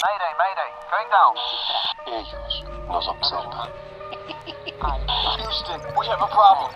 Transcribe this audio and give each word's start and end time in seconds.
Mayday, 0.00 0.32
mayday, 0.40 0.70
going 0.88 1.10
down. 1.12 1.36
Ellos 2.06 2.64
nos 2.88 3.06
observan. 3.06 3.68
Houston, 5.36 5.80
we 5.98 6.06
have 6.06 6.22
a 6.22 6.26
problem. 6.26 6.72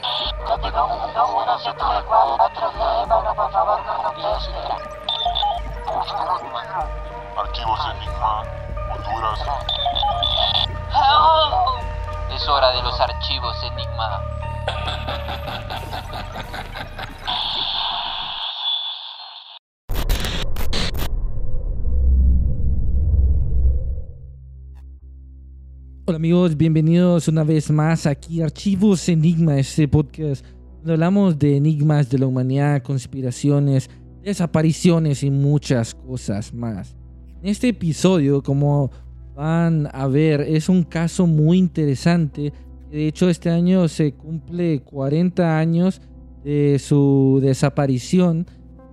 Archivos 7.37 7.81
Enigma, 7.97 8.43
Honduras. 8.93 9.41
Es 12.31 12.49
hora 12.49 12.71
de 12.73 12.83
los 12.83 13.01
archivos 13.01 13.63
Enigma. 13.65 14.21
Hola 26.07 26.17
amigos, 26.17 26.55
bienvenidos 26.55 27.29
una 27.29 27.45
vez 27.45 27.71
más 27.71 28.05
aquí 28.05 28.43
a 28.43 28.45
Archivos 28.45 29.09
Enigma, 29.09 29.59
este 29.59 29.89
podcast 29.89 30.45
donde 30.77 30.93
hablamos 30.93 31.39
de 31.39 31.57
enigmas 31.57 32.11
de 32.11 32.19
la 32.19 32.27
humanidad, 32.27 32.83
conspiraciones, 32.83 33.89
desapariciones 34.23 35.23
y 35.23 35.31
muchas 35.31 35.95
cosas 35.95 36.53
más. 36.53 36.95
En 37.41 37.49
este 37.49 37.69
episodio, 37.69 38.43
como 38.43 38.91
van 39.35 39.89
a 39.95 40.07
ver, 40.07 40.43
es 40.43 40.69
un 40.69 40.83
caso 40.83 41.27
muy 41.27 41.57
interesante. 41.57 42.53
De 42.91 43.09
hecho, 43.09 43.31
este 43.31 43.49
año 43.49 43.89
se 43.89 44.13
cumple 44.13 44.83
40 44.83 45.59
años 45.59 46.03
de 46.45 46.79
su 46.81 47.39
desaparición 47.41 48.47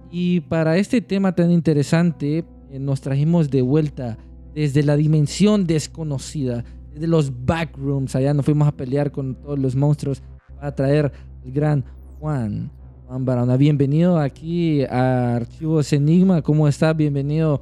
y 0.10 0.40
para 0.40 0.78
este 0.78 1.02
tema 1.02 1.36
tan 1.36 1.52
interesante 1.52 2.46
eh, 2.70 2.80
nos 2.80 3.02
trajimos 3.02 3.50
de 3.50 3.64
vuelta 3.64 4.18
desde 4.56 4.82
la 4.84 4.96
dimensión 4.96 5.68
desconocida 5.68 6.64
de 6.94 7.08
los 7.08 7.46
backrooms. 7.46 8.16
Allá 8.16 8.34
nos 8.34 8.46
fuimos 8.46 8.68
a 8.68 8.76
pelear 8.76 9.12
con 9.12 9.36
todos 9.36 9.60
los 9.60 9.76
monstruos 9.76 10.22
para 10.56 10.76
traer 10.76 11.12
el 11.46 11.52
gran 11.52 11.84
Juan. 12.20 12.72
Juan 13.08 13.26
Barona, 13.26 13.58
bienvenido 13.58 14.20
aquí 14.20 14.84
a 14.84 15.36
Archivos 15.36 15.92
Enigma. 15.92 16.42
¿Cómo 16.42 16.68
está? 16.68 16.94
Bienvenido 16.94 17.62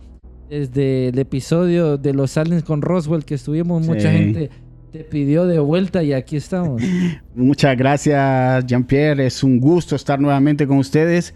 desde 0.49 1.09
el 1.09 1.19
episodio 1.19 1.97
de 1.97 2.13
los 2.13 2.37
aliens 2.37 2.63
con 2.63 2.81
Roswell 2.81 3.25
que 3.25 3.35
estuvimos. 3.35 3.85
Mucha 3.85 4.11
gente 4.11 4.49
te 4.91 5.03
pidió 5.03 5.45
de 5.45 5.59
vuelta 5.59 6.03
y 6.03 6.13
aquí 6.13 6.35
estamos. 6.35 6.81
Muchas 7.35 7.77
gracias, 7.77 8.65
Jean-Pierre. 8.65 9.25
Es 9.25 9.43
un 9.43 9.59
gusto 9.59 9.95
estar 9.95 10.19
nuevamente 10.19 10.67
con 10.67 10.77
ustedes 10.77 11.33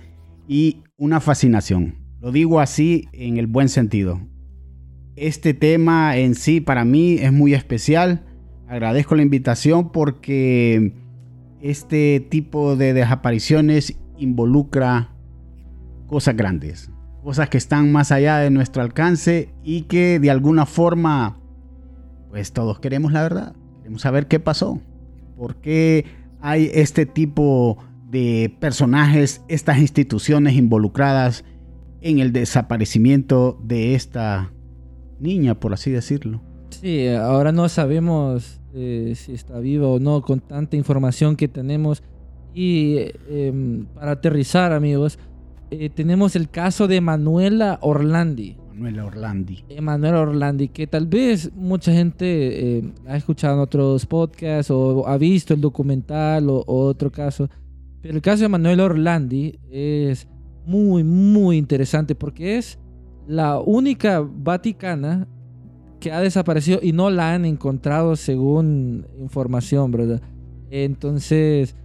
y 0.47 0.81
una 0.97 1.19
fascinación. 1.19 1.95
Lo 2.19 2.31
digo 2.31 2.59
así 2.59 3.07
en 3.13 3.37
el 3.37 3.47
buen 3.47 3.69
sentido. 3.69 4.19
Este 5.15 5.53
tema 5.53 6.17
en 6.17 6.33
sí 6.33 6.59
para 6.59 6.85
mí 6.85 7.17
es 7.19 7.31
muy 7.31 7.53
especial. 7.53 8.23
Agradezco 8.67 9.15
la 9.15 9.21
invitación 9.21 9.91
porque 9.91 10.93
este 11.61 12.19
tipo 12.19 12.75
de 12.75 12.93
desapariciones 12.93 13.95
involucra 14.17 15.13
cosas 16.07 16.35
grandes, 16.35 16.91
cosas 17.23 17.49
que 17.49 17.57
están 17.57 17.91
más 17.91 18.11
allá 18.11 18.37
de 18.37 18.49
nuestro 18.49 18.81
alcance 18.81 19.53
y 19.63 19.83
que 19.83 20.19
de 20.19 20.31
alguna 20.31 20.65
forma, 20.65 21.39
pues 22.29 22.51
todos 22.51 22.79
queremos 22.79 23.11
la 23.11 23.21
verdad. 23.21 23.55
Queremos 23.77 24.01
saber 24.01 24.27
qué 24.27 24.39
pasó. 24.39 24.81
¿Por 25.37 25.57
qué 25.57 26.05
hay 26.41 26.71
este 26.73 27.05
tipo 27.05 27.77
de 28.09 28.55
personajes, 28.59 29.43
estas 29.47 29.77
instituciones 29.77 30.55
involucradas 30.55 31.45
en 32.01 32.19
el 32.19 32.33
desaparecimiento 32.33 33.59
de 33.63 33.95
esta 33.95 34.51
niña, 35.23 35.59
por 35.59 35.73
así 35.73 35.89
decirlo? 35.89 36.41
Sí, 36.69 37.07
ahora 37.07 37.51
no 37.51 37.69
sabemos 37.69 38.59
eh, 38.73 39.13
si 39.15 39.33
está 39.33 39.59
viva 39.59 39.87
o 39.87 39.99
no 39.99 40.21
con 40.21 40.39
tanta 40.39 40.75
información 40.75 41.35
que 41.35 41.47
tenemos. 41.47 42.03
Y 42.53 42.97
eh, 42.97 43.15
em, 43.29 43.85
para 43.85 44.11
aterrizar, 44.11 44.73
amigos, 44.73 45.17
eh, 45.71 45.89
tenemos 45.89 46.35
el 46.35 46.49
caso 46.49 46.87
de 46.87 47.01
Manuela 47.01 47.79
Orlandi. 47.81 48.57
Manuela 48.69 49.05
Orlandi. 49.05 49.63
Emanuel 49.69 50.15
Orlandi, 50.15 50.67
que 50.67 50.87
tal 50.87 51.07
vez 51.07 51.51
mucha 51.55 51.91
gente 51.93 52.77
eh, 52.77 52.93
ha 53.07 53.17
escuchado 53.17 53.55
en 53.55 53.59
otros 53.61 54.05
podcasts 54.05 54.71
o 54.71 55.07
ha 55.07 55.17
visto 55.17 55.53
el 55.53 55.61
documental 55.61 56.49
o, 56.49 56.63
o 56.65 56.85
otro 56.85 57.11
caso. 57.11 57.49
Pero 58.01 58.15
el 58.15 58.21
caso 58.21 58.43
de 58.43 58.49
Manuel 58.49 58.81
Orlandi 58.81 59.59
es 59.71 60.27
muy, 60.65 61.03
muy 61.03 61.57
interesante 61.57 62.15
porque 62.15 62.57
es 62.57 62.79
la 63.27 63.59
única 63.59 64.21
vaticana 64.21 65.27
que 65.99 66.11
ha 66.11 66.19
desaparecido 66.19 66.79
y 66.81 66.91
no 66.91 67.09
la 67.09 67.33
han 67.33 67.45
encontrado 67.45 68.15
según 68.15 69.07
información, 69.17 69.91
¿verdad? 69.91 70.21
Entonces, 70.69 71.75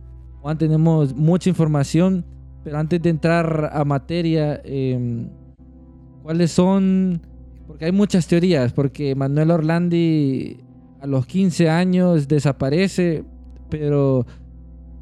Juan, 0.41 0.59
tenemos 0.59 1.15
mucha 1.15 1.49
información, 1.49 2.25
pero 2.65 2.79
antes 2.79 3.01
de 3.01 3.11
entrar 3.11 3.71
a 3.73 3.85
materia, 3.85 4.61
em, 4.65 5.29
¿cuáles 6.23 6.51
son? 6.51 7.21
Porque 7.67 7.85
hay 7.85 7.93
muchas 7.93 8.27
teorías, 8.27 8.73
porque 8.73 9.15
Manuel 9.15 9.51
Orlandi 9.51 10.59
a 11.01 11.07
los 11.07 11.27
15 11.27 11.69
años 11.69 12.27
desaparece, 12.27 13.25
pero 13.69 14.27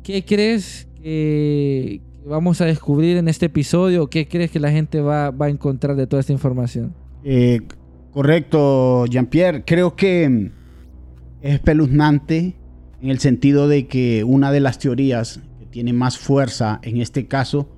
¿qué 0.03 0.25
crees 0.25 0.89
que, 0.97 2.03
que 2.03 2.06
vamos 2.27 2.61
a 2.61 2.67
descubrir 2.67 3.17
en 3.17 3.29
este 3.29 3.47
episodio? 3.47 4.09
¿Qué 4.09 4.29
crees 4.29 4.51
que 4.51 4.61
la 4.61 4.71
gente 4.71 5.01
va, 5.01 5.31
va 5.31 5.47
a 5.47 5.49
encontrar 5.49 5.97
de 5.97 6.07
toda 6.07 6.21
esta 6.21 6.33
información? 6.33 6.95
Eh, 7.25 7.61
correcto, 8.11 9.07
Jean-Pierre. 9.07 9.65
Creo 9.65 9.97
que 9.97 10.29
mm, 10.29 10.47
es 11.43 11.55
espeluznante 11.55 12.57
en 13.01 13.11
el 13.11 13.19
sentido 13.19 13.69
de 13.69 13.87
que 13.87 14.25
una 14.25 14.51
de 14.53 14.61
las 14.61 14.79
teorías 14.79 15.41
que 15.59 15.67
tiene 15.67 15.93
más 15.93 16.19
fuerza 16.19 16.81
en 16.83 17.01
este 17.01 17.27
caso 17.27 17.69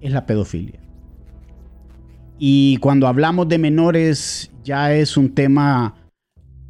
es 0.00 0.12
la 0.12 0.26
pedofilia. 0.26 0.80
Y 2.38 2.78
cuando 2.78 3.06
hablamos 3.06 3.48
de 3.48 3.58
menores 3.58 4.50
ya 4.64 4.92
es 4.94 5.16
un 5.16 5.34
tema 5.34 5.94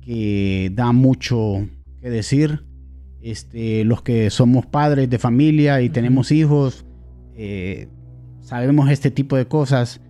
que 0.03 0.71
da 0.75 0.93
mucho 0.93 1.67
que 2.01 2.11
decir. 2.11 2.65
Este, 3.23 3.85
los 3.85 4.03
que 4.03 4.29
somos 4.29 4.67
padres 4.67 5.09
de 5.09 5.19
familia 5.19 5.81
y 5.81 5.89
tenemos 5.89 6.31
hijos, 6.31 6.84
eh, 7.37 7.89
sabemos 8.41 8.91
este 8.91 9.11
tipo 9.11 9.37
de 9.37 9.47
cosas. 9.47 10.01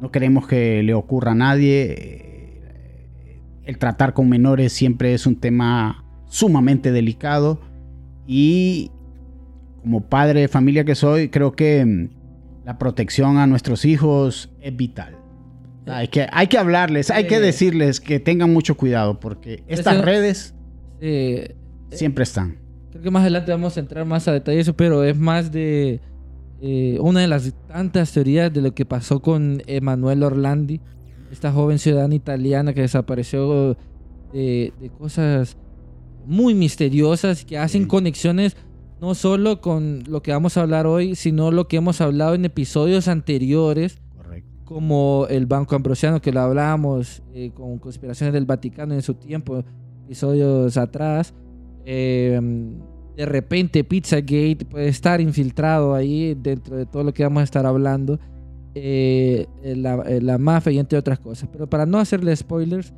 No 0.00 0.10
queremos 0.10 0.46
que 0.46 0.82
le 0.82 0.94
ocurra 0.94 1.32
a 1.32 1.34
nadie. 1.34 1.94
Eh, 1.98 3.42
El 3.64 3.78
tratar 3.78 4.12
con 4.12 4.28
menores 4.28 4.72
siempre 4.72 5.14
es 5.14 5.26
un 5.26 5.36
tema 5.36 6.04
sumamente 6.26 6.92
delicado. 6.92 7.60
Y 8.26 8.90
como 9.82 10.08
padre 10.08 10.40
de 10.42 10.48
familia 10.48 10.84
que 10.84 10.94
soy, 10.94 11.28
creo 11.28 11.52
que 11.52 11.84
mm, 11.84 12.08
la 12.66 12.78
protección 12.78 13.38
a 13.38 13.46
nuestros 13.46 13.84
hijos 13.84 14.50
es 14.60 14.76
vital. 14.76 15.18
Hay 15.86 16.08
que, 16.08 16.26
hay 16.32 16.46
que 16.46 16.56
hablarles, 16.56 17.10
hay 17.10 17.26
que 17.26 17.40
decirles 17.40 18.00
que 18.00 18.18
tengan 18.18 18.50
mucho 18.50 18.74
cuidado 18.76 19.20
porque 19.20 19.62
estas 19.68 20.02
redes 20.02 20.54
Eh, 21.00 21.54
siempre 21.90 22.22
están. 22.22 22.56
Creo 22.90 23.02
que 23.02 23.10
más 23.10 23.20
adelante 23.22 23.50
vamos 23.52 23.76
a 23.76 23.80
entrar 23.80 24.06
más 24.06 24.26
a 24.26 24.32
detalle 24.32 24.60
eso, 24.60 24.74
pero 24.74 25.04
es 25.04 25.18
más 25.18 25.52
de 25.52 26.00
eh, 26.66 26.96
una 26.98 27.20
de 27.20 27.28
las 27.28 27.52
tantas 27.68 28.10
teorías 28.12 28.50
de 28.50 28.62
lo 28.62 28.74
que 28.74 28.86
pasó 28.86 29.20
con 29.20 29.60
Emanuel 29.66 30.22
Orlandi, 30.22 30.80
esta 31.30 31.52
joven 31.52 31.78
ciudadana 31.78 32.14
italiana 32.14 32.72
que 32.72 32.80
desapareció 32.80 33.76
de, 34.32 34.72
de 34.80 34.88
cosas 34.98 35.58
muy 36.24 36.54
misteriosas 36.54 37.44
que 37.44 37.58
hacen 37.58 37.82
Sí. 37.82 37.88
conexiones 37.88 38.56
no 38.98 39.14
solo 39.14 39.60
con 39.60 40.04
lo 40.08 40.22
que 40.22 40.32
vamos 40.32 40.56
a 40.56 40.62
hablar 40.62 40.86
hoy, 40.86 41.14
sino 41.16 41.50
lo 41.50 41.68
que 41.68 41.76
hemos 41.76 42.00
hablado 42.00 42.34
en 42.34 42.46
episodios 42.46 43.08
anteriores, 43.08 43.98
Correcto. 44.16 44.48
como 44.64 45.26
el 45.28 45.44
Banco 45.44 45.76
Ambrosiano, 45.76 46.22
que 46.22 46.32
lo 46.32 46.40
hablábamos 46.40 47.22
eh, 47.34 47.50
con 47.52 47.78
conspiraciones 47.78 48.32
del 48.32 48.46
Vaticano 48.46 48.94
en 48.94 49.02
su 49.02 49.12
tiempo, 49.14 49.62
episodios 50.06 50.78
atrás. 50.78 51.34
Eh, 51.84 52.40
de 53.16 53.26
repente 53.26 53.84
Pizzagate 53.84 54.64
puede 54.68 54.88
estar 54.88 55.20
infiltrado 55.20 55.94
ahí 55.94 56.34
dentro 56.34 56.76
de 56.76 56.86
todo 56.86 57.04
lo 57.04 57.12
que 57.14 57.22
vamos 57.22 57.40
a 57.40 57.44
estar 57.44 57.66
hablando. 57.66 58.18
eh, 58.76 59.46
la, 59.62 60.02
eh, 60.08 60.20
la 60.20 60.36
mafia 60.36 60.72
y 60.72 60.78
entre 60.80 60.98
otras 60.98 61.20
cosas. 61.20 61.48
Pero 61.52 61.68
para 61.68 61.86
no 61.86 61.98
hacerle 61.98 62.34
spoilers, 62.34 62.92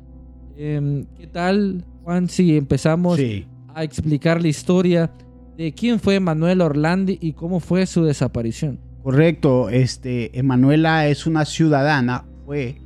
eh, 0.55 1.05
¿qué 1.15 1.27
tal, 1.27 1.85
Juan, 2.03 2.27
si 2.29 2.57
empezamos 2.57 3.17
Sí. 3.17 3.45
a 3.75 3.83
explicar 3.83 4.41
la 4.41 4.47
historia 4.47 5.11
de 5.55 5.71
quién 5.73 5.99
fue 5.99 6.19
Manuel 6.19 6.61
Orlandi 6.61 7.19
y 7.21 7.33
cómo 7.33 7.59
fue 7.59 7.85
su 7.85 8.03
desaparición? 8.03 8.79
Correcto, 9.03 9.69
este, 9.69 10.35
Emanuela 10.39 11.07
es 11.09 11.27
una 11.27 11.45
ciudadana, 11.45 12.25
fue, 12.47 12.81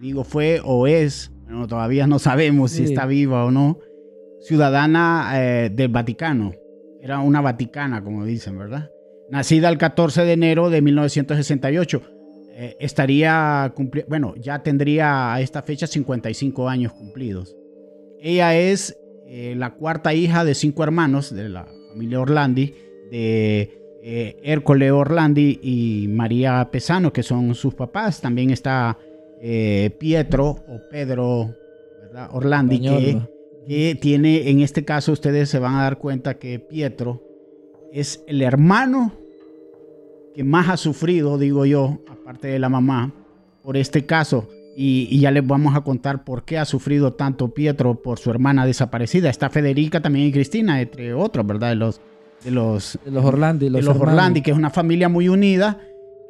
digo 0.00 0.22
fue 0.22 0.60
o 0.64 0.86
es, 0.86 1.32
bueno, 1.46 1.66
todavía 1.66 2.06
no 2.06 2.20
sabemos 2.20 2.70
si 2.70 2.84
está 2.84 3.06
viva 3.06 3.44
o 3.44 3.50
no, 3.50 3.78
ciudadana 4.40 5.32
eh, 5.34 5.70
del 5.74 5.88
Vaticano, 5.88 6.52
era 7.06 7.20
una 7.20 7.40
vaticana, 7.40 8.02
como 8.02 8.24
dicen, 8.24 8.58
¿verdad? 8.58 8.90
Nacida 9.30 9.68
el 9.68 9.78
14 9.78 10.24
de 10.24 10.32
enero 10.32 10.70
de 10.70 10.82
1968. 10.82 12.02
eh, 12.58 12.74
estaría 12.80 13.72
cumpli- 13.76 14.06
bueno, 14.08 14.34
ya 14.40 14.62
tendría 14.62 15.34
a 15.34 15.40
esta 15.42 15.62
fecha 15.62 15.86
55 15.86 16.68
años 16.68 16.92
cumplidos. 16.94 17.54
Ella 18.18 18.56
es 18.56 18.96
eh, 19.26 19.54
la 19.56 19.74
cuarta 19.74 20.14
hija 20.14 20.42
de 20.44 20.54
cinco 20.54 20.82
hermanos 20.82 21.34
de 21.34 21.48
la 21.50 21.66
familia 21.90 22.18
Orlandi, 22.20 22.74
de 23.10 23.70
eh, 24.02 24.36
Hércole 24.42 24.90
Orlandi 24.90 25.60
y 25.62 26.08
María 26.08 26.66
Pesano, 26.72 27.12
que 27.12 27.22
son 27.22 27.54
sus 27.54 27.74
papás. 27.74 28.22
También 28.22 28.48
está 28.50 28.96
eh, 29.42 29.90
Pietro 29.98 30.46
o 30.48 30.80
Pedro 30.90 31.54
¿verdad? 32.04 32.30
Orlandi, 32.32 32.76
Español, 32.76 32.98
que 33.04 33.35
tiene, 33.66 34.48
en 34.48 34.60
este 34.60 34.84
caso 34.84 35.12
ustedes 35.12 35.48
se 35.48 35.58
van 35.58 35.74
a 35.74 35.82
dar 35.82 35.98
cuenta 35.98 36.38
que 36.38 36.58
Pietro 36.58 37.22
es 37.92 38.22
el 38.26 38.42
hermano 38.42 39.12
que 40.34 40.44
más 40.44 40.68
ha 40.68 40.76
sufrido, 40.76 41.38
digo 41.38 41.64
yo, 41.64 41.98
aparte 42.08 42.48
de 42.48 42.58
la 42.58 42.68
mamá, 42.68 43.12
por 43.62 43.76
este 43.76 44.04
caso. 44.06 44.48
Y, 44.76 45.08
y 45.10 45.20
ya 45.20 45.30
les 45.30 45.46
vamos 45.46 45.74
a 45.74 45.80
contar 45.80 46.22
por 46.22 46.44
qué 46.44 46.58
ha 46.58 46.66
sufrido 46.66 47.14
tanto 47.14 47.48
Pietro 47.54 48.02
por 48.02 48.18
su 48.18 48.30
hermana 48.30 48.66
desaparecida. 48.66 49.30
Está 49.30 49.48
Federica 49.48 50.02
también 50.02 50.26
y 50.26 50.32
Cristina, 50.32 50.80
entre 50.82 51.14
otros, 51.14 51.46
¿verdad? 51.46 51.70
De 51.70 51.76
los, 51.76 52.00
de 52.44 52.50
los, 52.50 52.98
De 53.04 53.10
los 53.10 53.24
Orlandi, 53.24 53.64
de 53.64 53.70
los, 53.70 53.84
los 53.84 53.96
hermanos. 53.96 54.12
Orlandi, 54.12 54.42
que 54.42 54.50
es 54.50 54.56
una 54.56 54.68
familia 54.68 55.08
muy 55.08 55.30
unida, 55.30 55.80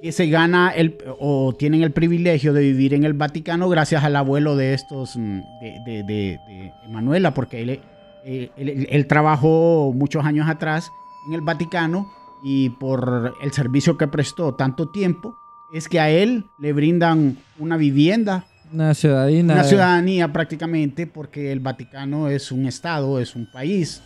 que 0.02 0.12
se 0.12 0.26
gana 0.28 0.70
el, 0.70 0.98
o 1.18 1.54
tienen 1.58 1.82
el 1.82 1.90
privilegio 1.90 2.52
de 2.52 2.60
vivir 2.60 2.94
en 2.94 3.04
el 3.04 3.14
Vaticano 3.14 3.68
gracias 3.68 4.04
al 4.04 4.16
abuelo 4.16 4.54
de 4.56 4.74
estos, 4.74 5.16
mm, 5.16 5.40
de, 5.60 5.80
de, 5.86 6.02
de- 6.02 6.38
de 6.46 6.72
Emanuela, 6.84 7.32
porque 7.32 7.62
él, 7.62 7.70
eh, 7.70 7.80
él- 8.24 8.68
él- 8.68 8.86
él 8.90 9.06
trabajó 9.06 9.92
muchos 9.94 10.24
años 10.24 10.48
atrás 10.48 10.90
en 11.28 11.34
el 11.34 11.40
Vaticano 11.40 12.06
y 12.44 12.70
por 12.70 13.34
el 13.42 13.52
servicio 13.52 13.96
que 13.96 14.06
prestó 14.06 14.54
tanto 14.54 14.90
tiempo, 14.90 15.34
es 15.72 15.88
que 15.88 15.98
a 15.98 16.10
él 16.10 16.44
le 16.58 16.72
brindan 16.72 17.36
una 17.58 17.76
vivienda, 17.76 18.44
Una 18.72 18.94
ciudadina. 18.94 19.54
una 19.54 19.64
ciudadanía 19.64 20.32
prácticamente, 20.32 21.06
porque 21.06 21.50
el 21.52 21.60
Vaticano 21.60 22.28
es 22.28 22.52
un 22.52 22.66
estado, 22.66 23.18
es 23.18 23.34
un 23.34 23.50
país, 23.50 24.02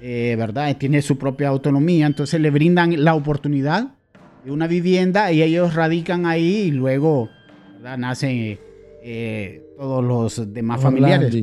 eh, 0.00 0.34
¿verdad? 0.38 0.76
Tiene 0.78 1.02
su 1.02 1.18
propia 1.18 1.48
autonomía, 1.48 2.06
entonces 2.06 2.40
le 2.40 2.50
brindan 2.50 3.02
la 3.04 3.14
oportunidad 3.14 3.88
una 4.50 4.66
vivienda 4.66 5.32
y 5.32 5.42
ellos 5.42 5.74
radican 5.74 6.26
ahí 6.26 6.64
y 6.66 6.70
luego 6.70 7.28
¿verdad? 7.74 7.98
nacen 7.98 8.58
eh, 9.02 9.62
todos 9.76 10.04
los 10.04 10.52
demás 10.52 10.80
familiares. 10.80 11.34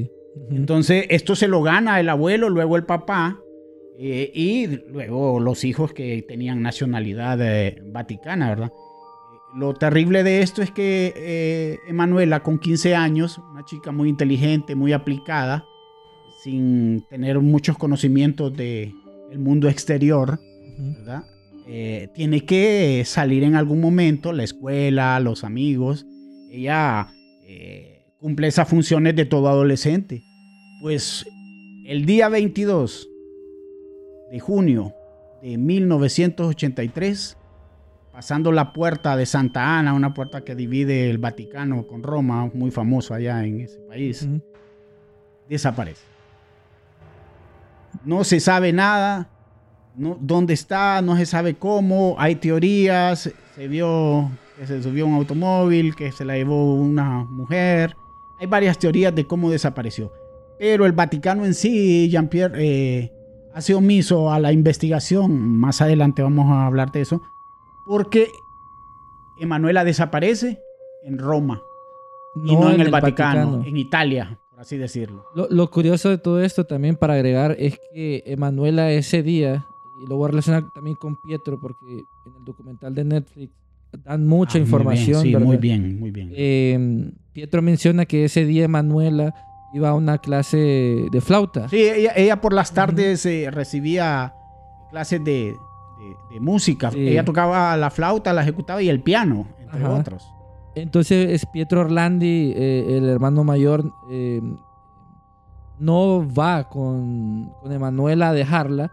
Entonces, 0.49 1.05
esto 1.09 1.35
se 1.35 1.47
lo 1.47 1.61
gana 1.61 1.99
el 1.99 2.09
abuelo, 2.09 2.49
luego 2.49 2.77
el 2.77 2.83
papá 2.83 3.39
eh, 3.97 4.31
y 4.33 4.67
luego 4.91 5.39
los 5.39 5.63
hijos 5.63 5.93
que 5.93 6.23
tenían 6.27 6.61
nacionalidad 6.61 7.39
eh, 7.41 7.81
vaticana, 7.85 8.49
¿verdad? 8.49 8.71
Eh, 8.71 9.57
Lo 9.59 9.73
terrible 9.73 10.23
de 10.23 10.41
esto 10.41 10.61
es 10.61 10.71
que 10.71 11.13
eh, 11.15 11.77
Emanuela, 11.87 12.41
con 12.41 12.59
15 12.59 12.95
años, 12.95 13.39
una 13.51 13.65
chica 13.65 13.91
muy 13.91 14.09
inteligente, 14.09 14.73
muy 14.75 14.93
aplicada, 14.93 15.65
sin 16.41 17.05
tener 17.09 17.39
muchos 17.39 17.77
conocimientos 17.77 18.55
del 18.55 18.93
mundo 19.37 19.69
exterior. 19.69 20.39
¿verdad? 20.79 21.25
Eh, 21.73 22.09
tiene 22.13 22.43
que 22.43 23.01
salir 23.05 23.45
en 23.45 23.55
algún 23.55 23.79
momento, 23.79 24.33
la 24.33 24.43
escuela, 24.43 25.17
los 25.21 25.45
amigos. 25.45 26.05
Ella 26.51 27.07
eh, 27.43 28.11
cumple 28.19 28.47
esas 28.47 28.67
funciones 28.67 29.15
de 29.15 29.23
todo 29.23 29.47
adolescente. 29.47 30.21
Pues 30.81 31.25
el 31.85 32.05
día 32.05 32.27
22 32.27 33.07
de 34.31 34.39
junio 34.41 34.93
de 35.41 35.57
1983, 35.57 37.37
pasando 38.11 38.51
la 38.51 38.73
puerta 38.73 39.15
de 39.15 39.25
Santa 39.25 39.79
Ana, 39.79 39.93
una 39.93 40.13
puerta 40.13 40.43
que 40.43 40.55
divide 40.55 41.09
el 41.09 41.19
Vaticano 41.19 41.87
con 41.87 42.03
Roma, 42.03 42.51
muy 42.53 42.71
famoso 42.71 43.13
allá 43.13 43.45
en 43.45 43.61
ese 43.61 43.79
país, 43.87 44.27
desaparece. 45.47 46.03
No 48.03 48.25
se 48.25 48.41
sabe 48.41 48.73
nada, 48.73 49.29
no, 49.95 50.17
dónde 50.19 50.53
está, 50.53 51.01
no 51.01 51.15
se 51.17 51.25
sabe 51.25 51.55
cómo, 51.55 52.15
hay 52.17 52.35
teorías, 52.35 53.31
se 53.55 53.67
vio 53.67 54.29
que 54.57 54.67
se 54.67 54.83
subió 54.83 55.07
un 55.07 55.15
automóvil, 55.15 55.95
que 55.95 56.11
se 56.11 56.23
la 56.23 56.35
llevó 56.35 56.75
una 56.75 57.23
mujer, 57.23 57.95
hay 58.39 58.47
varias 58.47 58.77
teorías 58.77 59.13
de 59.15 59.25
cómo 59.25 59.49
desapareció. 59.49 60.11
Pero 60.59 60.85
el 60.85 60.91
Vaticano 60.91 61.45
en 61.45 61.55
sí, 61.55 62.09
Jean-Pierre, 62.09 62.53
eh, 62.59 63.11
hace 63.53 63.73
omiso 63.73 64.31
a 64.31 64.39
la 64.39 64.51
investigación, 64.51 65.57
más 65.57 65.81
adelante 65.81 66.21
vamos 66.21 66.51
a 66.51 66.67
hablar 66.67 66.91
de 66.91 67.01
eso, 67.01 67.21
porque 67.87 68.27
Emanuela 69.39 69.83
desaparece 69.83 70.61
en 71.03 71.17
Roma. 71.17 71.63
Y 72.35 72.55
no, 72.55 72.69
en, 72.69 72.79
el, 72.79 72.91
Vaticano, 72.91 73.63
en 73.65 73.75
Italia, 73.75 74.39
por 74.51 74.59
así 74.61 74.77
decirlo. 74.77 75.25
Lo, 75.33 75.47
lo 75.49 75.69
curioso 75.69 76.09
de 76.09 76.17
todo 76.17 76.41
esto 76.41 76.65
también 76.65 76.95
para 76.95 77.15
agregar 77.15 77.55
es 77.59 77.79
que 77.91 78.23
Emanuela 78.27 78.91
ese 78.91 79.23
día, 79.23 79.65
y 80.03 80.07
lo 80.07 80.17
voy 80.17 80.25
a 80.25 80.29
relacionar 80.29 80.63
también 80.73 80.95
con 80.95 81.15
Pietro 81.21 81.59
porque 81.59 81.85
en 82.25 82.35
el 82.37 82.43
documental 82.45 82.93
de 82.95 83.03
Netflix 83.03 83.51
dan 84.03 84.25
mucha 84.25 84.53
Ah, 84.57 84.61
muy 84.61 84.65
información. 84.65 85.05
bien, 85.05 85.21
sí, 85.21 85.33
¿verdad? 85.33 85.45
muy 85.47 85.57
bien, 85.57 85.99
muy 85.99 86.11
bien. 86.11 86.31
Eh, 86.33 87.11
Pietro 87.33 87.61
menciona 87.61 88.05
que 88.05 88.25
ese 88.25 88.45
día 88.45 88.65
Emanuela 88.65 89.33
iba 89.73 89.89
a 89.89 89.93
una 89.93 90.17
clase 90.17 91.07
de 91.11 91.21
flauta. 91.21 91.69
Sí, 91.69 91.77
ella, 91.77 92.11
ella 92.15 92.41
por 92.41 92.53
las 92.53 92.73
tardes 92.73 93.25
eh, 93.25 93.49
recibía 93.51 94.33
clases 94.89 95.23
de, 95.23 95.31
de- 95.99 96.33
de 96.33 96.39
música. 96.39 96.89
Sí. 96.91 97.07
Ella 97.07 97.23
tocaba 97.23 97.75
la 97.77 97.89
flauta, 97.89 98.33
la 98.33 98.41
ejecutaba 98.41 98.81
y 98.81 98.89
el 98.89 99.01
piano, 99.01 99.47
entre 99.59 99.83
Ajá. 99.85 99.93
otros. 99.93 100.25
Entonces 100.75 101.29
es 101.31 101.45
Pietro 101.45 101.81
Orlandi, 101.81 102.53
eh, 102.55 102.97
el 102.97 103.07
hermano 103.09 103.43
mayor, 103.43 103.91
eh, 104.09 104.41
no 105.79 106.25
va 106.33 106.69
con, 106.69 107.51
con 107.61 107.71
Emanuela 107.71 108.29
a 108.29 108.33
dejarla. 108.33 108.91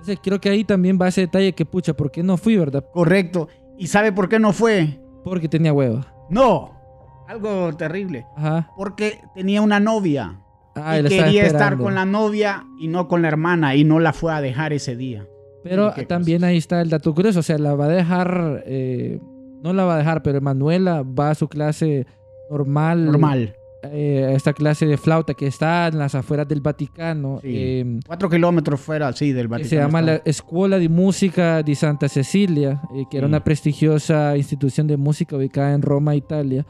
Entonces 0.00 0.18
creo 0.22 0.40
que 0.40 0.48
ahí 0.48 0.64
también 0.64 0.98
va 0.98 1.08
ese 1.08 1.20
detalle 1.22 1.52
que, 1.52 1.66
pucha, 1.66 1.92
¿por 1.92 2.10
qué 2.10 2.22
no 2.22 2.38
fui, 2.38 2.56
verdad? 2.56 2.82
Correcto. 2.90 3.48
¿Y 3.76 3.88
sabe 3.88 4.12
por 4.12 4.30
qué 4.30 4.38
no 4.38 4.54
fue? 4.54 4.98
Porque 5.22 5.46
tenía 5.46 5.74
hueva. 5.74 6.06
No, 6.30 6.72
algo 7.28 7.76
terrible. 7.76 8.24
Ajá. 8.34 8.70
Porque 8.78 9.20
tenía 9.34 9.60
una 9.60 9.78
novia. 9.78 10.40
Ah, 10.74 10.98
y 10.98 11.02
quería 11.04 11.44
estar 11.44 11.76
con 11.76 11.94
la 11.94 12.06
novia 12.06 12.64
y 12.80 12.88
no 12.88 13.08
con 13.08 13.20
la 13.20 13.28
hermana 13.28 13.74
y 13.76 13.84
no 13.84 14.00
la 14.00 14.14
fue 14.14 14.32
a 14.32 14.40
dejar 14.40 14.72
ese 14.72 14.96
día. 14.96 15.26
Pero 15.62 15.92
también 16.08 16.38
cosas. 16.38 16.48
ahí 16.48 16.56
está 16.56 16.80
el 16.80 16.88
dato 16.88 17.14
curioso, 17.14 17.40
o 17.40 17.42
sea, 17.42 17.58
la 17.58 17.74
va 17.74 17.84
a 17.84 17.88
dejar, 17.88 18.62
eh, 18.64 19.20
no 19.62 19.74
la 19.74 19.84
va 19.84 19.96
a 19.96 19.98
dejar, 19.98 20.22
pero 20.22 20.38
Emanuela 20.38 21.02
va 21.02 21.28
a 21.28 21.34
su 21.34 21.46
clase 21.46 22.06
normal, 22.48 23.04
Normal. 23.04 23.54
Eh, 23.82 24.32
esta 24.34 24.52
clase 24.52 24.84
de 24.86 24.96
flauta 24.98 25.34
que 25.34 25.46
está 25.46 25.86
en 25.88 25.98
las 25.98 26.14
afueras 26.14 26.46
del 26.46 26.60
Vaticano, 26.60 27.38
Sí. 27.42 27.48
eh, 27.50 28.00
Cuatro 28.06 28.28
kilómetros 28.28 28.80
fuera, 28.80 29.12
sí, 29.12 29.32
del 29.32 29.46
que 29.46 29.50
Vaticano. 29.52 29.68
se 29.70 29.76
llama 29.76 30.00
está. 30.00 30.12
la 30.12 30.22
Escuela 30.24 30.78
de 30.78 30.88
Música 30.88 31.62
di 31.62 31.74
Santa 31.74 32.08
Cecilia, 32.08 32.80
eh, 32.94 33.04
que 33.10 33.18
era 33.18 33.26
Sí. 33.26 33.30
una 33.30 33.42
prestigiosa 33.42 34.36
institución 34.36 34.86
de 34.86 34.96
música 34.96 35.36
ubicada 35.36 35.72
en 35.74 35.82
Roma, 35.82 36.14
Italia. 36.14 36.66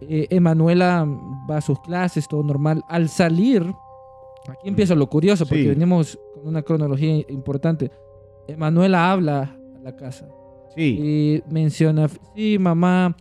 Eh, 0.00 0.28
Emanuela 0.30 1.04
va 1.50 1.56
a 1.56 1.60
sus 1.60 1.80
clases, 1.80 2.28
todo 2.28 2.42
normal. 2.44 2.82
Al 2.88 3.08
salir, 3.08 3.62
aquí 4.48 4.68
empieza 4.68 4.94
lo 4.94 5.08
curioso, 5.08 5.44
porque 5.44 5.62
Sí. 5.64 5.68
venimos 5.70 6.18
con 6.34 6.46
una 6.46 6.62
cronología 6.62 7.24
importante. 7.28 7.90
Emanuela 8.46 9.10
habla 9.10 9.56
a 9.76 9.80
la 9.82 9.96
casa 9.96 10.28
Sí, 10.76 11.42
y 11.48 11.52
menciona, 11.52 12.08
sí, 12.36 12.58
mamá, 12.60 13.16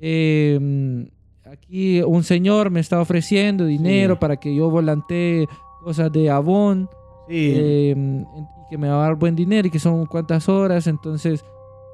eh, 0.00 1.06
aquí 1.54 2.02
un 2.02 2.22
señor 2.22 2.70
me 2.70 2.80
está 2.80 3.00
ofreciendo 3.00 3.64
dinero 3.66 4.14
Sí. 4.14 4.20
para 4.20 4.36
que 4.36 4.54
yo 4.54 4.70
volantee 4.70 5.46
cosas 5.82 6.10
de 6.12 6.30
Avon 6.30 6.88
sí. 7.28 7.52
eh, 7.56 7.94
y 7.96 8.70
que 8.70 8.78
me 8.78 8.88
va 8.88 8.96
a 8.96 9.06
dar 9.08 9.14
buen 9.16 9.34
dinero 9.36 9.68
y 9.68 9.70
que 9.70 9.78
son 9.78 10.06
cuántas 10.06 10.48
horas, 10.48 10.86
entonces 10.86 11.44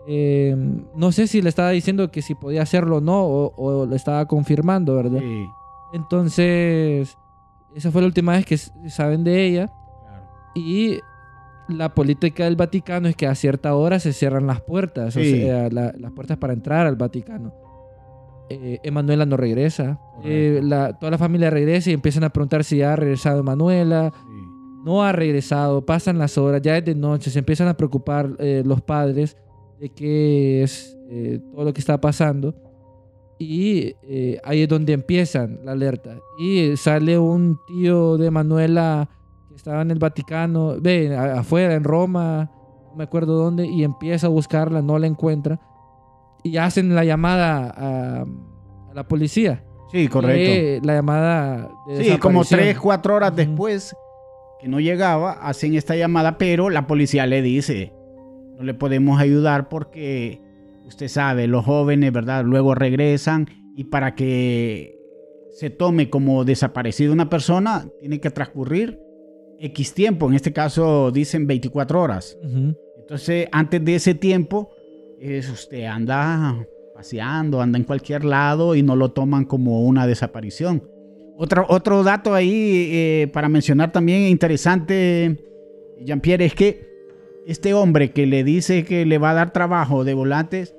eh, 0.09 0.57
no 0.95 1.13
sé 1.13 1.27
si 1.27 1.43
le 1.43 1.49
estaba 1.49 1.71
diciendo 1.71 2.11
que 2.11 2.23
si 2.23 2.35
podía 2.35 2.63
hacerlo 2.63 2.97
o 2.97 3.01
no, 3.01 3.23
o, 3.25 3.53
o 3.57 3.87
lo 3.87 3.95
estaba 3.97 4.27
confirmando, 4.27 4.95
¿verdad? 4.97 5.21
sí, 5.21 5.47
Entonces, 5.93 7.17
esa 7.75 7.91
fue 7.91 8.01
la 8.03 8.07
última 8.09 8.33
vez 8.33 8.45
que 8.47 8.57
saben 8.89 9.25
de 9.25 9.47
ella 9.47 9.67
claro. 9.67 10.25
y 10.55 10.99
la 11.69 11.95
política 11.95 12.45
del 12.45 12.57
Vaticano 12.57 13.07
es 13.09 13.15
que 13.17 13.27
a 13.29 13.35
cierta 13.35 13.75
hora 13.75 14.01
se 14.01 14.13
cierran 14.13 14.47
las 14.47 14.61
puertas, 14.61 15.17
o 15.17 15.21
sea, 15.21 15.69
la- 15.71 15.93
las 15.97 16.11
puertas 16.13 16.37
para 16.39 16.53
entrar 16.53 16.87
al 16.87 16.97
Vaticano. 16.97 17.53
Eh, 18.51 18.81
Emanuela 18.83 19.25
no 19.27 19.37
regresa. 19.37 20.01
Eh, 20.25 20.61
la- 20.63 20.99
toda 20.99 21.11
la 21.13 21.19
familia 21.19 21.51
regresa 21.51 21.91
y 21.91 21.95
empiezan 21.95 22.25
a 22.25 22.31
preguntar 22.31 22.65
si 22.65 22.79
ya 22.79 22.93
ha 22.93 22.97
regresado 22.97 23.41
Emanuela 23.41 24.13
Sí. 24.13 24.83
no 24.85 25.03
ha 25.05 25.13
regresado, 25.13 25.87
pasan 25.87 26.19
las 26.19 26.37
horas, 26.37 26.61
ya 26.63 26.77
es 26.77 26.85
de 26.85 26.95
noche, 26.95 27.31
se 27.31 27.39
empiezan 27.39 27.69
a 27.69 27.75
preocupar 27.75 28.31
eh, 28.39 28.63
los 28.67 28.81
padres 28.83 29.37
de 29.79 29.89
qué 29.91 30.63
es 30.65 30.97
eh, 31.11 31.39
todo 31.53 31.65
lo 31.65 31.73
que 31.73 31.81
está 31.81 32.01
pasando. 32.01 32.55
Y 33.39 33.95
ahí 34.45 34.63
es 34.63 34.69
donde 34.69 34.93
empiezan 34.93 35.61
la 35.65 35.73
alerta. 35.73 36.19
Y 36.39 36.77
sale 36.77 37.19
un 37.19 37.59
tío 37.67 38.19
de 38.19 38.31
Manuela 38.31 39.09
que 39.49 39.55
estaba 39.55 39.81
en 39.83 39.91
el 39.91 39.99
Vaticano, 39.99 40.77
ve, 40.81 41.17
afuera, 41.17 41.75
en 41.75 41.85
Roma, 41.85 42.51
no 42.91 42.97
me 42.97 43.05
acuerdo 43.05 43.37
dónde, 43.39 43.67
y 43.67 43.83
empieza 43.85 44.27
a 44.27 44.31
buscarla, 44.31 44.83
no 44.83 44.99
la 44.99 45.07
encuentra. 45.07 45.59
Y 46.43 46.57
hacen 46.57 46.95
la 46.95 47.05
llamada 47.05 47.73
a, 47.77 48.23
a 48.23 48.95
la 48.95 49.09
policía. 49.09 49.65
Sí, 49.91 50.09
correcto. 50.09 50.51
Eh, 50.53 50.81
la 50.85 50.95
llamada 50.95 51.71
de 51.89 52.05
Sí, 52.05 52.19
como 52.19 52.45
tres, 52.45 52.79
cuatro 52.79 53.17
horas 53.17 53.35
después 53.35 53.95
que 54.61 54.69
no 54.69 54.79
llegaba, 54.79 55.33
hacen 55.33 55.75
esta 55.75 55.97
llamada, 55.97 56.37
pero 56.39 56.71
la 56.71 56.87
policía 56.87 57.27
le 57.27 57.41
dice, 57.41 57.95
no 58.57 58.63
le 58.63 58.75
podemos 58.75 59.19
ayudar 59.19 59.69
porque 59.69 60.41
usted 60.87 61.09
sabe, 61.09 61.47
los 61.47 61.65
jóvenes, 61.65 62.13
¿verdad? 62.13 62.45
Luego 62.45 62.75
regresan 62.75 63.49
y 63.75 63.85
para 63.85 64.15
que 64.15 64.99
se 65.53 65.71
tome 65.71 66.11
como 66.11 66.45
desaparecida 66.45 67.13
una 67.13 67.31
persona, 67.31 67.89
tiene 68.01 68.21
que 68.21 68.31
transcurrir 68.31 69.01
X 69.59 69.95
tiempo, 69.95 70.29
en 70.29 70.35
este 70.35 70.53
caso 70.53 71.11
dicen 71.11 71.47
24 71.47 72.01
horas. 72.01 72.39
Entonces, 72.99 73.49
antes 73.53 73.85
de 73.85 73.95
ese 73.95 74.15
tiempo, 74.15 74.71
es 75.21 75.49
usted 75.51 75.85
anda 75.85 76.67
paseando, 76.95 77.61
anda 77.61 77.79
en 77.79 77.85
cualquier 77.85 78.25
lado 78.25 78.75
y 78.75 78.83
no 78.83 78.97
lo 78.97 79.11
toman 79.13 79.45
como 79.45 79.83
una 79.85 80.07
desaparición. 80.07 80.83
Otro, 81.37 81.65
otro 81.69 82.03
dato 82.03 82.35
ahí 82.35 82.89
eh, 82.93 83.31
para 83.33 83.49
mencionar 83.49 83.93
también 83.93 84.23
interesante, 84.23 85.39
Jean-Pierre, 86.03 86.45
es 86.47 86.55
que 86.55 86.89
este 87.47 87.73
hombre 87.75 88.11
que 88.13 88.27
le 88.27 88.45
dice 88.45 88.85
que 88.85 89.07
le 89.07 89.19
va 89.19 89.31
a 89.31 89.35
dar 89.35 89.53
trabajo 89.53 90.05
de 90.05 90.15
volantes 90.15 90.75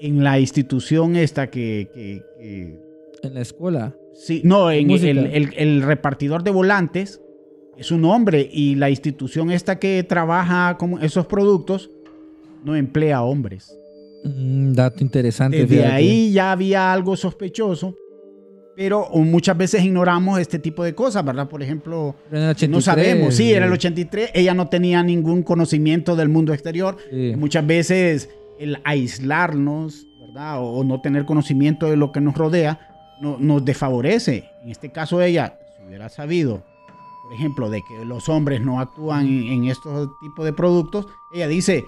en 0.00 0.24
la 0.24 0.38
institución 0.40 1.16
esta 1.16 1.48
que... 1.50 1.88
que- 1.92 2.22
que- 2.38 2.78
En 3.22 3.34
la 3.34 3.40
escuela. 3.42 3.94
sí, 4.14 4.40
no, 4.44 4.70
en 4.70 4.90
el, 4.90 5.18
el- 5.18 5.54
el 5.56 5.82
repartidor 5.82 6.42
de 6.44 6.50
volantes 6.52 7.20
es 7.76 7.90
un 7.92 8.04
hombre 8.06 8.48
y 8.50 8.74
la 8.76 8.90
institución 8.90 9.50
esta 9.50 9.78
que 9.78 10.02
trabaja 10.04 10.76
con 10.78 11.02
esos 11.02 11.26
productos 11.26 11.90
no 12.64 12.74
emplea 12.76 13.22
hombres. 13.22 13.74
Mm, 14.24 14.72
dato 14.72 15.02
interesante. 15.02 15.56
Desde 15.58 15.76
fíjate. 15.76 15.92
ahí 15.94 16.32
ya 16.32 16.52
había 16.52 16.92
algo 16.92 17.16
sospechoso, 17.16 17.94
pero 18.76 19.08
muchas 19.14 19.56
veces 19.56 19.82
ignoramos 19.84 20.38
este 20.40 20.58
tipo 20.58 20.84
de 20.84 20.94
cosas, 20.94 21.24
¿verdad? 21.24 21.48
Por 21.48 21.62
ejemplo, 21.62 22.14
no 22.30 22.48
83, 22.50 22.84
sabemos, 22.84 23.34
sí, 23.34 23.52
era 23.52 23.66
el 23.66 23.72
eh, 23.72 23.74
83, 23.74 24.30
ella 24.34 24.54
no 24.54 24.68
tenía 24.68 25.02
ningún 25.02 25.42
conocimiento 25.42 26.14
del 26.16 26.28
mundo 26.28 26.52
exterior. 26.52 26.96
sí. 27.10 27.34
Muchas 27.36 27.66
veces 27.66 28.28
el 28.58 28.78
aislarnos, 28.84 30.06
¿verdad? 30.20 30.58
O, 30.62 30.82
no 30.84 31.00
tener 31.00 31.24
conocimiento 31.24 31.86
de 31.90 31.96
lo 31.96 32.12
que 32.12 32.20
nos 32.20 32.36
rodea, 32.36 32.80
no- 33.20 33.36
nos 33.38 33.64
desfavorece. 33.64 34.44
En 34.62 34.70
este 34.70 34.90
caso 34.90 35.22
ella, 35.22 35.58
si 35.76 35.86
hubiera 35.86 36.08
sabido, 36.08 36.62
por 37.24 37.34
ejemplo, 37.34 37.70
de 37.70 37.80
que 37.88 38.04
los 38.04 38.28
hombres 38.28 38.60
no 38.60 38.80
actúan 38.80 39.26
en, 39.26 39.44
en 39.44 39.64
estos 39.66 40.08
tipos 40.20 40.44
de 40.44 40.52
productos, 40.52 41.06
ella 41.32 41.46
dice, 41.48 41.84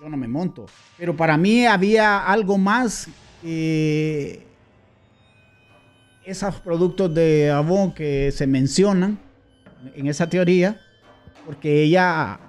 yo 0.00 0.08
no 0.08 0.16
me 0.16 0.28
monto. 0.28 0.66
Pero 0.98 1.16
para 1.16 1.36
mí 1.36 1.66
había 1.66 2.18
algo 2.18 2.58
más 2.58 3.08
que 3.42 4.42
esos 6.24 6.56
productos 6.56 7.14
de 7.14 7.50
Avon 7.50 7.92
que 7.92 8.30
se 8.32 8.46
mencionan 8.46 9.18
en 9.94 10.06
esa 10.08 10.28
teoría, 10.28 10.80
porque 11.44 11.82
ella 11.84 12.40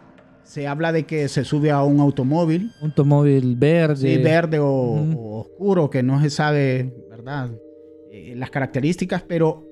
se 0.43 0.65
habla 0.65 0.91
de 0.91 1.05
que 1.05 1.27
se 1.27 1.43
sube 1.43 1.69
a 1.71 1.83
un 1.83 1.99
automóvil, 1.99 2.71
Un 2.81 2.89
automóvil 2.89 3.55
verde. 3.55 4.15
sí, 4.15 4.17
verde 4.23 4.59
o 4.59 5.41
oscuro, 5.41 5.89
que 5.89 6.01
no 6.01 6.21
se 6.21 6.29
sabe, 6.29 6.91
¿verdad? 7.09 7.51
Eh, 8.11 8.33
las 8.35 8.49
características, 8.49 9.21
pero 9.21 9.63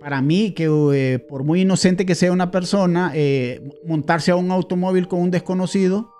para 0.00 0.22
mí, 0.22 0.52
que 0.52 0.68
eh, 0.94 1.18
por 1.18 1.42
muy 1.42 1.62
inocente 1.62 2.06
que 2.06 2.14
sea 2.14 2.32
una 2.32 2.50
persona, 2.50 3.12
eh, 3.14 3.60
montarse 3.84 4.30
a 4.30 4.36
un 4.36 4.50
automóvil 4.50 5.08
con 5.08 5.20
un 5.20 5.30
desconocido 5.30 6.15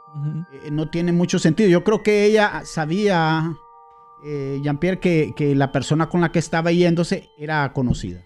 Eh, 0.65 0.71
no 0.71 0.89
tiene 0.89 1.13
mucho 1.13 1.39
sentido. 1.39 1.69
Yo 1.69 1.85
creo 1.85 2.03
que 2.03 2.25
ella 2.25 2.63
sabía, 2.65 3.53
eh, 4.25 4.59
Jean-Pierre, 4.63 4.99
que, 4.99 5.33
que 5.37 5.55
la 5.55 5.73
persona 5.73 6.09
con 6.09 6.21
la 6.21 6.33
que 6.33 6.39
estaba 6.39 6.73
yéndose 6.73 7.29
era 7.39 7.73
conocida. 7.73 8.23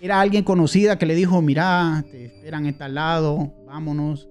Era 0.00 0.20
alguien 0.20 0.44
conocida 0.44 0.98
que 0.98 1.06
le 1.06 1.14
dijo, 1.14 1.40
mira, 1.40 2.04
te 2.10 2.26
esperan 2.26 2.66
en 2.66 2.76
tal 2.76 2.94
lado, 2.94 3.54
vámonos. 3.66 4.28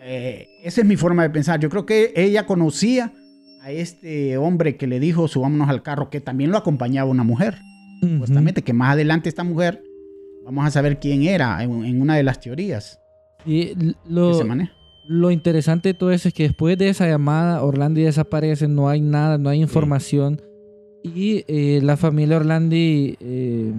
Eh, 0.00 0.46
esa 0.62 0.80
es 0.80 0.86
mi 0.86 0.96
forma 0.96 1.22
de 1.22 1.30
pensar. 1.30 1.60
Yo 1.60 1.68
creo 1.68 1.86
que 1.86 2.12
ella 2.16 2.46
conocía 2.46 3.12
a 3.62 3.70
este 3.70 4.36
hombre 4.36 4.76
que 4.76 4.86
le 4.86 5.00
dijo, 5.00 5.28
subámonos 5.28 5.68
al 5.68 5.82
carro, 5.82 6.10
que 6.10 6.20
también 6.20 6.50
lo 6.50 6.58
acompañaba 6.58 7.10
una 7.10 7.24
mujer. 7.24 7.58
Ujú. 8.02 8.12
Supuestamente 8.12 8.62
que 8.62 8.72
más 8.72 8.92
adelante 8.92 9.28
esta 9.28 9.44
mujer, 9.44 9.82
vamos 10.44 10.66
a 10.66 10.70
saber 10.70 10.98
quién 10.98 11.22
era 11.22 11.62
en, 11.62 11.84
en 11.84 12.00
una 12.00 12.16
de 12.16 12.22
las 12.22 12.40
teorías 12.40 13.00
Y 13.44 13.74
que 13.74 14.34
se 14.34 14.44
maneja. 14.44 14.72
Lo 15.08 15.30
interesante 15.30 15.90
de 15.90 15.94
todo 15.94 16.10
eso 16.10 16.28
es 16.28 16.34
que 16.34 16.42
después 16.44 16.76
de 16.78 16.88
esa 16.88 17.06
llamada, 17.08 17.62
Orlandi 17.62 18.02
desaparece, 18.02 18.66
no 18.68 18.88
hay 18.88 19.00
nada, 19.00 19.38
no 19.38 19.48
hay 19.48 19.60
información. 19.60 20.40
Y 21.02 21.44
eh, 21.46 21.80
la 21.82 21.96
familia 21.96 22.36
Orlandi 22.38 23.16
eh, 23.20 23.72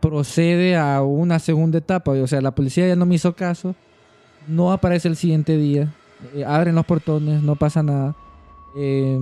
procede 0.00 0.76
a 0.76 1.02
una 1.02 1.38
segunda 1.38 1.78
etapa. 1.78 2.12
O 2.12 2.26
sea, 2.26 2.40
la 2.40 2.54
policía 2.54 2.86
ya 2.88 2.96
no 2.96 3.06
me 3.06 3.14
hizo 3.14 3.34
caso. 3.34 3.74
No 4.48 4.72
aparece 4.72 5.08
el 5.08 5.16
siguiente 5.16 5.56
día. 5.56 5.92
eh, 6.34 6.44
abren 6.44 6.74
los 6.74 6.84
portones, 6.86 7.42
no 7.42 7.56
pasa 7.56 7.82
nada. 7.82 8.14
eh, 8.76 9.18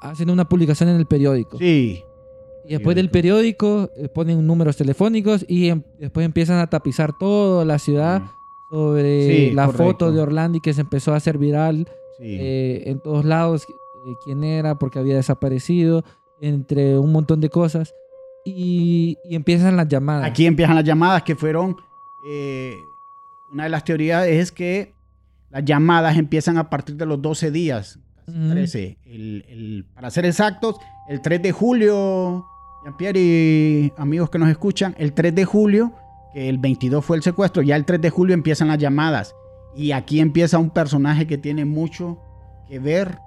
hacen 0.00 0.30
una 0.30 0.48
publicación 0.48 0.88
en 0.88 0.96
el 0.96 1.06
periódico. 1.06 1.58
Sí, 1.58 2.02
Y 2.66 2.72
después 2.74 2.94
del 2.96 3.10
periódico 3.10 3.90
eh, 3.96 4.08
ponen 4.08 4.46
números 4.46 4.76
telefónicos 4.76 5.44
y 5.48 5.68
em- 5.68 5.82
después 5.98 6.24
empiezan 6.26 6.58
a 6.58 6.68
tapizar 6.68 7.12
toda 7.18 7.64
la 7.64 7.78
ciudad 7.78 8.22
sobre 8.72 9.26
Sí, 9.26 9.50
la 9.50 9.66
correcto. 9.66 9.84
foto 9.84 10.12
de 10.12 10.20
Orlandi 10.22 10.60
que 10.60 10.72
se 10.72 10.80
empezó 10.80 11.12
a 11.12 11.16
hacer 11.16 11.36
viral 11.36 11.86
sí. 12.16 12.38
eh, 12.40 12.84
en 12.86 13.00
todos 13.00 13.26
lados, 13.26 13.66
eh, 13.68 14.14
quién 14.24 14.42
era, 14.44 14.76
porque 14.78 14.98
había 14.98 15.16
desaparecido, 15.16 16.04
entre 16.40 16.98
un 16.98 17.12
montón 17.12 17.40
de 17.42 17.50
cosas. 17.50 17.92
Y, 18.46 19.18
y 19.28 19.36
empiezan 19.36 19.76
las 19.76 19.86
llamadas. 19.88 20.24
Aquí 20.24 20.46
empiezan 20.46 20.74
las 20.74 20.84
llamadas 20.84 21.22
que 21.22 21.36
fueron, 21.36 21.76
eh, 22.26 22.74
una 23.52 23.64
de 23.64 23.68
las 23.68 23.84
teorías 23.84 24.26
es 24.26 24.50
que 24.50 24.94
las 25.50 25.64
llamadas 25.64 26.16
empiezan 26.16 26.56
a 26.56 26.70
partir 26.70 26.96
de 26.96 27.04
los 27.04 27.20
12 27.20 27.50
días, 27.50 27.98
casi 28.24 28.38
Ujú. 28.38 28.50
13. 28.52 28.96
El- 29.04 29.44
el- 29.50 29.84
para 29.94 30.10
ser 30.10 30.24
exactos, 30.24 30.76
el 31.10 31.20
3 31.20 31.42
de 31.42 31.52
julio, 31.52 32.46
Jean-Pierre 32.84 33.20
y 33.20 33.92
amigos 33.98 34.30
que 34.30 34.38
nos 34.38 34.48
escuchan, 34.48 34.94
el 34.98 35.12
3 35.12 35.34
de 35.34 35.44
julio, 35.44 35.92
que 36.32 36.48
el 36.48 36.58
22 36.58 37.04
fue 37.04 37.16
el 37.16 37.22
secuestro, 37.22 37.62
ya 37.62 37.76
el 37.76 37.84
3 37.84 38.00
de 38.00 38.10
julio 38.10 38.34
empiezan 38.34 38.68
las 38.68 38.78
llamadas. 38.78 39.34
Y 39.74 39.92
aquí 39.92 40.20
empieza 40.20 40.58
un 40.58 40.70
personaje 40.70 41.26
que 41.26 41.38
tiene 41.38 41.64
mucho 41.64 42.18
que 42.68 42.78
ver 42.78 43.18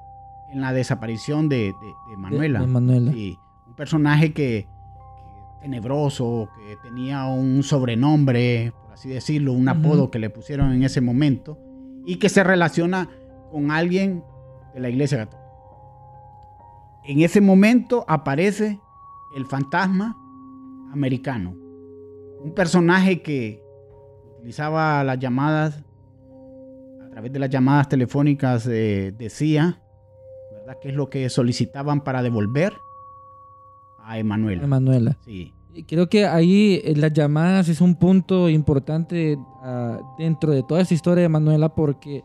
en 0.52 0.62
la 0.62 0.74
desaparición 0.74 1.50
de, 1.50 1.58
de- 1.58 1.72
de 1.74 2.12
de- 2.12 2.18
Manuela. 2.18 2.60
de 2.62 2.68
Manuela. 2.68 3.12
Sí, 3.12 3.38
un 3.68 3.76
personaje 3.76 4.32
que, 4.34 4.68
que 4.68 5.62
tenebroso, 5.62 6.50
que 6.58 6.78
tenía 6.88 7.26
un 7.26 7.64
sobrenombre, 7.64 8.72
por 8.84 8.94
así 8.94 9.10
decirlo, 9.10 9.54
un 9.54 9.68
apodo 9.70 10.12
que 10.12 10.20
le 10.20 10.30
pusieron 10.30 10.72
en 10.74 10.84
ese 10.84 11.02
momento 11.02 11.58
y 12.06 12.18
que 12.18 12.30
se 12.30 12.44
relaciona 12.44 13.10
con 13.52 13.72
alguien 13.72 14.24
de 14.74 14.80
la 14.80 14.90
iglesia 14.90 15.18
católica. 15.18 15.44
En 17.06 17.22
ese 17.22 17.42
momento 17.42 18.04
aparece 18.08 18.80
el 19.36 19.46
fantasma 19.46 20.16
americano, 20.92 21.56
un 22.46 22.54
personaje 22.54 23.22
que 23.22 23.64
utilizaba 24.38 25.04
las 25.04 25.18
llamadas, 25.20 25.84
a 27.04 27.10
través 27.10 27.32
de 27.34 27.40
las 27.40 27.50
llamadas 27.50 27.90
telefónicas 27.90 28.68
eh, 28.68 29.14
decía, 29.18 29.82
¿verdad? 30.52 30.78
¿Qué 30.82 30.90
es 30.90 30.96
lo 30.96 31.10
que 31.10 31.28
solicitaban 31.30 32.02
para 32.02 32.22
devolver 32.22 32.74
a 34.04 34.20
Emanuel? 34.20 34.60
de 34.62 34.68
Manuela. 34.68 35.18
Sí, 35.26 35.52
Creo 35.90 36.08
que 36.08 36.26
ahí 36.26 36.80
eh, 36.86 36.94
las 36.96 37.12
llamadas 37.12 37.68
es 37.68 37.82
un 37.82 37.96
punto 37.96 38.48
importante 38.48 39.38
ah, 39.62 40.00
dentro 40.18 40.52
de 40.54 40.64
toda 40.64 40.80
esa 40.82 40.94
historia 40.94 41.24
de 41.24 41.30
Manuela 41.30 41.68
porque 41.76 42.24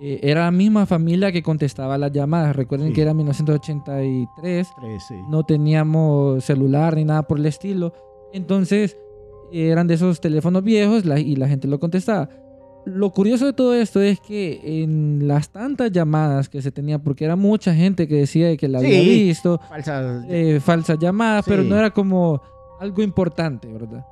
eh, 0.00 0.20
era 0.22 0.44
la 0.44 0.50
misma 0.52 0.86
familia 0.86 1.32
que 1.32 1.42
contestaba 1.42 1.98
las 1.98 2.12
llamadas. 2.12 2.56
Recuerden 2.56 2.88
Sí. 2.88 2.94
que 2.94 3.02
era 3.02 3.12
1983, 3.12 4.68
tres, 4.80 5.02
sí. 5.06 5.16
no 5.28 5.42
teníamos 5.44 6.44
celular 6.44 6.96
ni 6.96 7.04
nada 7.04 7.24
por 7.24 7.38
el 7.38 7.44
estilo. 7.46 7.92
Entonces 8.32 8.96
eran 9.52 9.86
de 9.86 9.94
esos 9.94 10.20
teléfonos 10.20 10.62
viejos 10.64 11.04
la- 11.04 11.20
y 11.20 11.36
la 11.36 11.48
gente 11.48 11.68
lo 11.68 11.78
contestaba. 11.78 12.28
Lo 12.84 13.10
curioso 13.12 13.46
de 13.46 13.52
todo 13.52 13.74
esto 13.74 14.00
es 14.00 14.18
que 14.20 14.82
en 14.82 15.28
las 15.28 15.50
tantas 15.50 15.92
llamadas 15.92 16.48
que 16.48 16.60
se 16.62 16.72
tenía, 16.72 16.98
porque 16.98 17.24
era 17.24 17.36
mucha 17.36 17.72
gente 17.74 18.08
que 18.08 18.16
decía 18.16 18.56
que 18.56 18.66
la 18.66 18.78
había 18.78 19.00
Sí. 19.00 19.08
visto, 19.26 19.60
Falsas- 19.70 20.24
eh, 20.28 20.58
falsas 20.60 20.98
llamadas, 20.98 21.44
pero 21.46 21.62
Sí. 21.62 21.68
no 21.68 21.76
era 21.76 21.90
como 21.90 22.40
algo 22.80 23.02
importante, 23.02 23.68
¿verdad? 23.72 24.04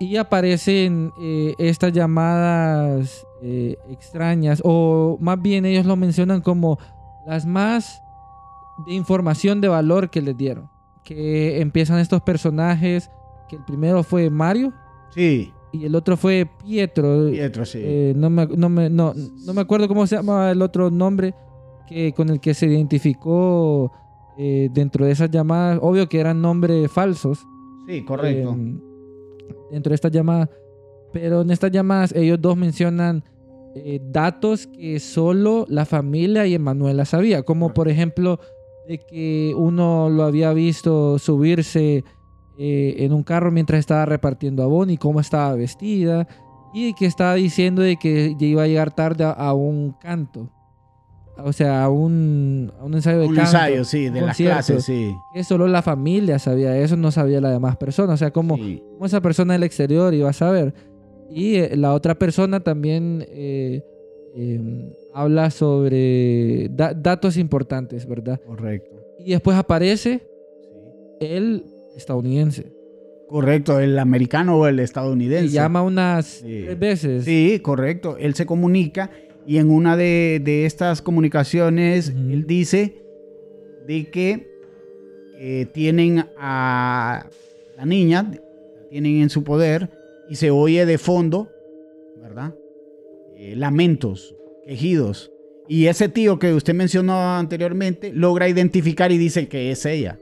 Y 0.00 0.16
aparecen 0.16 1.12
eh, 1.22 1.54
estas 1.58 1.92
llamadas 1.92 3.24
eh, 3.44 3.76
extrañas, 3.90 4.60
o 4.64 5.16
más 5.20 5.40
bien 5.40 5.64
ellos 5.64 5.84
lo 5.86 5.96
mencionan 5.96 6.40
como 6.42 6.78
las 7.26 7.44
más 7.46 8.02
de 8.86 8.94
información 8.94 9.60
de 9.60 9.68
valor 9.68 10.10
que 10.10 10.22
les 10.22 10.36
dieron. 10.36 10.68
Que 11.04 11.60
empiezan 11.60 11.98
estos 11.98 12.22
personajes, 12.22 13.10
que 13.52 13.56
el 13.56 13.64
primero 13.66 14.02
fue 14.02 14.30
Mario 14.30 14.72
sí, 15.10 15.52
y 15.72 15.84
el 15.84 15.94
otro 15.94 16.16
fue 16.16 16.48
Pietro. 16.64 17.28
Pietro, 17.30 17.66
sí. 17.66 17.80
Eh, 17.82 18.14
no, 18.16 18.30
me, 18.30 18.46
no, 18.46 18.70
me, 18.70 18.88
no, 18.88 19.12
no 19.14 19.54
me 19.54 19.60
acuerdo 19.60 19.88
cómo 19.88 20.06
se 20.06 20.16
llama 20.16 20.50
el 20.50 20.62
otro 20.62 20.90
nombre, 20.90 21.34
que, 21.86 22.12
con 22.12 22.30
el 22.30 22.40
que 22.40 22.54
se 22.54 22.66
identificó 22.66 23.92
eh, 24.38 24.70
dentro 24.72 25.04
de 25.04 25.12
esas 25.12 25.30
llamadas, 25.30 25.78
obvio 25.82 26.08
que 26.08 26.18
eran 26.18 26.40
nombres 26.40 26.90
falsos. 26.90 27.46
Sí, 27.86 28.02
correcto. 28.04 28.56
eh, 28.58 28.78
dentro 29.70 29.90
de 29.90 29.94
estas 29.96 30.12
llamadas. 30.12 30.48
Pero 31.12 31.42
en 31.42 31.50
estas 31.50 31.70
llamadas 31.70 32.12
ellos 32.12 32.40
dos 32.40 32.56
mencionan 32.56 33.22
eh, 33.74 34.00
datos 34.02 34.66
que 34.66 34.98
solo 34.98 35.66
la 35.68 35.84
familia 35.84 36.46
y 36.46 36.54
Emanuela 36.54 37.04
sabía. 37.04 37.42
Como 37.42 37.74
por 37.74 37.88
ejemplo 37.88 38.40
de 38.88 38.98
que 38.98 39.54
uno 39.56 40.08
lo 40.08 40.24
había 40.24 40.52
visto 40.54 41.18
subirse 41.18 42.04
eh, 42.58 42.96
en 42.98 43.12
un 43.12 43.22
carro 43.22 43.50
mientras 43.50 43.80
estaba 43.80 44.04
repartiendo 44.06 44.62
abón 44.62 44.90
y 44.90 44.96
cómo 44.98 45.20
estaba 45.20 45.54
vestida. 45.54 46.26
Y 46.74 46.94
que 46.94 47.06
estaba 47.06 47.34
diciendo 47.34 47.82
de 47.82 47.96
que 47.96 48.34
ya 48.38 48.46
iba 48.46 48.62
a 48.62 48.66
llegar 48.66 48.94
tarde 48.94 49.24
a, 49.24 49.30
a 49.32 49.52
un 49.54 49.92
canto. 50.00 50.48
O 51.44 51.52
sea, 51.52 51.82
a 51.84 51.88
un, 51.90 52.72
a 52.78 52.84
un 52.84 52.94
ensayo 52.94 53.18
de 53.20 53.26
un 53.26 53.34
canto. 53.34 53.50
ensayo, 53.50 53.84
sí, 53.84 54.08
de 54.10 54.20
las 54.20 54.36
clases, 54.36 54.84
sí. 54.84 55.14
Que 55.34 55.44
solo 55.44 55.66
la 55.66 55.82
familia 55.82 56.38
sabía 56.38 56.76
eso, 56.78 56.96
no 56.96 57.10
sabía 57.10 57.40
la 57.40 57.50
demás 57.50 57.76
persona. 57.76 58.12
O 58.14 58.16
sea, 58.16 58.30
como 58.32 58.56
Sí. 58.56 58.82
cómo 58.94 59.06
esa 59.06 59.20
persona 59.20 59.54
del 59.54 59.62
exterior 59.64 60.12
iba 60.14 60.30
a 60.30 60.32
saber. 60.34 60.74
Y 61.30 61.56
eh, 61.56 61.76
la 61.76 61.94
otra 61.94 62.14
persona 62.14 62.60
también 62.60 63.24
eh, 63.28 63.82
eh, 64.36 64.92
habla 65.14 65.50
sobre 65.50 66.68
da- 66.70 66.94
datos 66.94 67.36
importantes, 67.38 68.06
¿verdad? 68.06 68.40
Correcto. 68.46 68.96
Y 69.18 69.30
después 69.32 69.56
aparece 69.56 70.20
Sí. 71.20 71.26
el 71.26 71.64
estadounidense. 71.96 72.72
Correcto, 73.28 73.80
el 73.80 73.98
americano 73.98 74.58
o 74.58 74.66
el 74.66 74.78
estadounidense. 74.78 75.46
Y 75.46 75.50
llama 75.50 75.82
unas 75.82 76.26
Sí. 76.26 76.62
tres 76.66 76.78
veces. 76.78 77.24
Sí, 77.24 77.60
correcto. 77.62 78.16
Él 78.18 78.34
se 78.34 78.44
comunica 78.46 79.10
y 79.46 79.56
en 79.56 79.70
una 79.70 79.96
de, 79.96 80.40
de 80.44 80.66
estas 80.66 81.00
comunicaciones 81.02 82.10
él 82.10 82.46
dice 82.46 82.94
de 83.86 84.10
que 84.10 84.52
eh, 85.38 85.66
tienen 85.72 86.26
a 86.38 87.26
la 87.76 87.84
niña, 87.86 88.22
la 88.32 88.88
tienen 88.90 89.22
en 89.22 89.30
su 89.30 89.42
poder 89.42 89.88
y 90.28 90.36
se 90.36 90.50
oye 90.50 90.86
de 90.86 90.98
fondo, 90.98 91.48
¿verdad? 92.20 92.54
Eh, 93.36 93.56
lamentos, 93.56 94.36
quejidos. 94.66 95.32
Y 95.68 95.86
ese 95.86 96.08
tío 96.08 96.38
que 96.38 96.52
usted 96.52 96.74
mencionó 96.74 97.34
anteriormente 97.36 98.12
logra 98.12 98.48
identificar 98.48 99.10
y 99.10 99.18
dice 99.18 99.48
que 99.48 99.70
es 99.72 99.84
ella, 99.86 100.18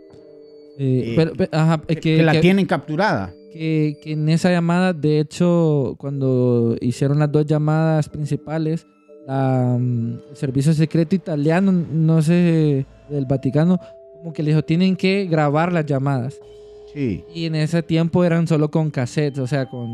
Eh, 0.83 1.13
pero- 1.15 1.33
pero, 1.37 1.51
ajá, 1.53 1.79
que, 2.01 2.23
la 2.23 2.33
que- 2.33 2.41
tienen 2.41 2.65
capturada. 2.65 3.35
que, 3.53 3.99
que 4.03 4.13
en 4.13 4.29
esa 4.31 4.51
llamada, 4.51 4.95
de 4.95 5.21
hecho, 5.21 5.95
cuando 5.99 6.75
hicieron 6.81 7.19
las 7.19 7.31
dos 7.31 7.45
llamadas 7.45 8.09
principales, 8.09 8.87
la, 9.27 9.77
mm, 9.79 10.19
el 10.31 10.37
servicio 10.37 10.73
secreto 10.73 11.15
italiano, 11.15 11.71
no 11.71 12.23
sé, 12.23 12.87
del 13.11 13.27
Vaticano, 13.27 13.79
como 14.19 14.33
que 14.33 14.43
le 14.43 14.51
dijo, 14.53 14.63
tienen 14.63 14.97
que 14.97 15.27
grabar 15.27 15.71
las 15.73 15.85
llamadas. 15.85 16.39
Sí. 16.95 17.25
Y 17.35 17.45
en 17.45 17.57
ese 17.57 17.83
tiempo 17.83 18.25
eran 18.25 18.47
solo 18.47 18.71
con 18.71 18.91
cassettes, 18.91 19.39
o 19.39 19.47
sea, 19.47 19.67
con 19.67 19.89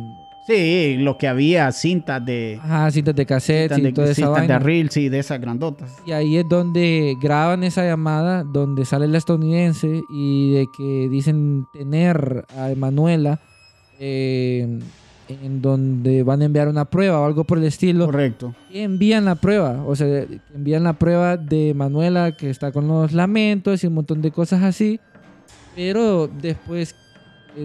Sí, 0.46 0.96
lo 0.98 1.18
que 1.18 1.26
había, 1.26 1.72
cintas 1.72 2.24
de, 2.24 2.60
ajá, 2.62 2.90
cintas 2.92 3.16
de 3.16 3.26
cassettes 3.26 3.76
cintas 3.76 3.78
y 3.78 3.82
de, 3.82 3.92
toda 3.92 4.06
esa 4.06 4.14
cintas 4.14 4.34
de 4.34 4.38
vaina. 4.40 4.58
reel, 4.60 4.90
sí, 4.90 5.08
de 5.08 5.18
esas 5.18 5.40
grandotas. 5.40 5.90
Y 6.06 6.12
ahí 6.12 6.36
es 6.36 6.48
donde 6.48 7.16
graban 7.20 7.64
esa 7.64 7.84
llamada, 7.84 8.44
donde 8.44 8.84
sale 8.84 9.06
el 9.06 9.14
estadounidense 9.16 10.02
y 10.08 10.52
de 10.52 10.68
que 10.76 11.08
dicen 11.10 11.66
tener 11.72 12.44
a 12.56 12.70
Emanuela, 12.70 13.40
eh, 13.98 14.78
en 15.28 15.62
donde 15.62 16.22
van 16.22 16.42
a 16.42 16.44
enviar 16.44 16.68
una 16.68 16.84
prueba 16.84 17.20
o 17.20 17.24
algo 17.24 17.42
por 17.42 17.58
el 17.58 17.64
estilo. 17.64 18.06
Correcto. 18.06 18.54
Y 18.70 18.80
envían 18.80 19.24
la 19.24 19.34
prueba, 19.34 19.82
o 19.84 19.96
sea, 19.96 20.26
envían 20.54 20.84
la 20.84 20.92
prueba 20.92 21.36
de 21.36 21.74
Manuela 21.74 22.36
que 22.36 22.50
está 22.50 22.70
con 22.70 22.86
los 22.86 23.12
lamentos 23.12 23.82
y 23.82 23.88
un 23.88 23.94
montón 23.94 24.22
de 24.22 24.30
cosas 24.30 24.62
así. 24.62 25.00
Pero 25.74 26.28
después, 26.28 26.94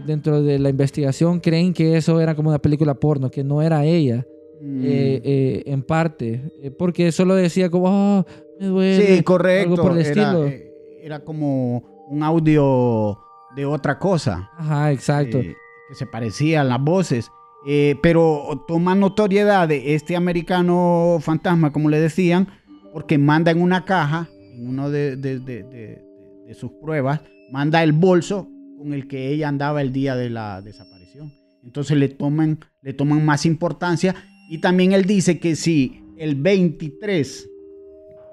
dentro 0.05 0.41
de 0.41 0.57
la 0.59 0.69
investigación, 0.69 1.39
creen 1.39 1.73
que 1.73 1.97
eso 1.97 2.19
era 2.21 2.35
como 2.35 2.49
una 2.49 2.59
película 2.59 2.93
porno, 2.93 3.29
que 3.29 3.43
no 3.43 3.61
era 3.61 3.83
ella. 3.85 4.25
Mm. 4.63 4.81
eh, 4.85 5.21
eh, 5.23 5.63
en 5.65 5.81
parte, 5.81 6.51
eh, 6.61 6.69
porque 6.69 7.11
solo 7.11 7.33
decía 7.33 7.71
como, 7.71 8.19
"Oh, 8.19 8.25
me 8.59 8.67
duele, 8.67 9.17
sí, 9.17 9.23
correcto. 9.23 9.71
algo 9.71 9.83
por 9.83 9.93
el 9.93 10.05
era, 10.05 10.09
estilo. 10.09 10.45
eh, 10.45 10.71
era 11.01 11.19
como 11.23 12.05
un 12.09 12.21
audio 12.21 13.17
de 13.55 13.65
otra 13.65 13.97
cosa. 13.97 14.51
Ajá, 14.57 14.91
exacto. 14.91 15.39
eh, 15.39 15.55
que 15.89 15.95
se 15.95 16.05
parecían 16.05 16.69
las 16.69 16.79
voces. 16.79 17.31
Eh, 17.65 17.95
pero 18.03 18.63
toma 18.67 18.93
notoriedad 18.93 19.67
de 19.67 19.95
este 19.95 20.15
americano 20.15 21.17
fantasma, 21.21 21.71
como 21.73 21.89
le 21.89 21.99
decían, 21.99 22.47
porque 22.93 23.17
manda 23.17 23.49
en 23.49 23.61
una 23.63 23.83
caja, 23.85 24.29
en 24.53 24.67
uno 24.69 24.91
de- 24.91 25.15
de- 25.15 25.39
de 25.39 26.53
sus 26.53 26.71
pruebas, 26.81 27.21
manda 27.51 27.81
el 27.81 27.93
bolso 27.93 28.47
con 28.81 28.93
el 28.93 29.07
que 29.07 29.29
ella 29.29 29.47
andaba 29.47 29.81
el 29.81 29.93
día 29.93 30.15
de 30.15 30.29
la 30.29 30.61
desaparición. 30.61 31.31
Entonces 31.63 31.95
le 31.97 32.09
toman, 32.09 32.59
le 32.81 32.93
toman 32.93 33.23
más 33.23 33.45
importancia. 33.45 34.15
Y 34.49 34.57
también 34.57 34.91
él 34.93 35.05
dice 35.05 35.39
que 35.39 35.55
si 35.55 36.03
el 36.17 36.35
23, 36.35 37.49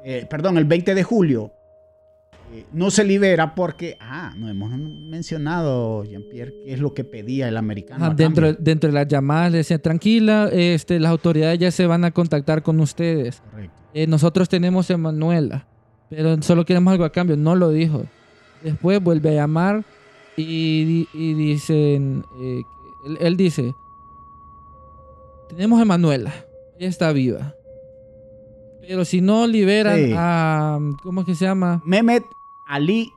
eh, 0.04 0.26
perdón, 0.28 0.56
el 0.56 0.64
20 0.64 0.94
de 0.94 1.02
julio 1.02 1.52
eh, 2.54 2.64
no 2.72 2.90
se 2.90 3.04
libera 3.04 3.54
porque, 3.54 3.98
ah, 4.00 4.32
no 4.38 4.48
hemos 4.48 4.70
mencionado, 4.70 6.04
Jean-Pierre, 6.04 6.54
qué 6.64 6.72
es 6.72 6.80
lo 6.80 6.94
que 6.94 7.04
pedía 7.04 7.46
el 7.46 7.58
americano. 7.58 8.14
Dentro, 8.14 8.54
de 8.54 8.92
las 8.92 9.06
llamadas 9.06 9.52
le 9.52 9.58
decían, 9.58 9.82
tranquila, 9.82 10.48
este, 10.50 10.98
las 10.98 11.10
autoridades 11.10 11.58
ya 11.58 11.70
se 11.70 11.86
van 11.86 12.04
a 12.04 12.10
contactar 12.10 12.62
con 12.62 12.80
ustedes. 12.80 13.42
Correcto. 13.50 13.76
Eh, 13.92 14.06
nosotros 14.06 14.48
tenemos 14.48 14.90
a 14.90 14.94
Emanuela, 14.94 15.66
pero 16.08 16.40
solo 16.40 16.64
queremos 16.64 16.90
algo 16.92 17.04
a 17.04 17.12
cambio. 17.12 17.36
No 17.36 17.54
lo 17.54 17.70
dijo. 17.70 18.06
Después 18.62 19.02
vuelve 19.02 19.30
a 19.30 19.42
llamar 19.42 19.84
y, 20.42 20.84
di- 20.84 21.08
y 21.12 21.34
dicen, 21.34 22.24
eh, 22.38 22.62
él, 23.04 23.18
él 23.20 23.36
dice, 23.36 23.74
tenemos 25.48 25.78
a 25.78 25.82
Emanuela, 25.82 26.32
ella 26.78 26.88
está 26.88 27.12
viva. 27.12 27.54
Pero 28.80 29.04
si 29.04 29.20
no 29.20 29.46
liberan 29.46 29.96
Sí. 29.98 30.12
a, 30.16 30.78
¿cómo 31.02 31.20
es 31.20 31.26
que 31.26 31.34
se 31.34 31.44
llama? 31.44 31.82
Mehmet 31.84 32.24
Ali 32.66 33.12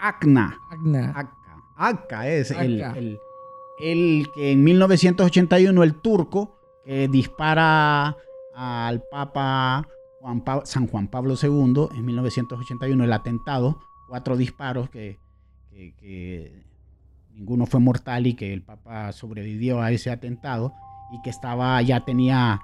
Akna. 0.00 0.60
Agna. 0.70 1.10
Aka. 1.16 1.32
Aka 1.76 2.28
es 2.28 2.50
el, 2.52 2.80
el- 2.80 3.18
el 3.80 4.26
que 4.34 4.52
en 4.52 4.64
1981 4.64 5.82
el 5.82 5.94
turco 6.00 6.56
que 6.84 7.08
dispara 7.08 8.16
al 8.54 9.02
Papa 9.10 9.86
Juan 10.20 10.40
Pa- 10.42 10.64
San 10.64 10.86
Juan 10.86 11.08
Pablo 11.08 11.34
II 11.40 11.88
en 11.94 12.04
1981 12.06 13.04
el 13.04 13.12
atentado, 13.12 13.78
cuatro 14.08 14.36
disparos 14.36 14.88
que, 14.90 15.18
que- 15.70 15.94
que 15.96 16.65
ninguno 17.36 17.66
fue 17.66 17.80
mortal 17.80 18.26
y 18.26 18.34
que 18.34 18.52
el 18.52 18.62
Papa 18.62 19.12
sobrevivió 19.12 19.82
a 19.82 19.90
ese 19.90 20.10
atentado 20.10 20.72
y 21.12 21.20
que 21.22 21.30
estaba 21.30 21.80
ya 21.82 22.04
tenía 22.04 22.60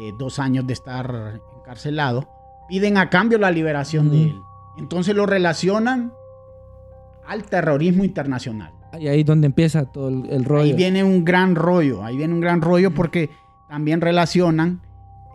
eh, 0.00 0.12
dos 0.18 0.38
años 0.38 0.66
de 0.66 0.72
estar 0.72 1.40
encarcelado, 1.58 2.28
piden 2.68 2.96
a 2.96 3.10
cambio 3.10 3.38
la 3.38 3.50
liberación 3.50 4.10
de 4.10 4.24
él. 4.24 4.40
Entonces 4.78 5.14
lo 5.14 5.26
relacionan 5.26 6.12
al 7.26 7.44
terrorismo 7.44 8.04
internacional. 8.04 8.72
Y 8.98 9.08
ahí 9.08 9.20
es 9.20 9.26
donde 9.26 9.46
empieza 9.46 9.84
todo 9.84 10.08
el, 10.08 10.26
el 10.30 10.44
rollo. 10.44 10.62
Ahí 10.64 10.72
viene 10.72 11.04
un 11.04 11.24
gran 11.24 11.54
rollo, 11.54 12.02
ahí 12.02 12.16
viene 12.16 12.32
un 12.32 12.40
gran 12.40 12.62
rollo 12.62 12.92
porque 12.92 13.30
también 13.68 14.00
relacionan, 14.00 14.80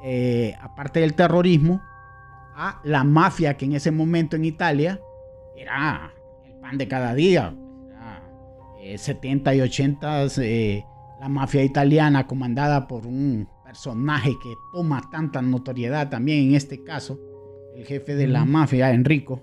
eh, 0.04 0.56
aparte 0.62 1.02
del 1.02 1.14
terrorismo, 1.14 1.82
a 2.56 2.82
la 2.84 3.04
mafia 3.04 3.56
que 3.56 3.66
en 3.66 3.74
ese 3.74 3.92
momento 3.92 4.36
en 4.36 4.46
Italia 4.46 5.00
era 5.56 6.12
el 6.46 6.54
pan 6.60 6.78
de 6.78 6.88
cada 6.88 7.14
día. 7.14 7.54
Eh, 8.82 8.98
70 8.98 9.56
y 9.56 9.62
80 9.62 10.26
eh, 10.38 10.86
la 11.20 11.28
mafia 11.30 11.64
italiana 11.64 12.26
comandada 12.28 12.88
por 12.88 13.06
un 13.06 13.48
personaje 13.66 14.32
que 14.42 14.54
toma 14.74 15.02
tanta 15.12 15.42
notoriedad 15.42 16.10
también 16.10 16.50
en 16.50 16.56
este 16.56 16.84
caso, 16.84 17.20
el 17.76 17.86
jefe 17.86 18.16
de 18.16 18.28
la 18.28 18.46
mafia, 18.46 18.92
Enrico, 18.94 19.42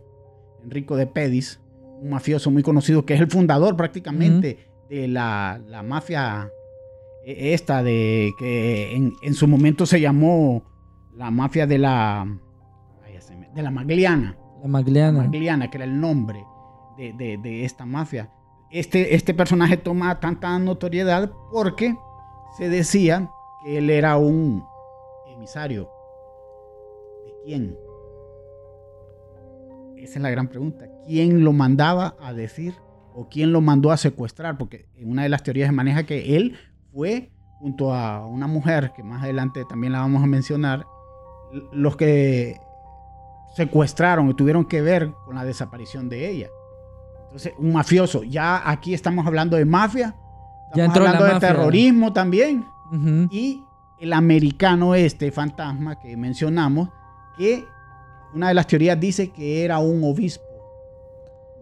Enrico 0.64 0.96
de 0.96 1.06
Pedis, 1.06 1.60
un 2.00 2.10
mafioso 2.10 2.50
muy 2.50 2.62
conocido 2.62 3.04
que 3.04 3.14
es 3.14 3.20
el 3.20 3.30
fundador 3.30 3.76
prácticamente 3.76 4.58
de 4.88 5.06
la, 5.08 5.60
la 5.66 5.82
mafia 5.82 6.50
eh, 7.24 7.52
esta 7.54 7.82
de 7.82 8.32
que 8.38 8.94
en, 8.96 9.12
en 9.22 9.34
su 9.34 9.46
momento 9.46 9.84
se 9.86 10.00
llamó 10.00 10.64
la 11.14 11.30
mafia 11.30 11.66
de 11.66 11.78
la 11.78 12.26
de 13.54 13.62
la 13.62 13.70
Magliana, 13.70 14.36
La 14.56 14.62
la 14.62 14.68
Magliana. 14.68 15.22
Magliana 15.22 15.70
que 15.70 15.76
era 15.78 15.84
el 15.84 16.00
nombre 16.00 16.42
de, 16.96 17.12
de- 17.12 17.38
de 17.38 17.64
esta 17.64 17.84
mafia. 17.86 18.30
Este, 18.76 19.14
este 19.14 19.32
personaje 19.32 19.78
toma 19.78 20.20
tanta 20.20 20.58
notoriedad 20.58 21.32
porque 21.50 21.96
se 22.58 22.68
decía 22.68 23.30
que 23.64 23.78
él 23.78 23.88
era 23.88 24.18
un 24.18 24.66
emisario. 25.28 25.88
¿De 27.24 27.32
quién? 27.42 27.78
Esa 29.96 30.18
es 30.18 30.22
la 30.22 30.28
gran 30.28 30.48
pregunta. 30.48 30.84
¿Quién 31.06 31.42
lo 31.42 31.54
mandaba 31.54 32.16
a 32.20 32.34
decir 32.34 32.74
o 33.14 33.30
quién 33.30 33.50
lo 33.50 33.62
mandó 33.62 33.92
a 33.92 33.96
secuestrar? 33.96 34.58
Porque 34.58 34.90
en 34.94 35.10
una 35.10 35.22
de 35.22 35.30
las 35.30 35.42
teorías 35.42 35.68
se 35.68 35.72
maneja 35.72 36.04
que 36.04 36.36
él 36.36 36.58
fue 36.92 37.30
junto 37.58 37.94
a 37.94 38.26
una 38.26 38.46
mujer, 38.46 38.92
que 38.94 39.02
más 39.02 39.22
adelante 39.22 39.64
también 39.66 39.94
la 39.94 40.00
vamos 40.00 40.22
a 40.22 40.26
mencionar, 40.26 40.84
los 41.72 41.96
que 41.96 42.60
secuestraron 43.54 44.28
y 44.28 44.34
tuvieron 44.34 44.66
que 44.66 44.82
ver 44.82 45.12
con 45.24 45.34
la 45.34 45.46
desaparición 45.46 46.10
de 46.10 46.28
ella. 46.28 46.50
Entonces, 47.36 47.52
un 47.58 47.70
mafioso. 47.74 48.22
Ya 48.22 48.68
aquí 48.70 48.94
estamos 48.94 49.26
hablando 49.26 49.58
de 49.58 49.66
mafia. 49.66 50.14
Estamos 50.72 50.96
hablando 50.96 51.24
de 51.24 51.32
mafia. 51.34 51.48
terrorismo 51.50 52.12
también. 52.14 52.64
Y 53.30 53.62
el 54.00 54.12
americano 54.14 54.94
este 54.94 55.30
fantasma 55.30 55.98
que 55.98 56.16
mencionamos, 56.16 56.88
que 57.36 57.62
una 58.34 58.48
de 58.48 58.54
las 58.54 58.66
teorías 58.66 58.98
dice 58.98 59.30
que 59.32 59.64
era 59.64 59.78
un 59.80 60.02
obispo. 60.04 60.44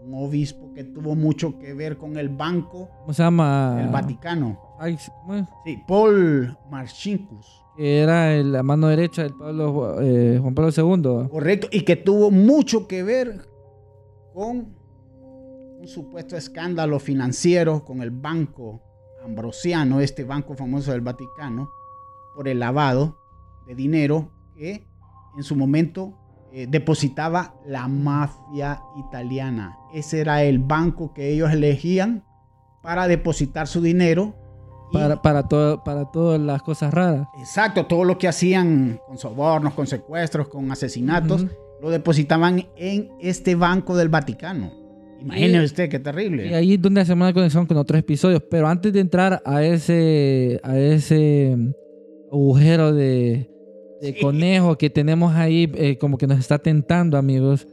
Un 0.05 0.15
obispo 0.25 0.73
que 0.75 0.85
tuvo 0.85 1.17
mucho 1.17 1.59
que 1.59 1.75
ver 1.75 1.97
con 1.97 2.17
el 2.19 2.29
banco 2.29 2.89
¿Cómo 3.01 3.13
se 3.13 3.23
llama? 3.25 3.75
del 3.77 3.89
Vaticano. 3.89 4.59
Sí, 5.65 5.83
Paul 5.89 6.57
Marcinkus. 6.71 7.65
Que 7.77 8.01
era 8.01 8.33
el- 8.35 8.53
la 8.53 8.63
mano 8.63 8.87
derecha 8.87 9.23
del 9.25 9.35
Pablo, 9.35 10.01
eh, 10.01 10.39
Juan 10.41 10.55
Pablo 10.55 10.71
II. 10.77 11.29
Correcto. 11.31 11.67
Y 11.73 11.81
que 11.81 11.97
tuvo 11.97 12.31
mucho 12.31 12.87
que 12.87 13.03
ver 13.03 13.49
con 14.33 14.74
un 15.85 15.89
supuesto 15.89 16.35
escándalo 16.35 16.99
financiero 16.99 17.85
con 17.85 18.01
el 18.01 18.11
banco 18.11 18.81
ambrosiano, 19.23 20.01
este 20.01 20.25
banco 20.25 20.55
famoso 20.55 20.93
del 20.93 21.03
Vaticano, 21.03 21.71
por 22.35 22.49
el 22.49 22.59
lavado 22.59 23.19
de 23.67 23.75
dinero 23.75 24.31
que 24.57 24.89
en 25.37 25.43
su 25.43 25.55
momento 25.55 26.15
eh, 26.53 26.67
depositaba 26.67 27.57
la 27.67 27.87
mafia 27.87 28.81
italiana. 28.97 29.77
Ese 29.93 30.21
era 30.21 30.43
el 30.43 30.59
banco 30.59 31.13
que 31.13 31.29
ellos 31.29 31.53
elegían 31.53 32.25
para 32.83 33.07
depositar 33.07 33.67
su 33.67 33.83
dinero. 33.83 34.35
Para, 34.91 35.21
para, 35.21 35.49
todo, 35.49 35.85
para 35.85 36.11
todas 36.11 36.41
las 36.41 36.63
cosas 36.63 36.95
raras. 36.95 37.27
Exacto, 37.39 37.85
todo 37.85 38.05
lo 38.05 38.17
que 38.17 38.29
hacían 38.29 38.99
con 39.07 39.19
sobornos, 39.19 39.75
con 39.75 39.87
secuestros, 39.87 40.49
con 40.49 40.73
asesinatos, 40.73 41.47
lo 41.83 41.91
depositaban 41.91 42.69
en 42.77 43.11
este 43.21 43.55
banco 43.55 43.97
del 43.97 44.09
Vaticano. 44.09 44.84
Imagínese 45.21 45.63
Y- 45.63 45.65
usted 45.65 45.89
qué 45.89 45.99
terrible. 45.99 46.47
Y 46.49 46.55
ahí 46.55 46.75
es 46.75 46.83
donde 46.83 47.01
hacemos 47.01 47.27
la 47.27 47.33
conexión 47.33 47.67
con 47.67 47.77
otros 47.77 47.99
episodios. 47.99 48.43
Pero 48.51 48.69
antes 48.69 48.93
de 48.93 49.01
entrar 49.01 49.41
a 49.45 49.65
ese, 49.65 50.61
a 50.63 50.79
ese 50.79 51.57
agujero 52.31 52.93
de, 52.93 53.49
de 54.03 54.13
Sí. 54.13 54.21
conejo 54.21 54.77
que 54.77 54.91
tenemos 54.91 55.35
ahí, 55.35 55.71
eh, 55.77 55.97
como 55.99 56.19
que 56.19 56.27
nos 56.27 56.39
está 56.39 56.59
tentando, 56.59 57.17
amigos, 57.17 57.67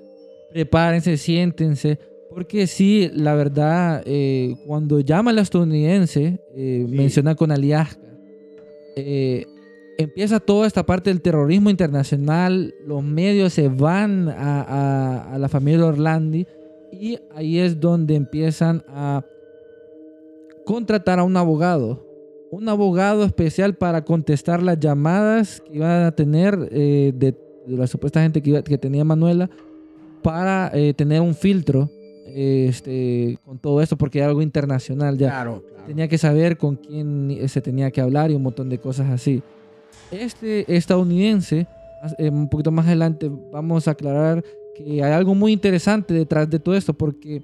prepárense, 0.51 1.17
siéntense. 1.17 1.99
Porque 2.29 2.65
sí, 2.67 3.09
la 3.13 3.35
verdad, 3.35 4.01
eh, 4.05 4.55
cuando 4.65 5.01
llama 5.01 5.31
al 5.31 5.39
estadounidense, 5.39 6.39
eh, 6.55 6.85
Sí. 6.89 6.95
menciona 6.95 7.35
con 7.35 7.51
Aliasca, 7.51 7.99
eh, 8.95 9.45
empieza 9.97 10.39
toda 10.39 10.65
esta 10.67 10.85
parte 10.85 11.09
del 11.09 11.21
terrorismo 11.21 11.69
internacional, 11.69 12.73
los 12.87 13.03
medios 13.03 13.51
se 13.53 13.67
van 13.67 14.29
a, 14.29 14.61
a- 14.61 15.33
a 15.33 15.37
la 15.37 15.49
familia 15.49 15.85
Orlandi 15.85 16.47
y 16.91 17.17
ahí 17.33 17.59
es 17.59 17.79
donde 17.79 18.15
empiezan 18.15 18.83
a 18.87 19.23
contratar 20.65 21.19
a 21.19 21.23
un 21.23 21.35
abogado, 21.37 22.05
un 22.51 22.67
abogado 22.69 23.23
especial 23.23 23.75
para 23.75 24.03
contestar 24.03 24.61
las 24.61 24.79
llamadas 24.79 25.61
que 25.61 25.75
iban 25.77 26.03
a 26.03 26.11
tener 26.11 26.69
eh, 26.71 27.11
de, 27.15 27.31
de 27.67 27.77
la 27.77 27.87
supuesta 27.87 28.21
gente 28.21 28.41
que, 28.41 28.49
iba- 28.51 28.61
que 28.63 28.77
tenía 28.77 29.03
Manuela 29.03 29.49
para 30.21 30.69
eh, 30.73 30.93
tener 30.93 31.21
un 31.21 31.33
filtro 31.33 31.89
este, 32.27 33.37
con 33.45 33.57
todo 33.57 33.81
esto 33.81 33.97
porque 33.97 34.19
era 34.19 34.27
algo 34.27 34.41
internacional 34.41 35.17
ya 35.17 35.29
Claro, 35.29 35.63
claro. 35.67 35.85
tenía 35.87 36.07
que 36.07 36.17
saber 36.17 36.57
con 36.57 36.75
quién 36.75 37.37
se 37.47 37.61
tenía 37.61 37.89
que 37.91 38.01
hablar 38.01 38.31
y 38.31 38.35
un 38.35 38.43
montón 38.43 38.69
de 38.69 38.77
cosas 38.77 39.09
así. 39.09 39.41
Este 40.11 40.75
estadounidense, 40.75 41.67
eh, 42.17 42.29
un 42.29 42.47
poquito 42.49 42.71
más 42.71 42.85
adelante 42.85 43.29
vamos 43.51 43.87
a 43.87 43.91
aclarar 43.91 44.43
que 44.83 45.03
hay 45.03 45.11
algo 45.11 45.35
muy 45.35 45.51
interesante 45.53 46.13
detrás 46.13 46.49
de 46.49 46.59
todo 46.59 46.75
esto 46.75 46.93
porque 46.93 47.41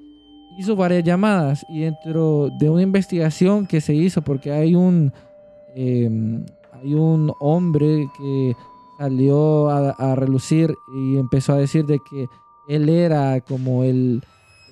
hizo 0.58 0.76
varias 0.76 1.04
llamadas 1.04 1.66
y 1.70 1.82
dentro 1.82 2.50
de 2.60 2.70
una 2.70 2.82
investigación 2.82 3.68
que 3.68 3.80
se 3.82 3.94
hizo 3.94 4.22
porque 4.22 4.52
hay 4.52 4.76
un 4.76 5.12
eh, 5.76 6.10
hay 6.82 6.94
un 6.94 7.32
hombre 7.40 8.08
que 8.18 8.56
salió 8.98 9.70
a, 9.70 9.92
a 9.92 10.16
relucir 10.16 10.74
y 10.96 11.18
empezó 11.18 11.54
a 11.54 11.58
decir 11.58 11.86
de 11.86 12.00
que 12.10 12.26
él 12.68 12.90
era 12.90 13.40
como 13.42 13.84
el, 13.84 14.22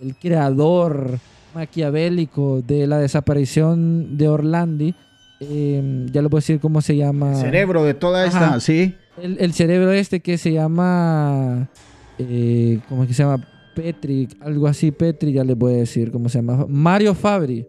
el 0.02 0.16
creador 0.16 1.20
maquiavélico 1.54 2.62
de 2.62 2.88
la 2.88 3.00
desaparición 3.00 4.18
de 4.18 4.28
Orlandi. 4.28 4.96
Eh, 5.40 6.06
ya 6.12 6.22
lo 6.22 6.30
puedo 6.30 6.40
decir 6.40 6.60
cómo 6.60 6.82
se 6.82 6.96
llama. 6.96 7.32
El 7.32 7.38
cerebro 7.38 7.84
de 7.84 7.94
toda 7.94 8.26
esta, 8.26 8.48
Ajá. 8.48 8.60
sí. 8.60 8.96
El, 9.22 9.38
el 9.40 9.54
cerebro 9.54 9.92
este 9.92 10.20
que 10.20 10.38
se 10.38 10.52
llama. 10.52 11.70
Eh, 12.18 12.80
¿Cómo 12.88 13.04
es 13.04 13.10
que 13.10 13.14
se 13.14 13.24
llama? 13.24 13.46
Petri, 13.76 14.28
algo 14.40 14.68
así, 14.68 14.92
Petri, 14.92 15.34
ya 15.34 15.44
les 15.44 15.58
voy 15.58 15.74
a 15.74 15.78
decir 15.78 16.12
cómo 16.12 16.30
se 16.30 16.38
llama. 16.38 16.66
Mario 16.70 17.14
Fabri. 17.14 17.68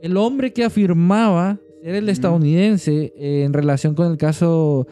El 0.00 0.16
hombre 0.16 0.52
que 0.52 0.64
afirmaba 0.64 1.58
ser 1.82 1.94
el 1.94 2.08
estadounidense 2.08 3.12
eh, 3.16 3.42
en 3.44 3.52
relación 3.52 3.94
con 3.94 4.10
el 4.10 4.16
caso 4.16 4.86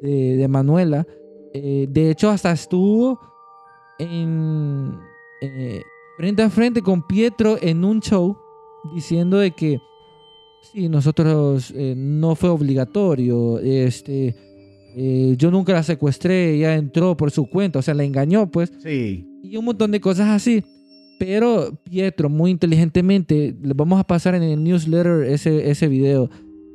de, 0.00 0.36
de 0.36 0.48
Manuela. 0.48 1.06
eh, 1.52 1.86
de 1.90 2.10
hecho, 2.10 2.30
hasta 2.30 2.52
estuvo 2.52 3.20
en, 3.98 4.98
frente 6.16 6.42
a 6.42 6.50
frente 6.50 6.80
con 6.80 7.06
Pietro 7.06 7.58
en 7.60 7.84
un 7.84 8.00
show 8.00 8.36
diciendo 8.94 9.38
de 9.38 9.50
que 9.50 9.80
sí, 10.62 10.88
nosotros 10.88 11.74
no 11.76 12.34
fue 12.34 12.48
obligatorio, 12.48 13.58
este, 13.58 14.34
eh, 14.96 15.34
yo 15.38 15.50
nunca 15.50 15.72
la 15.72 15.82
secuestré, 15.82 16.54
ella 16.54 16.74
entró 16.76 17.16
por 17.16 17.30
su 17.30 17.46
cuenta, 17.48 17.78
o 17.78 17.82
sea, 17.82 17.94
la 17.94 18.04
engañó, 18.04 18.50
pues, 18.50 18.72
Sí. 18.82 19.26
y 19.42 19.56
un 19.56 19.64
montón 19.64 19.90
de 19.90 20.00
cosas 20.00 20.28
así. 20.28 20.64
Pero 21.18 21.78
Pietro, 21.84 22.30
muy 22.30 22.50
inteligentemente, 22.50 23.54
le 23.62 23.74
vamos 23.74 24.00
a 24.00 24.04
pasar 24.04 24.34
en 24.34 24.42
el 24.42 24.62
newsletter 24.62 25.24
ese, 25.24 25.70
ese 25.70 25.86
video. 25.88 26.30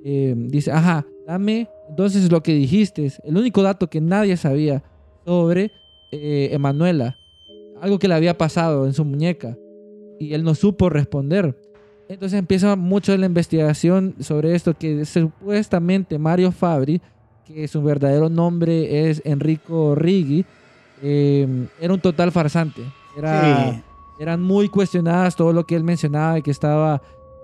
eh, 0.08 0.36
dice, 0.38 0.72
ajá, 0.72 1.04
dame 1.26 1.68
entonces 1.90 2.32
lo 2.32 2.44
que 2.44 2.54
dijiste, 2.54 3.12
el 3.24 3.38
único 3.38 3.64
dato 3.64 3.90
que 3.90 4.00
nadie 4.02 4.38
sabía 4.38 4.84
sobre 5.26 5.72
eh, 6.12 6.50
Emanuela, 6.52 7.18
algo 7.82 7.98
que 7.98 8.08
le 8.08 8.14
había 8.14 8.38
pasado 8.38 8.86
en 8.86 8.94
su 8.94 9.04
muñeca, 9.04 9.58
y 10.20 10.34
él 10.36 10.44
no 10.44 10.54
supo 10.54 10.90
responder. 10.90 11.58
Entonces 12.08 12.38
empieza 12.38 12.76
mucho 12.76 13.18
la 13.18 13.26
investigación 13.26 14.14
sobre 14.20 14.54
esto, 14.54 14.76
que 14.78 15.06
supuestamente 15.06 16.20
Mario 16.20 16.52
Fabri, 16.52 17.02
que 17.46 17.68
su 17.68 17.82
verdadero 17.84 18.30
nombre 18.30 19.10
es 19.10 19.22
Enrico 19.26 19.96
Riggi, 19.96 20.46
eh, 21.02 21.68
era 21.80 21.94
un 21.94 22.00
total 22.00 22.32
farsante. 22.32 22.82
Era, 23.18 23.72
Sí. 23.74 23.82
Eran 24.20 24.42
muy 24.42 24.70
cuestionadas 24.70 25.36
todo 25.36 25.52
lo 25.52 25.66
que 25.66 25.76
él 25.76 25.84
mencionaba, 25.84 26.36
de 26.36 26.42
que 26.42 26.52
estaba 26.52 27.02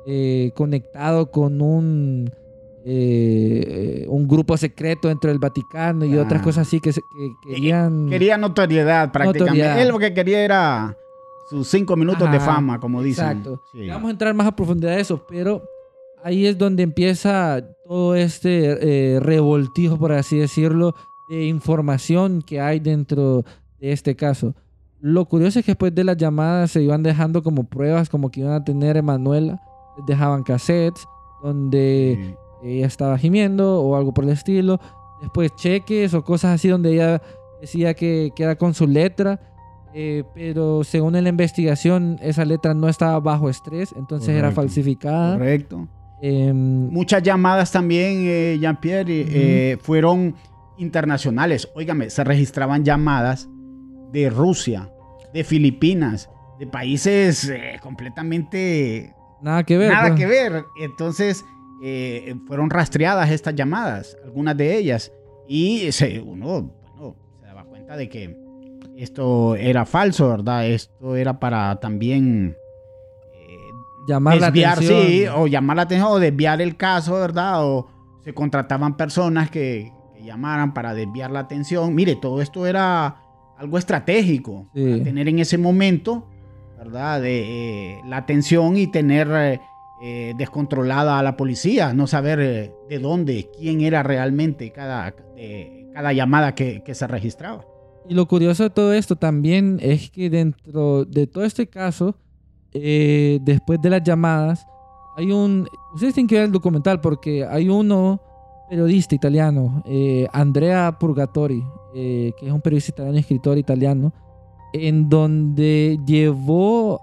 eh, 0.07 0.51
conectado 0.55 1.29
con 1.29 1.61
un, 1.61 2.31
eh, 2.85 4.05
un 4.07 4.27
grupo 4.27 4.57
secreto 4.57 5.07
dentro 5.07 5.29
del 5.29 5.37
Vaticano 5.39 6.05
y 6.05 6.17
Ah. 6.17 6.21
otras 6.23 6.41
cosas 6.41 6.67
así 6.67 6.79
que, 6.79 6.91
que 6.91 7.01
querían... 7.47 8.07
Quería 8.09 8.37
notoriedad 8.37 9.11
prácticamente. 9.11 9.39
Notoriedad. 9.59 9.81
Él 9.81 9.89
lo 9.89 9.99
que 9.99 10.13
quería 10.13 10.43
era 10.43 10.97
sus 11.49 11.67
cinco 11.67 11.95
minutos 11.95 12.31
de 12.31 12.39
fama, 12.39 12.79
como 12.79 13.01
dicen. 13.03 13.25
Exacto. 13.27 13.61
Sí. 13.71 13.87
Vamos 13.87 14.07
a 14.07 14.11
entrar 14.11 14.33
más 14.33 14.47
a 14.47 14.55
profundidad 14.55 14.95
de 14.95 15.01
eso, 15.01 15.21
pero 15.27 15.61
ahí 16.23 16.45
es 16.45 16.57
donde 16.57 16.83
empieza 16.83 17.63
todo 17.85 18.15
este 18.15 19.15
eh, 19.15 19.19
revoltijo, 19.19 19.97
por 19.97 20.11
así 20.13 20.37
decirlo, 20.37 20.93
de 21.29 21.45
información 21.45 22.41
que 22.41 22.59
hay 22.61 22.79
dentro 22.79 23.43
de 23.79 23.91
este 23.91 24.15
caso. 24.15 24.55
Lo 24.99 25.25
curioso 25.25 25.59
es 25.59 25.65
que 25.65 25.71
después 25.71 25.95
de 25.95 26.03
las 26.03 26.17
llamadas 26.17 26.71
se 26.71 26.81
iban 26.83 27.01
dejando 27.03 27.41
como 27.41 27.63
pruebas, 27.63 28.09
como 28.09 28.29
que 28.29 28.41
iban 28.41 28.53
a 28.53 28.63
tener 28.63 28.97
Emanuela, 28.97 29.59
les 29.97 30.05
dejaban 30.05 30.43
cassettes 30.43 31.05
donde 31.43 32.35
Sí. 32.61 32.67
ella 32.69 32.85
estaba 32.87 33.17
gimiendo 33.17 33.81
o 33.81 33.95
algo 33.95 34.13
por 34.13 34.23
el 34.25 34.29
estilo. 34.31 34.79
Después 35.21 35.51
cheques 35.55 36.13
o 36.13 36.23
cosas 36.23 36.55
así 36.55 36.67
donde 36.67 36.93
ella 36.93 37.21
decía 37.59 37.93
que, 37.95 38.31
que 38.35 38.43
era 38.43 38.55
con 38.55 38.73
su 38.73 38.87
letra. 38.87 39.39
eh, 39.93 40.23
pero 40.33 40.83
según 40.85 41.21
la 41.21 41.27
investigación, 41.27 42.17
esa 42.21 42.45
letra 42.45 42.73
no 42.73 42.87
estaba 42.87 43.19
bajo 43.19 43.49
estrés, 43.49 43.93
entonces 43.97 44.29
era 44.29 44.49
falsificada. 44.51 45.33
Correcto. 45.33 45.87
Em, 46.21 46.89
Muchas 46.89 47.23
llamadas 47.23 47.71
también, 47.71 48.25
eh, 48.27 48.57
Jean-Pierre, 48.59 49.25
eh, 49.27 49.77
fueron 49.81 50.35
internacionales. 50.77 51.69
Óigame, 51.75 52.09
se 52.09 52.23
registraban 52.23 52.83
llamadas 52.83 53.49
de 54.11 54.29
Rusia, 54.29 54.91
de 55.33 55.43
Filipinas, 55.43 56.29
de 56.59 56.67
países 56.67 57.49
eh, 57.49 57.79
completamente 57.81 59.15
nada 59.41 59.63
que 59.63 59.77
ver. 59.77 59.91
nada 59.91 60.09
pues. 60.09 60.19
que 60.19 60.25
ver. 60.27 60.65
Entonces, 60.79 61.43
eh, 61.83 62.35
fueron 62.47 62.69
rastreadas 62.69 63.31
estas 63.31 63.55
llamadas, 63.55 64.17
algunas 64.23 64.55
de 64.57 64.77
ellas. 64.77 65.11
Y 65.47 65.91
se, 65.91 66.19
uno 66.19 66.71
bueno, 66.95 67.15
se 67.39 67.45
daba 67.45 67.63
cuenta 67.65 67.97
de 67.97 68.09
que 68.09 68.37
esto 68.95 69.55
era 69.55 69.85
falso, 69.85 70.29
¿verdad? 70.29 70.67
Esto 70.67 71.15
era 71.15 71.39
para 71.39 71.79
también 71.79 72.55
eh, 72.55 72.60
Llamar 74.07 74.39
desviar, 74.39 74.69
la 74.69 74.73
atención. 74.73 75.07
sí, 75.07 75.25
o 75.27 75.47
llamar 75.47 75.77
la 75.77 75.83
atención, 75.83 76.11
o 76.11 76.19
desviar 76.19 76.61
el 76.61 76.75
caso, 76.77 77.13
¿verdad? 77.13 77.65
O 77.65 77.87
se 78.23 78.33
contrataban 78.33 78.97
personas 78.97 79.49
que, 79.49 79.91
que 80.15 80.23
llamaran 80.23 80.73
para 80.73 80.93
desviar 80.93 81.31
la 81.31 81.39
atención. 81.39 81.93
Mire, 81.93 82.15
todo 82.15 82.41
esto 82.41 82.65
era 82.65 83.15
algo 83.57 83.77
estratégico. 83.77 84.67
Sí. 84.73 84.83
para 84.83 85.03
tener 85.03 85.27
en 85.27 85.39
ese 85.39 85.57
momento, 85.57 86.27
¿verdad? 86.77 87.21
De, 87.21 87.93
eh, 87.93 88.01
la 88.07 88.17
atención 88.17 88.75
y 88.75 88.87
tener 88.87 89.29
eh, 89.31 89.59
eh, 90.03 90.33
descontrolada 90.35 91.19
a 91.19 91.23
la 91.23 91.37
policía, 91.37 91.93
no 91.93 92.07
saber 92.07 92.39
eh, 92.39 92.71
de 92.89 92.99
dónde, 92.99 93.49
quién 93.57 93.81
era 93.81 94.01
realmente 94.01 94.71
cada, 94.71 95.13
cada 95.93 96.13
llamada 96.13 96.55
que, 96.55 96.81
que 96.83 96.95
se 96.95 97.05
registraba. 97.05 97.65
Y 98.09 98.15
lo 98.15 98.27
curioso 98.27 98.63
de 98.63 98.71
todo 98.71 98.93
esto 98.93 99.15
también 99.15 99.77
es 99.79 100.09
que 100.09 100.31
dentro 100.31 101.05
de 101.05 101.27
todo 101.27 101.43
este 101.43 101.67
caso, 101.67 102.15
eh, 102.73 103.39
después 103.41 103.81
de 103.81 103.89
las 103.89 104.03
llamadas, 104.03 104.67
hay 105.17 105.31
un... 105.31 105.67
Ustedes 105.93 106.13
tienen 106.13 106.27
que 106.27 106.35
ver 106.35 106.45
el 106.45 106.51
documental 106.51 107.01
porque 107.01 107.45
hay 107.45 107.69
uno 107.69 108.21
periodista 108.69 109.15
italiano, 109.15 109.83
eh, 109.85 110.27
Andrea 110.31 110.97
Purgatori, 110.97 111.61
eh, 111.93 112.31
que 112.39 112.47
es 112.47 112.53
un 112.53 112.61
periodista 112.61 112.91
italiano, 112.93 113.17
escritor 113.17 113.57
italiano, 113.57 114.13
en 114.71 115.09
donde 115.09 115.99
llevó 116.05 117.01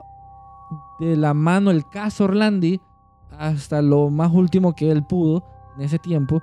de 0.99 1.15
la 1.17 1.35
mano 1.35 1.71
el 1.71 1.87
caso 1.87 2.25
Orlandi 2.25 2.81
hasta 3.39 3.83
lo 3.83 4.09
más 4.09 4.33
último 4.33 4.75
que 4.75 4.91
él 4.91 5.05
pudo 5.05 5.45
en 5.77 5.85
ese 5.85 5.99
tiempo. 5.99 6.43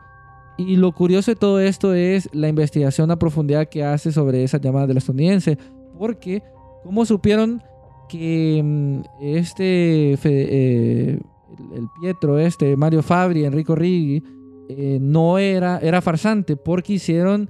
Y 0.58 0.76
lo 0.78 0.92
curioso 0.92 1.32
de 1.32 1.36
todo 1.36 1.60
esto 1.60 1.96
es 1.96 2.30
la 2.32 2.48
investigación 2.48 3.10
a 3.10 3.18
profundidad 3.18 3.68
que 3.68 3.84
hace 3.84 4.12
sobre 4.12 4.44
esas 4.44 4.62
llamadas 4.62 4.88
del 4.88 4.98
estadounidense. 4.98 5.58
Porque, 5.98 6.44
¿cómo 6.84 7.04
supieron 7.04 7.64
que 8.08 8.62
mm, 8.64 9.02
este, 9.22 10.14
eh, 10.24 11.20
el, 11.76 11.88
Pietro, 12.02 12.40
este, 12.40 12.76
Mario 12.76 13.02
Fabri, 13.02 13.46
Enrico 13.46 13.76
Righi, 13.76 14.24
eh, 14.70 14.98
no 15.02 15.38
era, 15.38 15.80
era 15.80 16.02
farsante? 16.02 16.56
Porque 16.56 16.94
hicieron 16.94 17.50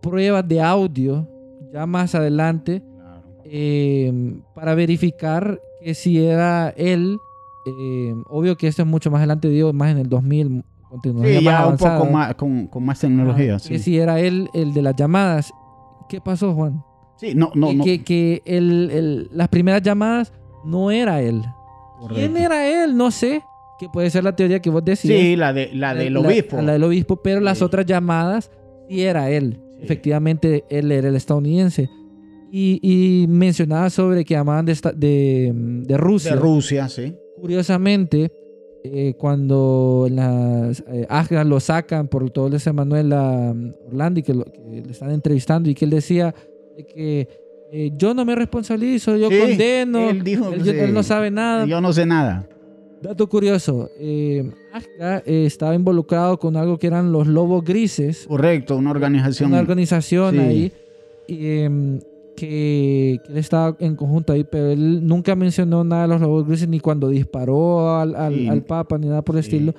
pruebas 0.00 0.46
de 0.46 0.60
audio 0.60 1.28
ya 1.72 1.86
más 1.86 2.14
adelante 2.14 2.82
eh, 3.44 4.40
para 4.54 4.74
verificar 4.74 5.60
que 5.82 5.94
si 5.94 6.24
era 6.24 6.70
él. 6.76 7.18
obvio 8.30 8.56
que 8.56 8.68
esto 8.68 8.82
es 8.82 8.88
mucho 8.88 9.10
más 9.10 9.18
adelante, 9.18 9.48
digo, 9.48 9.72
más 9.72 9.90
en 9.90 9.98
el 9.98 10.08
2000, 10.08 10.64
con 10.88 11.00
tecnología 11.00 11.38
Sí, 11.38 11.44
más 11.44 11.54
ya 11.54 11.66
un 11.66 11.76
poco 11.76 12.12
más, 12.12 12.34
con, 12.34 12.66
con 12.66 12.84
más 12.84 13.00
tecnología. 13.00 13.58
Sí. 13.58 13.70
Que 13.70 13.78
si 13.78 13.98
era 13.98 14.20
él 14.20 14.48
el 14.54 14.72
de 14.72 14.82
las 14.82 14.96
llamadas. 14.96 15.52
¿Qué 16.08 16.20
pasó, 16.22 16.54
Juan? 16.54 16.82
Sí, 17.18 17.34
no, 17.34 17.50
no, 17.54 17.68
que 17.68 17.74
no. 17.74 17.84
que, 17.84 18.02
que 18.04 18.42
el- 18.44 18.90
el- 18.90 19.28
las 19.32 19.48
primeras 19.48 19.82
llamadas 19.82 20.32
no 20.64 20.90
era 20.90 21.20
él. 21.20 21.42
¿Quién 22.14 22.36
era 22.36 22.84
él? 22.84 22.96
No 22.96 23.10
sé. 23.10 23.42
Que 23.80 23.88
puede 23.88 24.10
ser 24.10 24.24
la 24.24 24.34
teoría 24.34 24.60
que 24.60 24.70
vos 24.70 24.84
decís. 24.84 25.02
Sí, 25.10 25.36
la, 25.36 25.52
de, 25.52 25.70
la 25.72 25.94
del 25.94 26.16
obispo. 26.16 26.60
La, 26.62 26.72
del 26.72 26.84
obispo, 26.84 27.16
pero 27.22 27.40
las 27.40 27.62
otras 27.62 27.86
llamadas 27.86 28.50
sí 28.88 29.02
era 29.02 29.30
él. 29.30 29.60
Sí. 29.78 29.84
Efectivamente, 29.84 30.64
él 30.68 30.90
era 30.90 31.08
el 31.08 31.14
estadounidense. 31.16 31.88
Y, 32.50 32.80
y 32.82 33.26
mencionaba 33.28 33.90
sobre 33.90 34.24
que 34.24 34.34
llamaban 34.34 34.64
de, 34.66 34.72
esta- 34.72 34.92
de, 34.92 35.52
de 35.54 35.96
Rusia. 35.96 36.34
de 36.34 36.40
Rusia, 36.40 36.88
sí. 36.88 37.14
Curiosamente, 37.40 38.32
eh, 38.84 39.14
cuando 39.18 40.06
las 40.10 40.82
eh, 40.88 41.44
lo 41.44 41.60
sacan 41.60 42.08
por 42.08 42.30
todo 42.30 42.54
ese 42.56 42.72
Manuel 42.72 43.12
um, 43.12 43.72
Orlandi, 43.88 44.22
que, 44.22 44.34
lo- 44.34 44.44
que 44.44 44.82
le 44.84 44.92
están 44.92 45.10
entrevistando 45.10 45.68
y 45.68 45.74
que 45.74 45.84
él 45.84 45.90
decía 45.90 46.26
de 46.26 46.34
que 46.86 47.28
eh, 47.72 47.90
yo 47.96 48.14
no 48.14 48.24
me 48.24 48.34
responsabilizo, 48.34 49.16
yo 49.16 49.28
Sí, 49.30 49.38
condeno, 49.38 50.10
él 50.10 50.22
dijo, 50.24 50.52
él, 50.52 50.64
sí. 50.64 50.70
él 50.70 50.94
no 50.94 51.02
sabe 51.02 51.30
nada. 51.30 51.66
Yo 51.66 51.80
no 51.80 51.92
sé 51.92 52.06
nada. 52.06 52.48
Dato 53.02 53.28
curioso, 53.28 53.90
eh, 54.00 54.50
Afga 54.72 55.22
eh, 55.24 55.44
estaba 55.46 55.74
involucrado 55.74 56.38
con 56.38 56.56
algo 56.56 56.78
que 56.78 56.88
eran 56.88 57.12
los 57.12 57.26
lobos 57.28 57.62
grises, 57.64 58.26
Correcto, 58.26 58.76
una 58.76 58.90
organización. 58.90 59.50
una 59.52 59.60
organización 59.60 60.34
sí. 60.34 60.38
ahí 60.40 60.72
em, 61.28 62.00
que, 62.36 63.20
que 63.24 63.32
él 63.32 63.38
estaba 63.38 63.76
en 63.80 63.94
conjunto 63.96 64.32
ahí, 64.32 64.44
pero 64.44 64.70
él 64.70 65.06
nunca 65.06 65.36
mencionó 65.36 65.84
nada 65.84 66.02
de 66.02 66.08
los 66.08 66.20
lobos 66.20 66.46
grises 66.46 66.68
ni 66.68 66.80
cuando 66.80 67.08
disparó 67.08 67.96
al, 67.98 68.14
al- 68.16 68.48
al 68.48 68.62
Papa 68.62 68.98
ni 68.98 69.06
nada 69.06 69.22
por 69.22 69.36
el 69.36 69.40
estilo, 69.40 69.74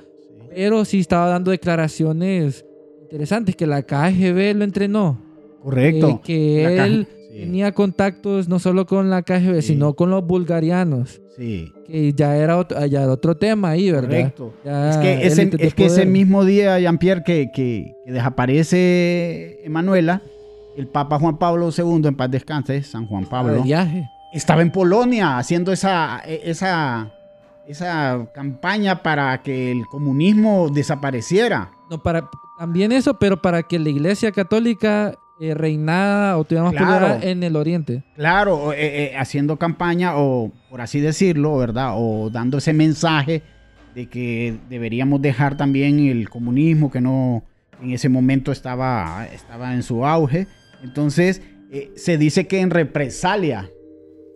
pero 0.53 0.85
sí 0.85 0.99
estaba 0.99 1.27
dando 1.27 1.51
declaraciones 1.51 2.65
interesantes 3.01 3.55
que 3.55 3.65
la 3.67 3.81
KGB 3.83 4.55
lo 4.55 4.63
entrenó, 4.63 5.19
Correcto. 5.61 6.09
eh, 6.09 6.19
que 6.23 6.75
La 6.75 6.85
él 6.85 7.07
sí, 7.31 7.39
tenía 7.41 7.71
contactos 7.73 8.47
no 8.47 8.59
solo 8.59 8.85
con 8.85 9.09
la 9.09 9.21
KGB, 9.23 9.61
Sí. 9.61 9.67
sino 9.73 9.93
con 9.93 10.09
los 10.09 10.25
bulgarianos, 10.25 11.21
sí, 11.37 11.71
que 11.87 12.13
ya 12.13 12.35
era 12.37 12.57
otro, 12.57 12.85
ya 12.85 13.03
era 13.03 13.11
otro 13.11 13.35
tema 13.37 13.69
ahí, 13.71 13.91
¿verdad? 13.91 14.09
correcto. 14.09 14.53
Ya 14.65 14.89
Es 14.91 14.97
que, 14.97 15.27
ese, 15.27 15.49
es 15.59 15.73
que 15.73 15.85
ese 15.85 16.05
mismo 16.05 16.43
día, 16.45 16.79
Jean-Pierre, 16.79 17.23
que, 17.23 17.49
que, 17.53 17.93
que 18.05 18.11
desaparece 18.11 19.59
Emanuela, 19.63 20.21
el 20.77 20.87
Papa 20.87 21.19
Juan 21.19 21.37
Pablo 21.37 21.69
II, 21.75 22.07
en 22.07 22.15
paz 22.15 22.31
descanse, 22.31 22.81
San 22.83 23.05
Juan 23.07 23.25
Pablo, 23.25 23.63
viaje. 23.63 24.07
estaba 24.33 24.61
en 24.61 24.71
Polonia 24.71 25.37
haciendo 25.37 25.71
esa, 25.73 26.19
esa, 26.25 27.11
esa 27.67 28.27
campaña 28.33 29.01
para 29.03 29.41
que 29.41 29.71
el 29.71 29.85
comunismo 29.87 30.69
desapareciera. 30.69 31.71
No, 31.89 32.01
para, 32.01 32.29
también 32.59 32.91
eso, 32.91 33.17
pero 33.19 33.41
para 33.41 33.63
que 33.63 33.77
la 33.79 33.89
iglesia 33.89 34.31
católica 34.31 35.15
eh, 35.41 35.53
reinara 35.53 36.37
o 36.37 36.43
tuviera 36.43 36.65
más 36.65 36.73
Claro. 36.75 37.17
en 37.21 37.43
el 37.43 37.55
oriente. 37.55 38.03
Claro, 38.15 38.73
eh, 38.73 38.77
eh, 39.11 39.17
haciendo 39.17 39.57
campaña 39.57 40.17
o, 40.17 40.51
por 40.69 40.81
así 40.81 40.99
decirlo, 40.99 41.57
¿verdad? 41.57 41.93
O 41.95 42.29
dando 42.29 42.57
ese 42.57 42.73
mensaje 42.73 43.41
de 43.95 44.07
que 44.07 44.55
deberíamos 44.69 45.21
dejar 45.21 45.57
también 45.57 45.99
el 45.99 46.29
comunismo 46.29 46.91
que 46.91 47.01
no 47.01 47.43
en 47.81 47.91
ese 47.91 48.09
momento 48.09 48.51
estaba, 48.51 49.27
estaba 49.33 49.73
en 49.73 49.83
su 49.83 50.05
auge. 50.05 50.47
Entonces, 50.83 51.41
eh, 51.71 51.91
se 51.95 52.17
dice 52.17 52.45
que 52.47 52.59
en 52.59 52.69
represalia 52.71 53.69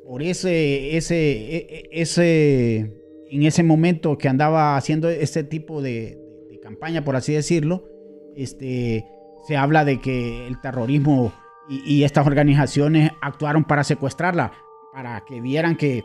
por 0.08 0.22
ese, 0.24 0.96
ese, 0.98 1.16
e- 1.32 1.68
e- 1.70 1.90
ese, 2.02 2.92
en 3.32 3.44
ese 3.44 3.64
momento 3.64 4.18
que 4.18 4.28
andaba 4.30 4.78
haciendo 4.78 5.10
este 5.10 5.44
tipo 5.44 5.82
de, 5.82 6.18
de 6.52 6.60
campaña, 6.62 7.04
por 7.04 7.16
así 7.16 7.34
decirlo, 7.34 7.86
este, 8.36 9.06
se 9.44 9.58
habla 9.58 9.86
de 9.86 10.00
que 10.00 10.48
el 10.48 10.60
terrorismo 10.62 11.32
y, 11.70 11.82
y 11.86 12.04
estas 12.04 12.26
organizaciones 12.28 13.12
actuaron 13.22 13.64
para 13.64 13.84
secuestrarla, 13.84 14.52
para 14.94 15.22
que 15.26 15.42
vieran 15.42 15.76
que 15.76 16.04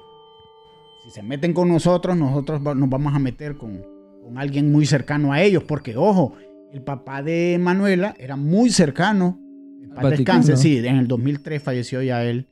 si 1.05 1.11
se 1.11 1.22
meten 1.22 1.53
con 1.53 1.68
nosotros, 1.68 2.16
nosotros 2.16 2.61
nos 2.61 2.88
vamos 2.88 3.14
a 3.14 3.18
meter 3.18 3.57
con, 3.57 3.83
con 4.22 4.38
alguien 4.38 4.70
muy 4.72 4.87
cercano 4.87 5.33
a 5.33 5.40
ellos, 5.42 5.62
porque 5.64 5.96
ojo, 5.96 6.35
el 6.72 6.83
papá 6.83 7.22
de 7.22 7.59
Manuela 7.61 8.14
era 8.18 8.37
muy 8.37 8.70
cercano, 8.70 9.38
Vaticano. 9.88 10.11
descanse, 10.11 10.57
sí, 10.57 10.79
en 10.87 10.96
el 10.96 11.09
2003 11.09 11.62
falleció 11.62 12.03
ya 12.03 12.22
él, 12.24 12.48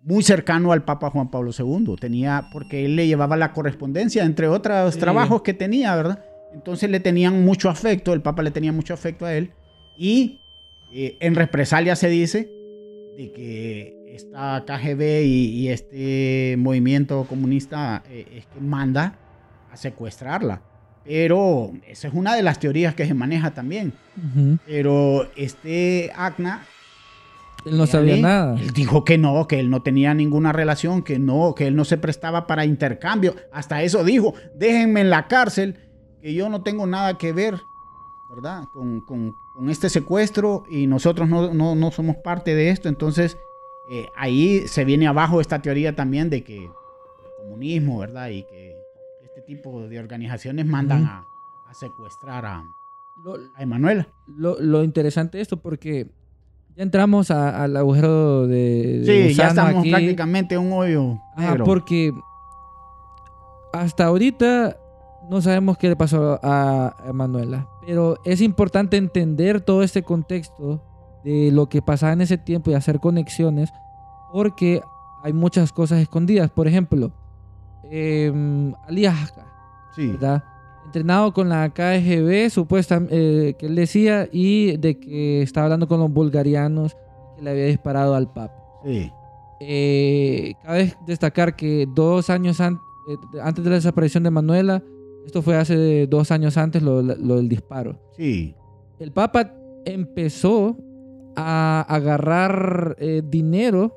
muy 0.00 0.22
cercano 0.22 0.72
al 0.72 0.84
Papa 0.84 1.10
Juan 1.10 1.30
Pablo 1.30 1.50
II, 1.58 1.96
tenía, 2.00 2.48
porque 2.52 2.84
él 2.84 2.94
le 2.96 3.06
llevaba 3.06 3.36
la 3.36 3.52
correspondencia, 3.52 4.24
entre 4.24 4.46
otros 4.48 4.94
Sí. 4.94 5.00
trabajos 5.00 5.42
que 5.42 5.54
tenía, 5.54 5.94
¿verdad? 5.96 6.22
Entonces 6.54 6.88
le 6.88 7.00
tenían 7.00 7.44
mucho 7.44 7.68
afecto, 7.68 8.12
el 8.12 8.22
Papa 8.22 8.42
le 8.42 8.50
tenía 8.52 8.72
mucho 8.72 8.94
afecto 8.94 9.26
a 9.26 9.34
él, 9.34 9.50
y 9.98 10.38
eh, 10.92 11.16
en 11.20 11.34
represalia 11.34 11.96
se 11.96 12.08
dice 12.08 12.48
de 13.16 13.32
que 13.34 14.14
esta 14.14 14.64
KGB 14.66 15.22
y, 15.24 15.48
y 15.50 15.68
este 15.68 16.56
movimiento 16.58 17.24
comunista 17.28 18.02
eh, 18.08 18.26
es 18.36 18.46
que 18.46 18.60
manda 18.60 19.18
a 19.70 19.76
secuestrarla. 19.76 20.62
Pero 21.04 21.72
esa 21.86 22.08
es 22.08 22.14
una 22.14 22.34
de 22.36 22.42
las 22.42 22.58
teorías 22.60 22.94
que 22.94 23.06
se 23.06 23.14
maneja 23.14 23.52
también. 23.52 23.92
Ujú. 24.16 24.58
Pero 24.66 25.28
este 25.36 26.10
Acna 26.14 26.66
Él 27.64 27.76
no 27.78 27.86
sabía 27.86 28.14
él- 28.14 28.22
nada. 28.22 28.60
Él 28.60 28.70
dijo 28.72 29.04
que 29.04 29.16
no, 29.18 29.46
que 29.48 29.58
él 29.58 29.70
no 29.70 29.82
tenía 29.82 30.14
ninguna 30.14 30.52
relación, 30.52 31.02
que 31.02 31.18
no, 31.18 31.54
que 31.54 31.66
él 31.66 31.76
no 31.76 31.84
se 31.84 31.96
prestaba 31.98 32.46
para 32.46 32.64
intercambio. 32.66 33.34
Hasta 33.52 33.82
eso 33.82 34.04
dijo, 34.04 34.34
déjenme 34.54 35.00
en 35.00 35.10
la 35.10 35.28
cárcel, 35.28 35.76
que 36.20 36.34
yo 36.34 36.48
no 36.50 36.62
tengo 36.62 36.86
nada 36.86 37.16
que 37.16 37.32
ver, 37.32 37.54
¿verdad? 38.34 38.64
Con, 38.74 39.00
con- 39.02 39.32
con 39.58 39.68
este 39.70 39.90
secuestro 39.90 40.62
y 40.70 40.86
nosotros 40.86 41.28
no, 41.28 41.52
no- 41.52 41.74
no 41.74 41.90
somos 41.90 42.14
parte 42.16 42.54
de 42.54 42.70
esto. 42.70 42.88
Entonces, 42.88 43.36
eh, 43.90 44.06
ahí 44.16 44.68
se 44.68 44.84
viene 44.84 45.08
abajo 45.08 45.40
esta 45.40 45.60
teoría 45.60 45.96
también 45.96 46.30
de 46.30 46.44
que 46.44 46.58
el 46.66 46.70
comunismo, 47.42 47.98
¿verdad? 47.98 48.28
Y 48.28 48.44
que 48.44 48.76
este 49.24 49.42
tipo 49.42 49.82
de 49.88 49.98
organizaciones 49.98 50.64
mandan 50.64 51.04
a, 51.06 51.24
a 51.68 51.74
secuestrar 51.74 52.46
a, 52.46 52.62
Lo, 53.24 53.34
a 53.56 53.62
Emanuela. 53.62 54.06
lo- 54.28 54.60
lo 54.60 54.84
interesante 54.84 55.38
de 55.38 55.42
esto, 55.42 55.56
porque 55.56 56.06
ya 56.76 56.84
entramos 56.84 57.32
a- 57.32 57.64
al 57.64 57.76
agujero 57.76 58.46
de, 58.46 59.00
de 59.00 59.28
Sí, 59.30 59.34
ya 59.34 59.48
estamos 59.48 59.80
aquí. 59.80 59.90
prácticamente 59.90 60.54
en 60.54 60.60
un 60.60 60.72
hoyo 60.72 61.18
Ajá, 61.36 61.50
negro. 61.50 61.64
porque 61.64 62.14
hasta 63.72 64.04
ahorita 64.06 64.76
no 65.28 65.40
sabemos 65.42 65.76
qué 65.78 65.88
le 65.88 65.96
pasó 65.96 66.38
a 66.42 66.94
a 67.08 67.12
Manuela, 67.12 67.66
pero 67.88 68.18
es 68.26 68.42
importante 68.42 68.98
entender 68.98 69.62
todo 69.62 69.82
este 69.82 70.02
contexto 70.02 70.82
de 71.24 71.50
lo 71.50 71.70
que 71.70 71.80
pasaba 71.80 72.12
en 72.12 72.20
ese 72.20 72.36
tiempo 72.36 72.70
y 72.70 72.74
hacer 72.74 73.00
conexiones, 73.00 73.70
porque 74.30 74.82
hay 75.22 75.32
muchas 75.32 75.72
cosas 75.72 76.00
escondidas. 76.00 76.50
Por 76.50 76.68
ejemplo, 76.68 77.12
eh, 77.90 78.30
Ali 78.86 79.06
Sí. 79.96 80.08
¿verdad? 80.08 80.44
Entrenado 80.84 81.32
con 81.32 81.48
la 81.48 81.70
KGB, 81.70 82.50
supuestamente, 82.50 83.56
que 83.58 83.66
él 83.66 83.74
decía, 83.74 84.28
y 84.30 84.76
de 84.76 85.00
que 85.00 85.40
estaba 85.40 85.64
hablando 85.64 85.88
con 85.88 85.98
los 85.98 86.12
bulgarianos, 86.12 86.94
que 87.36 87.42
le 87.42 87.50
había 87.52 87.64
disparado 87.64 88.14
al 88.14 88.30
Papa. 88.30 88.52
Sí. 88.84 89.10
Eh, 89.60 90.54
cabe 90.62 90.94
destacar 91.06 91.56
que 91.56 91.88
dos 91.94 92.28
años 92.28 92.60
an- 92.60 92.78
eh, 93.08 93.40
antes 93.42 93.64
de 93.64 93.70
la 93.70 93.76
desaparición 93.76 94.24
de 94.24 94.30
Manuela, 94.30 94.82
esto 95.28 95.42
fue 95.42 95.56
hace 95.56 96.06
dos 96.06 96.30
años 96.30 96.56
antes 96.56 96.82
lo, 96.82 97.02
lo 97.02 97.36
del 97.36 97.48
disparo. 97.48 97.98
Sí. 98.16 98.54
El 98.98 99.12
Papa 99.12 99.52
empezó 99.84 100.76
a 101.36 101.84
agarrar 101.88 102.96
eh, 102.98 103.22
dinero 103.24 103.94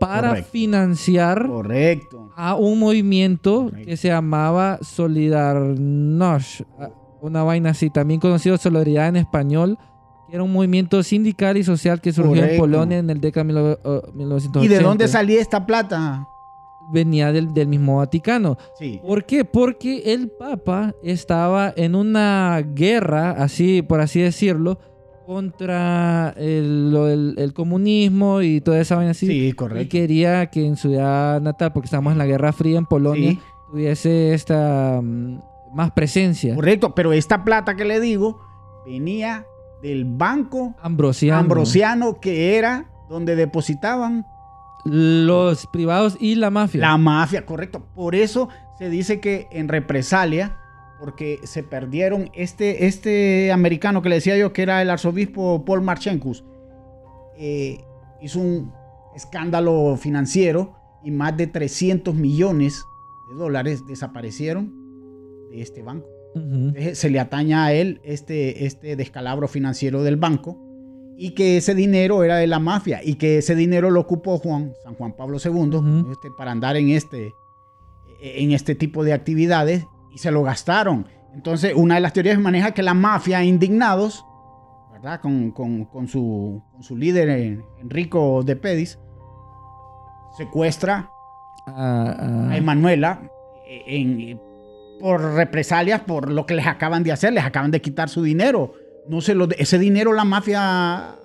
para 0.00 0.28
Correcto. 0.28 0.50
financiar 0.52 1.46
Correcto. 1.46 2.30
a 2.36 2.54
un 2.56 2.78
movimiento 2.78 3.64
Correcto. 3.64 3.86
que 3.88 3.96
se 3.96 4.08
llamaba 4.08 4.78
Solidarność, 4.82 6.62
una 7.20 7.42
vaina 7.42 7.70
así, 7.70 7.90
también 7.90 8.20
conocido 8.20 8.56
Solidaridad 8.58 9.08
en 9.08 9.16
español, 9.16 9.76
que 10.28 10.34
era 10.36 10.42
un 10.44 10.52
movimiento 10.52 11.02
sindical 11.02 11.56
y 11.56 11.64
social 11.64 12.00
que 12.00 12.12
surgió 12.12 12.44
en. 12.44 12.58
Polonia 12.58 12.98
en 12.98 13.10
el 13.10 13.20
década 13.20 13.44
de 13.44 13.52
mil- 13.52 13.78
oh, 13.84 14.02
1980. 14.14 14.64
¿Y 14.64 14.68
de 14.68 14.80
dónde 14.84 15.08
salía 15.08 15.40
esta 15.40 15.64
plata? 15.66 16.26
Venía 16.92 17.32
del, 17.32 17.52
del 17.52 17.68
mismo 17.68 17.96
Vaticano. 17.98 18.56
Sí. 18.78 19.00
¿Por 19.06 19.24
qué? 19.24 19.44
Porque 19.44 20.14
el 20.14 20.28
Papa 20.30 20.94
estaba 21.02 21.72
en 21.76 21.94
una 21.94 22.62
guerra, 22.74 23.30
así 23.32 23.82
por 23.82 24.00
así 24.00 24.20
decirlo, 24.20 24.78
contra 25.26 26.32
el, 26.38 27.34
el 27.36 27.52
comunismo 27.52 28.40
y 28.40 28.60
toda 28.62 28.80
esa 28.80 28.96
vaina 28.96 29.10
así. 29.10 29.26
Sí, 29.26 29.48
y 29.48 29.52
correcto. 29.52 29.90
quería 29.90 30.46
que 30.46 30.66
en 30.66 30.76
su 30.76 30.88
ciudad 30.88 31.40
natal, 31.42 31.72
porque 31.74 31.84
estamos 31.86 32.12
en 32.12 32.18
la 32.18 32.24
Guerra 32.26 32.52
Fría 32.52 32.78
en 32.78 32.86
Polonia, 32.86 33.32
Sí, 33.32 33.40
tuviese 33.70 34.32
esta 34.32 35.00
mm, 35.02 35.40
más 35.74 35.90
presencia. 35.92 36.54
correcto. 36.54 36.94
Pero 36.94 37.12
esta 37.12 37.44
plata 37.44 37.76
que 37.76 37.84
le 37.84 38.00
digo 38.00 38.40
venía 38.86 39.44
del 39.82 40.06
banco 40.06 40.74
Ambrosiano. 40.80 41.38
ambrosiano 41.40 42.18
que 42.20 42.56
era 42.56 42.90
donde 43.10 43.36
depositaban 43.36 44.24
Los 44.84 45.66
privados 45.66 46.16
y 46.20 46.34
la 46.36 46.50
mafia. 46.50 46.80
la 46.80 46.96
mafia, 46.96 47.44
correcto. 47.44 47.86
Por 47.94 48.14
eso 48.14 48.48
se 48.78 48.88
dice 48.88 49.20
que 49.20 49.48
en 49.50 49.68
represalia, 49.68 50.56
porque 51.00 51.40
se 51.44 51.62
perdieron 51.62 52.30
este, 52.34 52.86
este 52.86 53.52
americano 53.52 54.02
que 54.02 54.08
le 54.08 54.16
decía 54.16 54.36
yo 54.36 54.52
que 54.52 54.62
era 54.62 54.82
el 54.82 54.90
arzobispo 54.90 55.64
Paul 55.64 55.82
Marchenkus, 55.82 56.44
eh, 57.36 57.84
hizo 58.20 58.40
un 58.40 58.72
escándalo 59.14 59.96
financiero 59.96 60.76
y 61.04 61.10
más 61.10 61.36
de 61.36 61.46
300 61.46 62.14
millones 62.14 62.84
de 63.30 63.36
dólares 63.36 63.86
desaparecieron 63.86 64.72
de 65.50 65.62
este 65.62 65.82
banco. 65.82 66.08
Se 66.92 67.10
le 67.10 67.18
ataña 67.18 67.64
a 67.64 67.72
él 67.72 68.00
este, 68.04 68.64
este 68.66 68.94
descalabro 68.94 69.48
financiero 69.48 70.04
del 70.04 70.16
banco 70.16 70.67
y 71.20 71.30
que 71.34 71.56
ese 71.56 71.74
dinero 71.74 72.22
era 72.22 72.36
de 72.36 72.46
la 72.46 72.60
mafia 72.60 73.00
y 73.02 73.16
que 73.16 73.38
ese 73.38 73.56
dinero 73.56 73.90
lo 73.90 73.98
ocupó 74.00 74.38
Juan, 74.38 74.72
San 74.84 74.94
Juan 74.94 75.14
Pablo 75.16 75.38
II 75.44 76.04
este, 76.12 76.30
para 76.30 76.52
andar 76.52 76.76
en 76.76 76.90
este, 76.90 77.34
en 78.20 78.52
este 78.52 78.76
tipo 78.76 79.02
de 79.02 79.12
actividades 79.12 79.84
y 80.14 80.18
se 80.18 80.30
lo 80.30 80.44
gastaron. 80.44 81.06
Entonces, 81.34 81.72
una 81.74 81.96
de 81.96 82.02
las 82.02 82.12
teorías 82.12 82.38
maneja 82.38 82.70
que 82.72 82.84
la 82.84 82.94
mafia, 82.94 83.42
indignados, 83.42 84.24
¿verdad? 84.92 85.20
Con, 85.20 85.50
con- 85.50 85.86
con 85.86 86.06
su, 86.06 86.62
con 86.72 86.82
su 86.84 86.96
líder 86.96 87.28
eh, 87.30 87.60
Enrico 87.80 88.44
de 88.44 88.54
Pedis, 88.54 88.98
secuestra 90.36 91.10
ah. 91.66 92.48
a 92.50 92.56
Emanuela 92.56 93.20
eh, 93.68 93.82
en- 93.86 94.40
por 95.00 95.20
represalias 95.34 96.00
por 96.00 96.30
lo 96.30 96.44
que 96.46 96.54
les 96.54 96.66
acaban 96.66 97.02
de 97.04 97.12
hacer, 97.12 97.32
les 97.32 97.44
acaban 97.44 97.70
de 97.70 97.80
quitar 97.80 98.08
su 98.08 98.22
dinero. 98.22 98.72
No 99.08 99.20
se 99.20 99.34
lo, 99.34 99.48
ese 99.56 99.78
dinero 99.78 100.12
la 100.12 100.24
mafia 100.24 101.16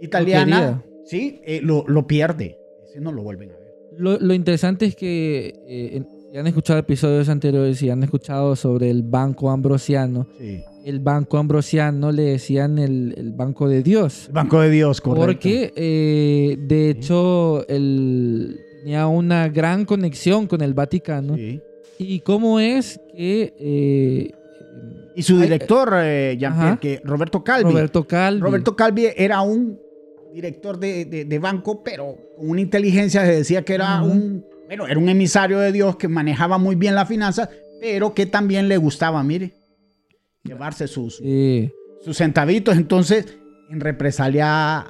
italiana, 0.00 0.84
sí, 1.06 1.40
eh, 1.44 1.60
lo, 1.62 1.84
lo 1.86 2.06
pierde. 2.06 2.58
Ese 2.88 3.00
no 3.00 3.12
lo 3.12 3.22
vuelven 3.22 3.50
a 3.50 3.54
ver. 3.54 3.74
Lo, 3.96 4.18
lo 4.18 4.34
interesante 4.34 4.86
es 4.86 4.94
que 4.96 5.54
eh, 5.66 6.02
si 6.30 6.38
han 6.38 6.46
escuchado 6.46 6.78
episodios 6.78 7.28
anteriores 7.28 7.80
y 7.82 7.90
han 7.90 8.02
escuchado 8.02 8.54
sobre 8.56 8.90
el 8.90 9.02
banco 9.02 9.50
ambrosiano, 9.50 10.26
Sí. 10.38 10.62
el 10.84 11.00
banco 11.00 11.38
ambrosiano 11.38 12.12
le 12.12 12.22
decían 12.22 12.78
el, 12.78 13.14
el 13.16 13.32
banco 13.32 13.68
de 13.68 13.82
Dios. 13.82 14.26
El 14.28 14.34
Banco 14.34 14.60
de 14.60 14.70
Dios, 14.70 15.00
correcto. 15.00 15.26
Porque 15.26 15.72
eh, 15.76 16.56
de 16.60 16.90
hecho 16.90 17.66
él 17.68 18.60
tenía 18.80 19.06
una 19.08 19.48
gran 19.48 19.84
conexión 19.84 20.46
con 20.46 20.60
el 20.62 20.74
Vaticano. 20.74 21.34
Sí. 21.36 21.60
¿Y 21.98 22.20
cómo 22.20 22.60
es 22.60 23.00
que 23.12 23.52
eh, 23.58 24.30
Y 25.18 25.22
su 25.22 25.38
director, 25.40 25.92
eh, 25.96 26.38
Ajá. 26.46 26.78
que 26.80 27.00
Roberto 27.04 27.42
Calvi. 27.42 27.70
Roberto 27.70 28.06
Calvi 28.06 28.40
Roberto 28.40 28.76
Calvi 28.76 29.08
era 29.16 29.40
un 29.42 29.78
director 30.32 30.78
de, 30.78 31.04
de- 31.06 31.24
de 31.24 31.38
banco, 31.38 31.82
pero 31.82 32.14
con 32.36 32.50
una 32.50 32.60
inteligencia 32.60 33.24
se 33.24 33.32
decía 33.32 33.62
que 33.64 33.74
era 33.74 34.02
un, 34.02 34.44
bueno, 34.66 34.86
era 34.86 34.98
un 34.98 35.08
emisario 35.08 35.58
de 35.58 35.72
Dios 35.72 35.96
que 35.96 36.06
manejaba 36.08 36.58
muy 36.58 36.76
bien 36.76 36.94
la 36.94 37.04
finanza, 37.06 37.50
pero 37.80 38.14
que 38.14 38.26
también 38.26 38.68
le 38.68 38.76
gustaba, 38.76 39.22
mire, 39.24 39.52
llevarse 40.44 40.86
sus, 40.86 41.20
eh, 41.24 41.72
sus 42.02 42.16
centavitos. 42.16 42.76
Entonces, 42.76 43.26
en 43.70 43.80
represalia 43.80 44.86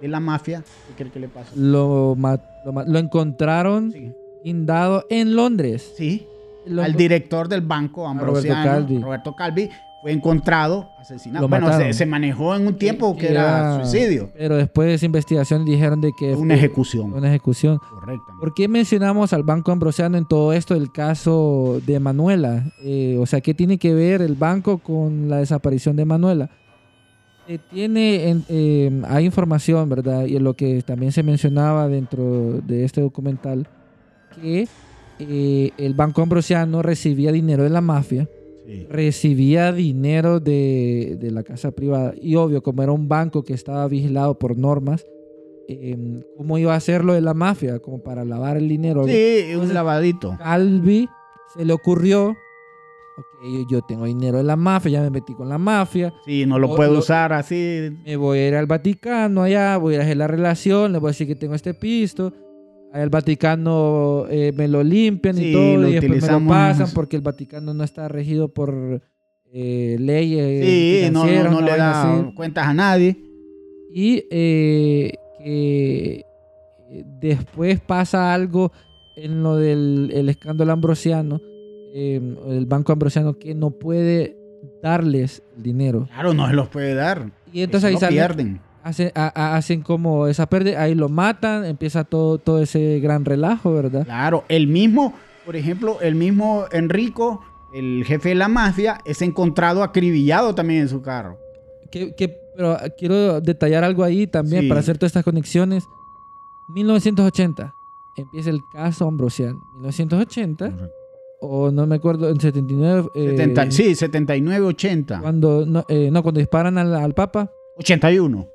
de 0.00 0.08
la 0.08 0.20
mafia, 0.20 0.62
¿qué 0.88 0.94
cree 0.94 1.10
que 1.10 1.20
le 1.20 1.28
pasó? 1.28 1.50
lo, 1.56 2.16
lo 2.16 2.98
encontraron 2.98 3.90
Sí, 3.92 4.12
guindado 4.44 5.06
en 5.10 5.34
Londres. 5.34 5.92
sí. 5.96 6.26
Lo 6.66 6.82
al 6.82 6.94
director 6.94 7.48
del 7.48 7.60
banco, 7.62 8.06
Ambrosiano, 8.06 8.64
Calvi. 8.64 8.98
Roberto 8.98 9.34
Calvi, 9.34 9.68
fue 10.02 10.12
encontrado 10.12 10.90
asesinado. 11.00 11.42
Lo 11.44 11.48
bueno, 11.48 11.72
se, 11.76 11.92
se 11.92 12.06
manejó 12.06 12.54
en 12.54 12.66
un 12.66 12.74
tiempo 12.76 13.14
que, 13.16 13.22
que 13.26 13.28
era, 13.32 13.76
era- 13.76 13.84
suicidio. 13.86 14.30
Pero 14.36 14.56
después 14.56 14.86
de 14.88 14.94
esa 14.94 15.06
investigación 15.06 15.64
dijeron 15.64 16.00
de 16.00 16.12
que 16.18 16.34
Una 16.34 16.54
fue 16.54 16.64
ejecución. 16.64 17.12
una 17.12 17.28
ejecución. 17.28 17.78
Correctamente. 17.78 18.32
¿Por 18.40 18.54
qué 18.54 18.68
mencionamos 18.68 19.32
al 19.32 19.42
Banco 19.42 19.72
Ambrosiano 19.72 20.16
en 20.18 20.26
todo 20.26 20.52
esto 20.52 20.74
del 20.74 20.92
caso 20.92 21.80
de 21.86 21.98
Manuela? 21.98 22.64
Eh, 22.84 23.16
o 23.20 23.26
sea, 23.26 23.40
¿qué 23.40 23.54
tiene 23.54 23.78
que 23.78 23.94
ver 23.94 24.22
el 24.22 24.34
banco 24.34 24.78
con 24.78 25.28
la 25.28 25.38
desaparición 25.38 25.96
de 25.96 26.04
Manuela? 26.04 26.50
Eh, 27.48 27.58
tiene, 27.70 28.28
en- 28.28 28.44
eh, 28.48 29.02
hay 29.08 29.24
información, 29.24 29.88
¿verdad? 29.88 30.26
Y 30.26 30.36
en 30.36 30.42
lo 30.44 30.54
que 30.54 30.82
también 30.82 31.12
se 31.12 31.22
mencionaba 31.22 31.86
dentro 31.88 32.60
de 32.60 32.84
este 32.84 33.00
documental, 33.00 33.68
que 34.40 34.68
eh, 35.18 35.70
el 35.78 35.94
Banco 35.94 36.22
Ambrosiano 36.22 36.82
recibía 36.82 37.32
dinero 37.32 37.62
de 37.62 37.70
la 37.70 37.80
mafia, 37.80 38.28
Sí. 38.66 38.84
recibía 38.90 39.72
dinero 39.72 40.40
de, 40.40 41.16
de 41.20 41.30
la 41.30 41.44
casa 41.44 41.70
privada. 41.70 42.14
Y 42.20 42.34
obvio, 42.34 42.62
como 42.64 42.82
era 42.82 42.90
un 42.90 43.06
banco 43.08 43.44
que 43.44 43.54
estaba 43.54 43.86
vigilado 43.86 44.38
por 44.40 44.58
normas, 44.58 45.06
eh, 45.68 45.96
¿cómo 46.36 46.58
iba 46.58 46.74
a 46.74 46.76
hacerlo 46.76 47.12
de 47.12 47.20
la 47.20 47.32
mafia? 47.32 47.78
Como 47.78 48.02
para 48.02 48.24
lavar 48.24 48.56
el 48.56 48.68
dinero. 48.68 49.04
Sí, 49.06 49.10
un 49.10 49.50
Entonces, 49.50 49.74
lavadito. 49.74 50.36
Calvi 50.38 51.08
se 51.56 51.64
le 51.64 51.72
ocurrió, 51.72 52.30
ok, 52.30 53.68
yo, 53.70 53.82
tengo 53.82 54.04
dinero 54.06 54.38
de 54.38 54.44
la 54.44 54.56
mafia, 54.56 54.90
ya 54.90 55.02
me 55.02 55.10
metí 55.10 55.32
con 55.34 55.48
la 55.48 55.58
mafia, 55.58 56.12
Sí, 56.24 56.44
no 56.44 56.58
lo 56.58 56.66
Lo- 56.68 56.74
puedo 56.76 56.92
lo- 56.94 56.98
usar 56.98 57.32
así. 57.32 57.90
me 58.04 58.16
voy 58.16 58.38
a 58.40 58.48
ir 58.48 58.54
al 58.56 58.66
Vaticano 58.66 59.42
allá, 59.44 59.76
voy 59.76 59.94
a 59.94 60.02
hacer 60.02 60.16
la 60.16 60.26
relación, 60.26 60.92
le 60.92 60.98
voy 60.98 61.08
a 61.08 61.12
decir 61.12 61.28
que 61.28 61.36
tengo 61.36 61.54
este 61.54 61.72
pisto. 61.72 62.32
Al 62.96 63.10
Vaticano 63.10 64.24
eh, 64.30 64.52
me 64.56 64.68
lo 64.68 64.82
limpian 64.82 65.36
Sí, 65.36 65.50
y 65.50 65.52
todo, 65.52 65.76
lo 65.76 65.88
y 65.88 65.94
después 65.94 66.22
me 66.22 66.32
lo 66.32 66.46
pasan 66.46 66.88
porque 66.94 67.16
el 67.16 67.22
Vaticano 67.22 67.74
no 67.74 67.84
está 67.84 68.08
regido 68.08 68.48
por 68.48 69.02
eh, 69.52 69.96
leyes. 70.00 70.66
Sí, 70.66 71.10
no, 71.12 71.26
le 71.26 71.76
da 71.76 72.20
así. 72.20 72.32
cuentas 72.34 72.66
a 72.66 72.74
nadie. 72.74 73.16
Y 73.92 74.24
eh, 74.30 75.12
que 75.38 76.24
después 77.20 77.80
pasa 77.80 78.32
algo 78.32 78.72
en 79.16 79.42
lo 79.42 79.56
del 79.56 80.10
el 80.14 80.28
escándalo 80.28 80.72
ambrosiano, 80.72 81.40
el 81.94 82.66
banco 82.66 82.92
ambrosiano, 82.92 83.38
que 83.38 83.54
no 83.54 83.70
puede 83.72 84.36
darles 84.82 85.42
el 85.56 85.62
dinero. 85.62 86.06
Claro, 86.12 86.32
no 86.32 86.48
se 86.48 86.54
los 86.54 86.68
puede 86.68 86.94
dar. 86.94 87.30
Y 87.52 87.62
entonces 87.62 87.90
ahí 87.90 87.96
sale, 87.98 88.16
pierden. 88.16 88.60
Hace- 88.88 89.12
a- 89.14 89.32
a- 89.34 89.56
hacen 89.56 89.82
como 89.82 90.26
esa 90.26 90.46
pérdida, 90.46 90.82
ahí 90.82 90.94
lo 90.94 91.08
matan, 91.08 91.64
empieza 91.64 92.04
todo, 92.04 92.38
todo 92.38 92.60
ese 92.62 93.00
gran 93.00 93.24
relajo, 93.24 93.72
¿verdad? 93.72 94.04
Claro, 94.04 94.44
el 94.48 94.66
mismo, 94.68 95.14
por 95.44 95.56
ejemplo, 95.56 95.98
el 96.00 96.14
mismo 96.14 96.64
Enrico, 96.72 97.42
el 97.72 98.04
jefe 98.06 98.30
de 98.30 98.34
la 98.36 98.48
mafia, 98.48 98.98
es 99.04 99.22
encontrado 99.22 99.82
acribillado 99.82 100.54
también 100.54 100.82
en 100.82 100.88
su 100.88 101.02
carro. 101.02 101.38
Que, 101.90 102.14
que- 102.14 102.28
pero 102.56 102.76
quiero 102.98 103.40
detallar 103.40 103.84
algo 103.84 104.02
ahí 104.02 104.26
también 104.26 104.62
Sí. 104.62 104.68
para 104.68 104.80
hacer 104.80 104.96
todas 104.96 105.10
estas 105.10 105.24
conexiones. 105.24 105.84
1980 106.68 107.74
empieza 108.16 108.50
el 108.50 108.60
caso 108.72 109.06
Ambrosiano. 109.06 109.60
1980, 109.74 110.72
o 111.40 111.70
no 111.70 111.86
me 111.86 111.96
acuerdo, 111.96 112.28
en 112.30 112.40
79. 112.40 113.08
eh, 113.14 113.30
70 113.36 113.70
sí, 113.70 113.94
79, 113.94 114.64
80. 114.66 115.20
Cuando, 115.20 115.64
no, 115.66 115.84
eh, 115.88 116.08
no, 116.10 116.22
cuando 116.22 116.38
disparan 116.40 116.78
al, 116.78 116.94
al 116.94 117.12
Papa. 117.14 117.50
81. 117.76 118.48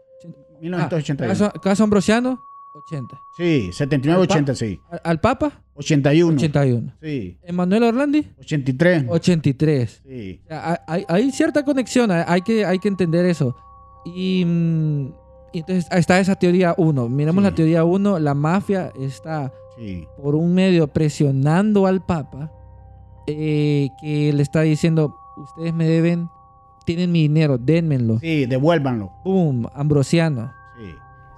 Ah, 0.61 0.87
1981. 0.87 1.27
caso, 1.27 1.51
caso 1.61 1.83
Ambrosiano, 1.83 2.39
80. 2.73 3.21
Sí, 3.35 3.69
79, 3.73 4.21
Al 4.21 4.27
pa- 4.27 4.33
80, 4.35 4.55
sí. 4.55 4.79
Al, 4.89 5.01
al 5.03 5.19
Papa, 5.19 5.61
81. 5.75 6.35
81. 6.37 6.93
Sí. 7.01 7.37
Emanuel 7.43 7.83
Orlandi, 7.83 8.27
83. 8.39 9.05
83. 9.09 10.01
Sí. 10.07 10.41
O 10.45 10.47
sea, 10.47 10.83
hay, 10.87 11.05
hay 11.07 11.31
cierta 11.31 11.63
conexión, 11.65 12.11
hay 12.11 12.41
que, 12.41 12.65
hay 12.65 12.79
que 12.79 12.87
entender 12.87 13.25
eso. 13.25 13.55
Y 14.05 14.43
mm, 14.45 15.07
Y 15.53 15.59
entonces 15.59 15.85
está 15.91 16.17
esa 16.19 16.35
teoría 16.35 16.73
1. 16.77 17.09
Miremos 17.09 17.43
Sí. 17.43 17.49
la 17.49 17.55
teoría 17.55 17.83
1. 17.83 18.19
La 18.19 18.33
mafia 18.33 18.93
está 18.97 19.51
Sí. 19.77 20.07
por 20.21 20.35
un 20.35 20.53
medio 20.53 20.87
presionando 20.87 21.87
al 21.87 22.05
Papa 22.05 22.51
eh, 23.27 23.89
que 24.01 24.31
le 24.33 24.41
está 24.43 24.61
diciendo, 24.61 25.13
ustedes 25.37 25.73
me 25.73 25.85
deben, 25.87 26.29
tienen 26.85 27.11
mi 27.11 27.21
dinero, 27.23 27.57
dénmelo. 27.57 28.19
Sí, 28.19 28.45
devuélvanlo. 28.45 29.11
¡Pum! 29.23 29.65
Ambrosiano. 29.73 30.51
Sí, 30.77 30.91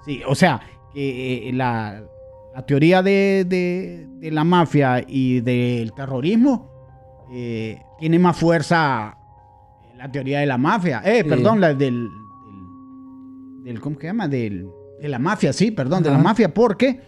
sí, 0.04 0.20
o 0.26 0.34
sea, 0.34 0.60
que 0.92 1.48
eh, 1.48 1.52
la, 1.52 2.02
la 2.54 2.66
teoría 2.66 3.02
de, 3.02 3.44
de- 3.46 4.08
de 4.18 4.30
la 4.30 4.44
mafia 4.44 5.04
y 5.06 5.40
del 5.40 5.92
terrorismo 5.92 6.70
eh, 7.32 7.80
tiene 7.98 8.18
más 8.18 8.36
fuerza 8.36 9.18
la 9.96 10.10
teoría 10.10 10.40
de 10.40 10.46
la 10.46 10.56
mafia. 10.58 11.02
Eh, 11.04 11.22
Sí. 11.22 11.28
perdón, 11.28 11.60
la 11.60 11.74
del, 11.74 12.08
del, 12.08 13.64
del- 13.64 13.80
¿Cómo 13.80 13.98
se 14.00 14.06
llama? 14.06 14.28
Del, 14.28 14.66
de 15.00 15.08
la 15.08 15.18
mafia, 15.18 15.52
sí, 15.52 15.70
perdón, 15.70 16.02
de 16.02 16.10
la 16.10 16.18
mafia, 16.18 16.52
porque 16.54 17.00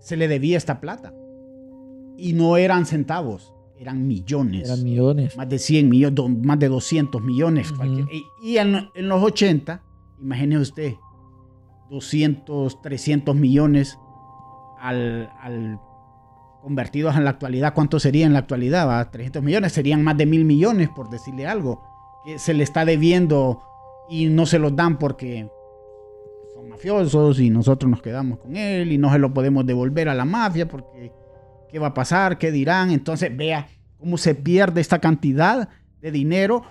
se 0.00 0.16
le 0.16 0.26
debía 0.28 0.56
esta 0.56 0.80
plata. 0.80 1.12
Y 2.16 2.32
no 2.32 2.56
eran 2.56 2.84
centavos, 2.86 3.54
eran 3.78 4.06
millones 4.06 4.68
Eran 4.68 4.82
millones. 4.84 5.36
más 5.36 5.48
de 5.48 5.58
100 5.58 5.88
millones, 5.88 6.38
más 6.44 6.58
de 6.58 6.68
200 6.68 7.22
millones. 7.22 7.72
Y 8.40 8.52
y 8.52 8.58
en, 8.58 8.88
en 8.94 9.08
los 9.08 9.22
80, 9.22 9.82
imagine 10.20 10.58
usted, 10.58 10.94
200, 11.90 12.82
300 12.82 13.34
millones 13.36 13.98
al, 14.80 15.30
al- 15.40 15.80
convertidos 16.62 17.16
en 17.16 17.24
la 17.24 17.30
actualidad, 17.30 17.72
¿cuánto 17.74 17.98
sería 18.00 18.26
en 18.26 18.32
la 18.32 18.40
actualidad? 18.40 18.88
va? 18.88 19.10
300 19.10 19.42
millones, 19.42 19.72
serían 19.72 20.02
más 20.02 20.16
de 20.16 20.26
mil 20.26 20.44
millones, 20.44 20.88
por 20.94 21.08
decirle 21.08 21.46
algo, 21.46 21.82
que 22.24 22.38
se 22.38 22.52
le 22.52 22.64
está 22.64 22.84
debiendo 22.84 23.62
y 24.10 24.26
no 24.26 24.44
se 24.44 24.58
los 24.58 24.74
dan 24.74 24.98
porque 24.98 25.48
son 26.54 26.68
mafiosos 26.68 27.40
y 27.40 27.48
nosotros 27.50 27.88
nos 27.90 28.02
quedamos 28.02 28.38
con 28.38 28.56
él 28.56 28.90
y 28.92 28.98
no 28.98 29.10
se 29.12 29.18
lo 29.18 29.32
podemos 29.32 29.64
devolver 29.66 30.08
a 30.08 30.14
la 30.14 30.24
mafia 30.24 30.66
porque 30.68 31.12
¿qué 31.70 31.78
va 31.78 31.88
a 31.88 31.94
pasar? 31.94 32.38
¿Qué 32.38 32.50
dirán? 32.50 32.90
Entonces 32.90 33.34
vea 33.36 33.66
cómo 33.98 34.16
se 34.18 34.34
pierde 34.34 34.80
esta 34.80 34.98
cantidad 34.98 35.68
de 36.00 36.10
dinero. 36.10 36.62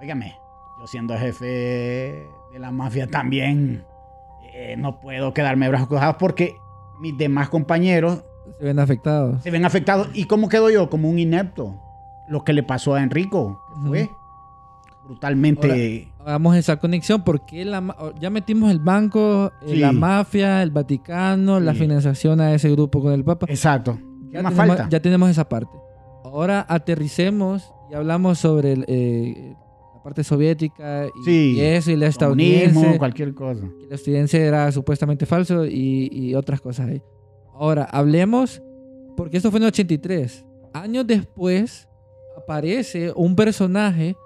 Óigame, 0.00 0.36
yo 0.80 0.86
siendo 0.86 1.16
jefe 1.18 1.44
de 1.46 2.58
la 2.58 2.70
mafia 2.70 3.06
también 3.06 3.84
eh, 4.52 4.76
no 4.76 5.00
puedo 5.00 5.32
quedarme 5.34 5.68
brazos 5.68 5.88
cruzados 5.88 6.16
porque 6.16 6.56
mis 7.00 7.16
demás 7.18 7.48
compañeros 7.48 8.22
Se 8.58 8.64
ven 8.64 8.78
afectados. 8.78 9.42
se 9.42 9.50
ven 9.50 9.64
afectados. 9.64 10.08
¿Y 10.14 10.24
cómo 10.26 10.48
quedo 10.48 10.70
yo? 10.70 10.90
Como 10.90 11.08
un 11.08 11.18
inepto. 11.18 11.80
Lo 12.28 12.44
que 12.44 12.52
le 12.52 12.62
pasó 12.62 12.94
a 12.94 13.02
Enrico, 13.02 13.60
que 13.82 13.88
fue 13.88 14.10
brutalmente... 15.04 16.08
Hagamos 16.24 16.56
esa 16.56 16.76
conexión 16.78 17.22
porque 17.22 17.64
la, 17.64 17.82
ya 18.20 18.30
metimos 18.30 18.70
el 18.70 18.78
banco, 18.80 19.52
eh, 19.62 19.70
Sí. 19.70 19.76
la 19.76 19.92
mafia, 19.92 20.62
el 20.62 20.70
Vaticano, 20.70 21.60
la 21.60 21.72
Sí. 21.74 21.80
financiación 21.80 22.40
a 22.40 22.54
ese 22.54 22.70
grupo 22.70 23.02
con 23.02 23.12
el 23.12 23.24
Papa. 23.24 23.46
Exacto. 23.48 23.98
¿Qué 24.30 24.38
Ya 24.38 24.42
más 24.42 24.54
tenemos, 24.54 24.76
falta? 24.76 24.88
ya 24.90 25.00
tenemos 25.00 25.30
esa 25.30 25.48
parte. 25.48 25.72
Ahora 26.24 26.64
aterricemos 26.68 27.72
y 27.90 27.94
hablamos 27.94 28.38
sobre 28.38 28.72
el, 28.72 28.84
eh, 28.88 29.54
la 29.94 30.02
parte 30.02 30.24
soviética 30.24 31.06
y, 31.06 31.24
Sí. 31.24 31.54
y 31.56 31.60
eso, 31.60 31.90
y 31.90 31.96
la 31.96 32.10
Comunismo, 32.10 32.60
estadounidense. 32.70 32.98
cualquier 32.98 33.34
cosa. 33.34 33.62
que 33.80 33.86
la 33.88 33.94
estadounidense 33.94 34.40
era 34.42 34.72
supuestamente 34.72 35.26
falso 35.26 35.66
y, 35.66 36.08
y 36.10 36.34
otras 36.34 36.60
cosas 36.60 36.88
ahí. 36.88 37.02
Ahora, 37.54 37.84
hablemos, 37.84 38.62
porque 39.16 39.36
esto 39.36 39.50
fue 39.50 39.58
en 39.58 39.64
el 39.64 39.68
83. 39.68 40.44
Años 40.72 41.06
después 41.06 41.86
aparece 42.36 43.12
un 43.14 43.36
personaje 43.36 44.16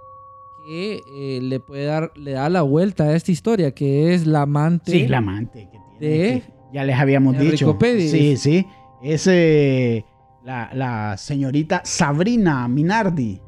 que 0.68 1.00
eh, 1.16 1.40
le 1.40 1.60
puede 1.60 1.86
dar, 1.86 2.12
le 2.14 2.32
da 2.32 2.50
la 2.50 2.60
vuelta 2.60 3.04
a 3.04 3.16
esta 3.16 3.32
historia, 3.32 3.70
que 3.72 4.12
es 4.12 4.26
la 4.26 4.42
amante. 4.42 4.92
Sí, 4.92 5.08
la 5.08 5.18
amante 5.18 5.66
que 5.72 5.78
tiene. 5.98 6.16
de- 6.18 6.40
que 6.42 6.52
ya 6.74 6.84
les 6.84 6.96
habíamos 6.96 7.34
Enrico 7.36 7.52
dicho. 7.52 7.78
Sí, 8.10 8.36
sí. 8.36 8.66
Es 9.02 9.26
eh, 9.30 10.04
la, 10.44 10.70
la 10.74 11.16
señorita 11.16 11.80
Sabrina 11.84 12.68
Minardi, 12.68 13.40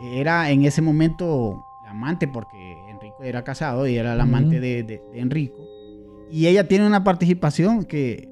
que 0.00 0.20
era 0.20 0.50
en 0.50 0.64
ese 0.66 0.82
momento 0.82 1.64
la 1.84 1.92
amante, 1.92 2.28
porque 2.28 2.76
Enrico 2.90 3.22
era 3.24 3.42
casado 3.44 3.88
y 3.88 3.96
era 3.96 4.14
la 4.14 4.24
amante 4.24 4.60
de, 4.60 4.82
de- 4.82 5.00
de 5.10 5.20
Enrico. 5.20 5.64
Y 6.30 6.46
ella 6.48 6.68
tiene 6.68 6.86
una 6.86 7.02
participación 7.02 7.86
que 7.86 8.28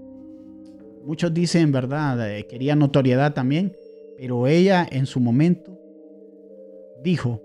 muchos 1.06 1.32
dicen, 1.32 1.72
¿verdad? 1.72 2.18
quería 2.50 2.76
notoriedad 2.76 3.32
también, 3.32 3.74
pero 4.18 4.46
ella 4.46 4.86
en 4.90 5.06
su 5.06 5.20
momento 5.20 5.78
dijo, 7.02 7.40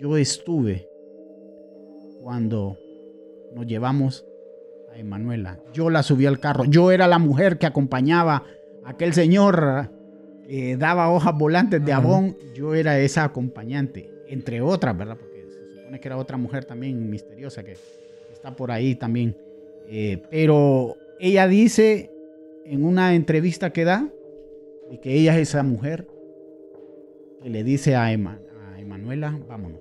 yo 0.00 0.16
estuve 0.16 0.88
cuando 2.22 2.76
nos 3.54 3.66
llevamos 3.66 4.26
a 4.92 4.98
Emanuela. 4.98 5.60
Yo 5.72 5.90
la 5.90 6.02
subí 6.02 6.26
al 6.26 6.38
carro. 6.40 6.64
Yo 6.64 6.90
era 6.90 7.06
la 7.06 7.18
mujer 7.18 7.58
que 7.58 7.66
acompañaba 7.66 8.44
a 8.84 8.90
aquel 8.90 9.12
señor 9.14 9.90
que 10.46 10.76
daba 10.76 11.10
hojas 11.12 11.36
volantes 11.36 11.84
de 11.84 11.92
abón. 11.92 12.36
Yo 12.54 12.74
era 12.74 12.98
esa 12.98 13.24
acompañante, 13.24 14.10
entre 14.28 14.60
otras, 14.60 14.96
¿verdad? 14.96 15.16
Porque 15.18 15.44
se 15.48 15.76
supone 15.76 16.00
que 16.00 16.08
era 16.08 16.16
otra 16.16 16.36
mujer 16.36 16.64
también 16.64 17.08
misteriosa 17.10 17.62
que 17.64 17.76
está 18.32 18.54
por 18.54 18.70
ahí 18.70 18.94
también. 18.94 19.36
Eh, 19.88 20.22
pero 20.30 20.96
ella 21.20 21.46
dice 21.46 22.10
en 22.64 22.84
una 22.84 23.14
entrevista 23.14 23.70
que 23.72 23.84
da 23.84 24.08
de 24.90 24.98
que 25.00 25.14
ella 25.14 25.34
es 25.38 25.48
esa 25.48 25.62
mujer 25.62 26.06
que 27.42 27.50
le 27.50 27.62
dice 27.62 27.94
a, 27.94 28.12
Ema- 28.12 28.40
a 28.74 28.80
Emanuela, 28.80 29.38
vámonos. 29.48 29.80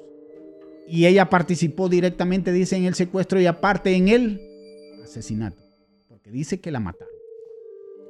Y 0.87 1.05
ella 1.07 1.29
participó 1.29 1.89
directamente, 1.89 2.51
dice, 2.51 2.75
en 2.77 2.85
el 2.85 2.93
secuestro 2.95 3.39
y 3.41 3.45
aparte 3.47 3.95
en 3.95 4.07
el 4.09 4.41
asesinato. 5.03 5.61
Porque 6.07 6.29
dice 6.31 6.59
que 6.59 6.71
la 6.71 6.79
mataron. 6.79 7.13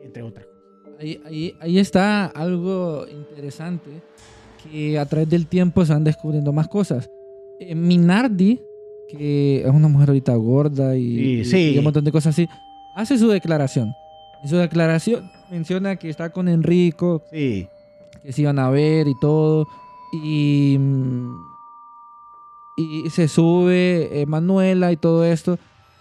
Entre 0.03 0.21
otras 0.23 0.45
cosas. 0.45 0.99
Ahí, 0.99 1.21
ahí, 1.25 1.55
ahí 1.61 1.79
está 1.79 2.25
algo 2.27 3.05
interesante 3.09 3.89
que 4.63 4.97
a 4.99 5.05
través 5.05 5.29
del 5.29 5.47
tiempo 5.47 5.85
se 5.85 5.93
van 5.93 6.03
descubriendo 6.03 6.51
más 6.53 6.67
cosas. 6.67 7.09
Eh, 7.59 7.75
Minardi, 7.75 8.59
que 9.09 9.61
es 9.61 9.69
una 9.71 9.87
mujer 9.87 10.09
ahorita 10.09 10.33
gorda 10.35 10.95
y, 10.97 11.43
Sí, 11.45 11.51
sí. 11.51 11.71
y 11.75 11.77
un 11.77 11.83
montón 11.85 12.03
de 12.03 12.11
cosas 12.11 12.33
así, 12.35 12.47
hace 12.95 13.17
su 13.17 13.27
declaración. 13.29 13.93
En 14.43 14.49
su 14.49 14.57
declaración 14.57 15.29
menciona 15.49 15.95
que 15.95 16.09
está 16.09 16.29
con 16.29 16.47
Enrico, 16.47 17.23
Sí, 17.31 17.67
que 18.21 18.31
se 18.33 18.41
iban 18.41 18.59
a 18.59 18.69
ver 18.69 19.07
y 19.07 19.13
todo. 19.19 19.67
Y, 20.13 20.77
mm, 20.79 21.35
y 22.77 23.09
se 23.09 23.27
sube 23.27 24.21
eh, 24.21 24.25
Manuela 24.25 24.91
y 24.91 24.97
todo 24.97 25.23
esto. 25.25 25.57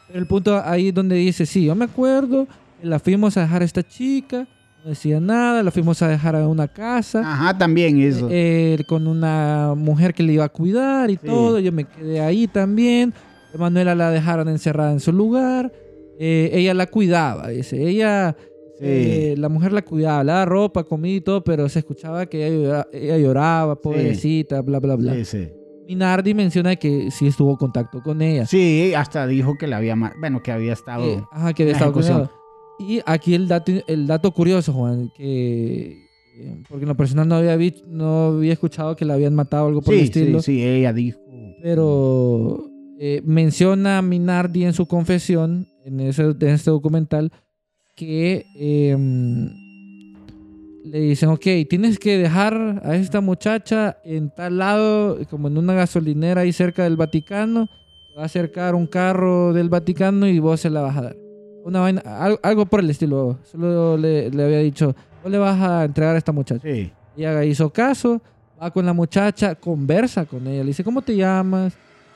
Pero 0.09 0.19
el 0.19 0.27
punto 0.27 0.61
ahí 0.65 0.91
donde 0.93 1.17
dice, 1.17 1.47
sí, 1.47 1.65
yo 1.65 1.75
me 1.75 1.85
acuerdo, 1.87 2.47
la 2.83 2.99
fuimos 2.99 3.37
a 3.37 3.43
dejar 3.43 3.63
a 3.63 3.65
esta 3.65 3.83
chica, 3.83 4.47
no 4.83 4.91
decía 4.91 5.19
nada, 5.21 5.63
la 5.63 5.71
fuimos 5.71 6.03
a 6.03 6.09
dejar 6.09 6.37
a 6.37 6.47
una 6.49 6.69
casa. 6.69 7.21
ajá, 7.21 7.57
también 7.57 8.01
eso. 8.03 8.29
eh, 8.31 8.79
con 8.87 9.07
una 9.07 9.75
mujer 9.77 10.13
que 10.15 10.23
le 10.23 10.35
iba 10.35 10.45
a 10.45 10.49
cuidar 10.51 11.11
y 11.11 11.15
Sí. 11.17 11.27
todo. 11.27 11.59
Yo 11.59 11.73
me 11.73 11.85
quedé 11.85 12.21
ahí 12.21 12.47
también. 12.47 13.15
Manuela 13.59 13.95
la 13.95 14.11
dejaron 14.11 14.49
encerrada 14.49 14.93
en 14.93 15.01
su 15.01 15.13
lugar. 15.13 15.73
Eh, 16.19 16.51
ella 16.53 16.75
la 16.75 16.87
cuidaba, 16.87 17.49
dice. 17.49 17.81
Ella, 17.89 18.37
Sí. 18.79 18.85
eh, 18.85 19.35
la 19.39 19.49
mujer 19.49 19.73
la 19.73 19.83
cuidaba, 19.83 20.23
le 20.25 20.33
daba 20.33 20.45
ropa, 20.45 20.83
comida 20.85 21.15
y 21.17 21.21
todo, 21.21 21.43
pero 21.45 21.69
se 21.69 21.79
escuchaba 21.79 22.27
que 22.27 22.45
ella 22.47 22.57
lloraba, 22.57 22.87
ella 22.93 23.19
lloraba 23.19 23.81
pobrecita, 23.81 24.61
bla, 24.63 24.81
bla, 24.81 24.97
bla. 24.97 25.15
Sí, 25.15 25.25
sí. 25.25 25.49
Minardi 25.89 26.35
menciona 26.35 26.77
que 26.77 27.11
sí 27.11 27.27
estuvo 27.27 27.51
en 27.51 27.57
contacto 27.57 28.03
con 28.03 28.23
ella. 28.23 28.47
Sí, 28.47 28.93
hasta 28.95 29.27
dijo 29.27 29.57
que 29.59 29.67
la 29.67 29.77
había, 29.79 29.95
bueno, 30.19 30.43
que 30.43 30.51
había 30.53 30.73
estado. 30.73 31.05
Eh, 31.05 31.23
ajá, 31.33 31.53
que 31.53 31.63
había 31.65 31.73
estado 31.75 31.93
con 31.93 32.03
ella. 32.05 32.31
Y 32.79 33.01
aquí 33.07 33.35
el 33.35 33.47
dato, 33.49 33.73
el 33.87 34.07
dato 34.07 34.33
curioso, 34.33 34.73
Juan, 34.73 35.11
que 35.17 35.97
eh, 36.37 36.63
porque 36.69 36.83
en 36.85 36.89
lo 36.89 36.97
personal 36.97 37.29
no 37.29 37.37
había, 37.37 37.55
vi- 37.57 37.83
no 37.87 38.25
había 38.37 38.53
escuchado 38.55 38.97
que 38.97 39.05
la 39.05 39.15
habían 39.15 39.35
matado 39.35 39.65
o 39.67 39.69
algo 39.69 39.83
por 39.83 39.95
el 39.95 40.01
estilo. 40.01 40.41
sí, 40.43 40.57
sí, 40.57 40.65
ella 40.65 40.93
dijo. 40.93 41.21
Pero 41.63 42.69
eh, 42.99 43.23
menciona 43.25 44.03
Minardi 44.03 44.65
en 44.65 44.73
su 44.73 44.87
confesión, 44.87 45.67
en, 45.85 46.01
ese, 46.01 46.23
en 46.23 46.49
este 46.49 46.71
documental, 46.71 47.33
que 47.97 48.45
em, 48.57 49.51
le 50.85 51.01
dicen, 51.01 51.31
ok, 51.31 51.47
tienes 51.69 51.99
que 51.99 52.19
dejar 52.19 52.83
a 52.85 52.95
esta 52.95 53.23
muchacha 53.23 53.97
en 54.05 54.31
tal 54.31 54.59
lado, 54.59 55.19
como 55.31 55.49
en 55.49 55.57
una 55.57 55.73
gasolinera 55.73 56.43
ahí 56.43 56.53
cerca 56.53 56.85
del 56.85 56.97
Vaticano, 56.97 57.69
va 58.17 58.23
a 58.23 58.27
acercar 58.27 58.75
un 58.75 58.87
carro 58.87 59.55
del 59.55 59.71
Vaticano 59.71 60.27
y 60.27 60.39
vos 60.39 60.61
se 60.61 60.69
la 60.69 60.83
vas 60.83 60.97
a 60.99 61.03
dar. 61.03 61.17
Una 61.65 61.81
vaina, 61.81 62.03
algo, 62.03 62.39
algo 62.43 62.67
por 62.67 62.81
el 62.81 62.91
estilo. 62.91 63.39
Solo 63.51 63.97
le, 63.97 64.31
le 64.31 64.45
había 64.45 64.59
dicho, 64.59 64.95
vos 65.23 65.33
le 65.33 65.39
vas 65.39 65.59
a 65.59 65.85
entregar 65.85 66.15
a 66.15 66.19
esta 66.19 66.33
muchacha. 66.33 66.61
Sí, 66.63 66.93
Ella 67.17 67.43
hizo 67.45 67.71
caso, 67.71 68.21
va 68.63 68.71
con 68.71 68.85
la 68.85 68.93
muchacha, 68.93 69.55
conversa 69.55 70.27
con 70.27 70.47
ella, 70.47 70.61
le 70.61 70.69
dice, 70.69 70.85
¿cómo 70.85 71.01
te 71.01 71.17
llamas? 71.17 71.73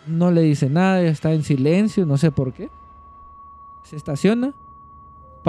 No 0.06 0.30
le 0.30 0.42
dice 0.42 0.68
nada, 0.68 1.00
está 1.02 1.32
en 1.32 1.42
silencio, 1.42 2.04
no 2.04 2.18
sé 2.18 2.30
por 2.30 2.52
qué. 2.52 2.68
Se 3.84 3.96
estaciona, 3.96 4.52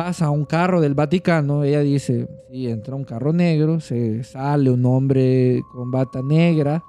pasa 0.03 0.29
un 0.29 0.45
carro 0.45 0.79
del 0.81 0.93
Vaticano, 0.93 1.63
ella 1.63 1.81
dice, 1.81 2.27
sí, 2.49 2.67
entra 2.69 2.95
un 2.95 3.03
carro 3.03 3.33
negro, 3.33 3.79
se 3.79 4.23
sale 4.23 4.69
un 4.71 4.85
hombre 4.85 5.61
con 5.73 5.91
bata 5.91 6.21
negra, 6.21 6.83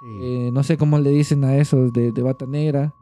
sí. 0.00 0.08
eh, 0.22 0.50
no 0.52 0.62
sé 0.62 0.76
cómo 0.76 0.98
le 0.98 1.10
dicen 1.10 1.44
a 1.44 1.56
esos 1.56 1.92
de, 1.92 2.10
de 2.12 2.22
bata 2.22 2.46
negra, 2.46 2.92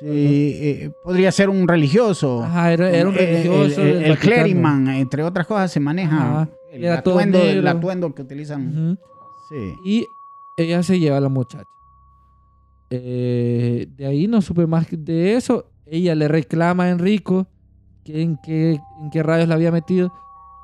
Sí, 0.00 0.06
eh, 0.08 0.90
podría 1.04 1.30
ser 1.30 1.48
un 1.50 1.68
religioso. 1.68 2.42
Ajá, 2.42 2.72
era, 2.72 2.90
era 2.90 3.08
un 3.08 3.14
Eh, 3.14 3.18
el- 3.20 3.26
religioso. 3.44 3.82
El, 3.82 3.88
el 3.88 4.10
Vaticano. 4.10 4.20
cleriman, 4.20 4.88
entre 4.88 5.22
otras 5.22 5.46
cosas, 5.46 5.70
se 5.70 5.80
maneja 5.80 6.16
Ajá, 6.42 6.48
el, 6.72 6.88
atuendo, 6.88 7.38
el 7.38 7.66
atuendo 7.66 8.12
que 8.14 8.22
utilizan. 8.22 8.68
Ujú. 8.68 8.98
Sí. 9.48 9.74
Y 9.84 10.06
ella 10.56 10.82
se 10.82 10.98
lleva 10.98 11.18
a 11.18 11.20
la 11.20 11.28
muchacha. 11.28 11.68
Eh, 12.90 13.86
de 13.96 14.06
ahí 14.06 14.26
no 14.26 14.40
supe 14.42 14.66
más 14.66 14.86
de 14.90 15.34
eso. 15.34 15.66
Ella 15.86 16.14
le 16.14 16.26
reclama 16.28 16.84
a 16.84 16.90
Enrico 16.90 17.46
que 18.04 18.22
en 18.22 18.36
qué, 18.38 18.80
en 19.00 19.10
qué 19.10 19.22
rayos 19.22 19.48
la 19.48 19.54
había 19.54 19.70
metido. 19.72 20.12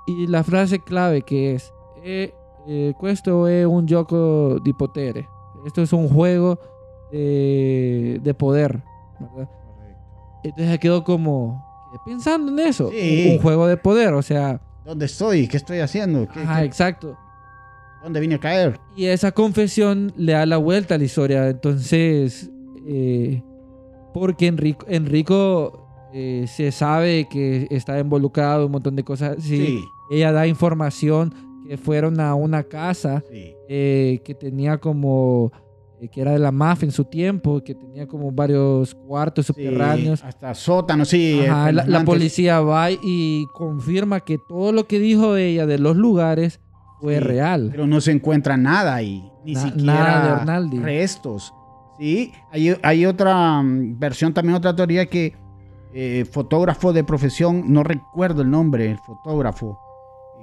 Y 0.07 0.26
la 0.26 0.43
frase 0.43 0.80
clave 0.80 1.22
que 1.22 1.55
es, 1.55 1.72
eh, 2.03 2.32
eh, 2.66 2.95
questo 3.01 3.47
es 3.49 3.66
un 3.66 3.86
gioco 3.86 4.57
potere. 4.78 5.28
Esto 5.66 5.82
es 5.82 5.93
un 5.93 6.09
juego 6.09 6.59
de, 7.12 8.20
de 8.22 8.34
poder. 8.34 8.82
¿verdad? 9.20 9.49
Entonces 10.45 10.78
quedó 10.78 11.05
como 11.05 11.64
pensando 12.07 12.51
en 12.53 12.59
eso. 12.68 12.91
Sí. 12.91 13.30
Un 13.34 13.43
juego 13.43 13.66
de 13.66 13.76
poder, 13.76 14.14
o 14.14 14.22
sea, 14.22 14.61
¿Dónde 14.84 15.05
estoy? 15.05 15.47
¿Qué 15.49 15.59
estoy 15.59 15.80
haciendo? 15.80 16.26
¿Qué- 16.32 16.41
ajá, 16.41 16.61
qué- 16.61 16.66
exacto. 16.66 17.16
¿Dónde 18.03 18.20
vine 18.20 18.36
a 18.36 18.39
caer? 18.41 18.80
Y 18.97 19.05
esa 19.07 19.32
confesión 19.32 20.12
le 20.16 20.32
da 20.32 20.47
la 20.47 20.57
vuelta 20.57 20.95
a 20.95 20.99
la 20.99 21.05
historia. 21.05 21.49
Entonces, 21.49 22.49
eh, 22.86 23.43
porque 24.14 24.47
Enrico, 24.47 24.86
Enrico 24.89 25.88
eh, 26.12 26.46
se 26.48 26.72
sabe 26.72 27.26
que 27.30 27.66
está 27.70 27.98
involucrado 27.98 28.61
en 28.61 28.66
un 28.66 28.72
montón 28.72 28.96
de 28.96 29.04
cosas. 29.04 29.36
Sí, 29.40 29.56
Sí. 29.66 29.84
Ella 30.11 30.32
da 30.32 30.46
información 30.46 31.34
que 31.68 31.76
fueron 31.76 32.18
a 32.20 32.34
una 32.34 32.62
casa 32.62 33.22
sí. 33.30 33.54
eh, 33.68 34.22
que 34.24 34.34
tenía 34.34 34.78
como, 34.78 35.52
eh, 36.00 36.09
que 36.09 36.22
era 36.22 36.32
de 36.32 36.38
la 36.38 36.50
mafia 36.50 36.86
en 36.86 36.92
su 36.92 37.04
tiempo, 37.04 37.62
que 37.62 37.74
tenía 37.74 38.06
como 38.06 38.32
varios 38.32 38.94
cuartos 38.94 39.46
subterráneos. 39.46 40.24
hasta 40.24 40.54
sótano, 40.54 41.04
sí. 41.04 41.40
Ajá, 41.46 41.72
la, 41.72 41.84
la 41.84 42.04
policía 42.04 42.61
va 42.61 42.90
y 42.90 43.46
confirma 43.52 44.20
que 44.20 44.38
todo 44.48 44.72
lo 44.72 44.86
que 44.86 44.98
dijo 44.98 45.36
ella 45.36 45.66
de 45.66 45.78
los 45.78 45.94
lugares 45.96 46.59
fue 47.02 47.20
real. 47.20 47.68
Pero 47.70 47.86
no 47.86 48.00
se 48.00 48.12
encuentra 48.12 48.56
nada 48.56 48.94
ahí. 48.94 49.22
Ni 49.44 49.52
Na- 49.52 49.61
siquiera 49.61 49.92
nada 49.94 50.24
de 50.24 50.30
Arnaldi. 50.40 50.78
restos. 50.78 51.52
Sí, 51.98 52.32
hay, 52.50 52.74
hay 52.82 53.04
otra 53.06 53.62
mm, 53.62 53.98
versión, 53.98 54.32
también 54.32 54.56
otra 54.56 54.74
teoría 54.74 55.04
que 55.06 55.34
eh, 55.95 56.24
fotógrafo 56.30 56.93
de 56.93 57.05
profesión, 57.05 57.72
no 57.72 57.82
recuerdo 57.82 58.43
el 58.43 58.51
nombre, 58.51 58.91
el 58.91 58.99
fotógrafo, 58.99 59.78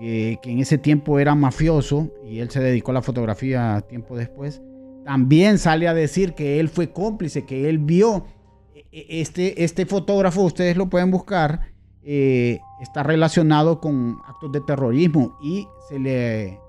eh, 0.01 0.37
que 0.41 0.51
en 0.51 0.59
ese 0.59 0.77
tiempo 0.77 1.19
era 1.19 1.35
mafioso 1.35 2.09
y 2.25 2.39
él 2.39 2.49
se 2.49 2.59
dedicó 2.59 2.91
a 2.91 2.95
la 2.95 3.01
fotografía 3.01 3.81
tiempo 3.87 4.15
después, 4.15 4.61
también 5.05 5.57
sale 5.59 5.87
a 5.87 5.93
decir 5.93 6.33
que 6.33 6.59
él 6.59 6.67
fue 6.67 6.91
cómplice, 6.91 7.45
que 7.45 7.69
él 7.69 7.77
vio 7.77 8.25
e- 8.73 8.85
e- 8.91 9.21
este, 9.21 9.63
este 9.63 9.85
fotógrafo, 9.85 10.41
ustedes 10.41 10.75
lo 10.77 10.89
pueden 10.89 11.11
buscar, 11.11 11.61
eh, 12.03 12.59
está 12.81 13.03
relacionado 13.03 13.79
con 13.79 14.17
actos 14.27 14.51
de 14.51 14.61
terrorismo 14.61 15.37
y 15.41 15.67
se 15.87 15.99
le 15.99 16.59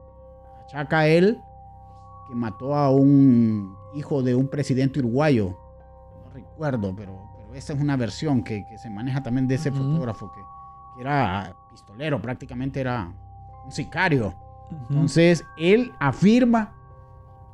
achaca 0.65 1.01
a 1.01 1.09
él 1.09 1.39
que 2.29 2.35
mató 2.35 2.75
a 2.75 2.91
un 2.91 3.75
hijo 3.95 4.23
de 4.23 4.35
un 4.35 4.49
presidente 4.49 4.99
uruguayo. 5.01 5.57
No 6.25 6.31
recuerdo, 6.33 6.95
pero, 6.97 7.26
pero 7.26 7.26
esa 7.57 7.73
es 7.73 7.81
una 7.81 7.97
versión 7.97 8.43
que, 8.43 8.65
que 8.67 8.79
se 8.79 8.91
maneja 8.91 9.23
también 9.23 9.49
de 9.49 9.55
ese 9.57 9.71
Ujú. 9.71 9.79
fotógrafo 9.83 10.31
que, 10.33 10.41
que 10.95 11.01
era 11.03 11.57
pistolero, 11.71 12.21
prácticamente 12.21 12.81
era 12.81 13.13
un 13.65 13.73
sicario. 13.73 14.35
Ujú. 14.71 14.87
Entonces, 14.91 15.45
él 15.57 15.93
afirma 15.99 16.75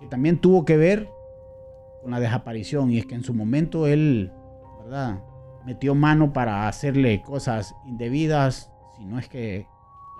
que 0.00 0.06
también 0.06 0.38
tuvo 0.38 0.64
que 0.64 0.76
ver 0.76 1.08
con 2.02 2.10
la 2.10 2.18
desaparición 2.20 2.90
y 2.90 2.98
es 2.98 3.06
que 3.06 3.14
en 3.14 3.22
su 3.22 3.32
momento 3.34 3.86
él, 3.86 4.32
¿verdad? 4.82 5.20
Metió 5.64 5.94
mano 5.94 6.32
para 6.32 6.66
hacerle 6.66 7.22
cosas 7.22 7.74
indebidas, 7.86 8.70
si 8.96 9.04
no 9.04 9.18
es 9.20 9.28
que 9.28 9.66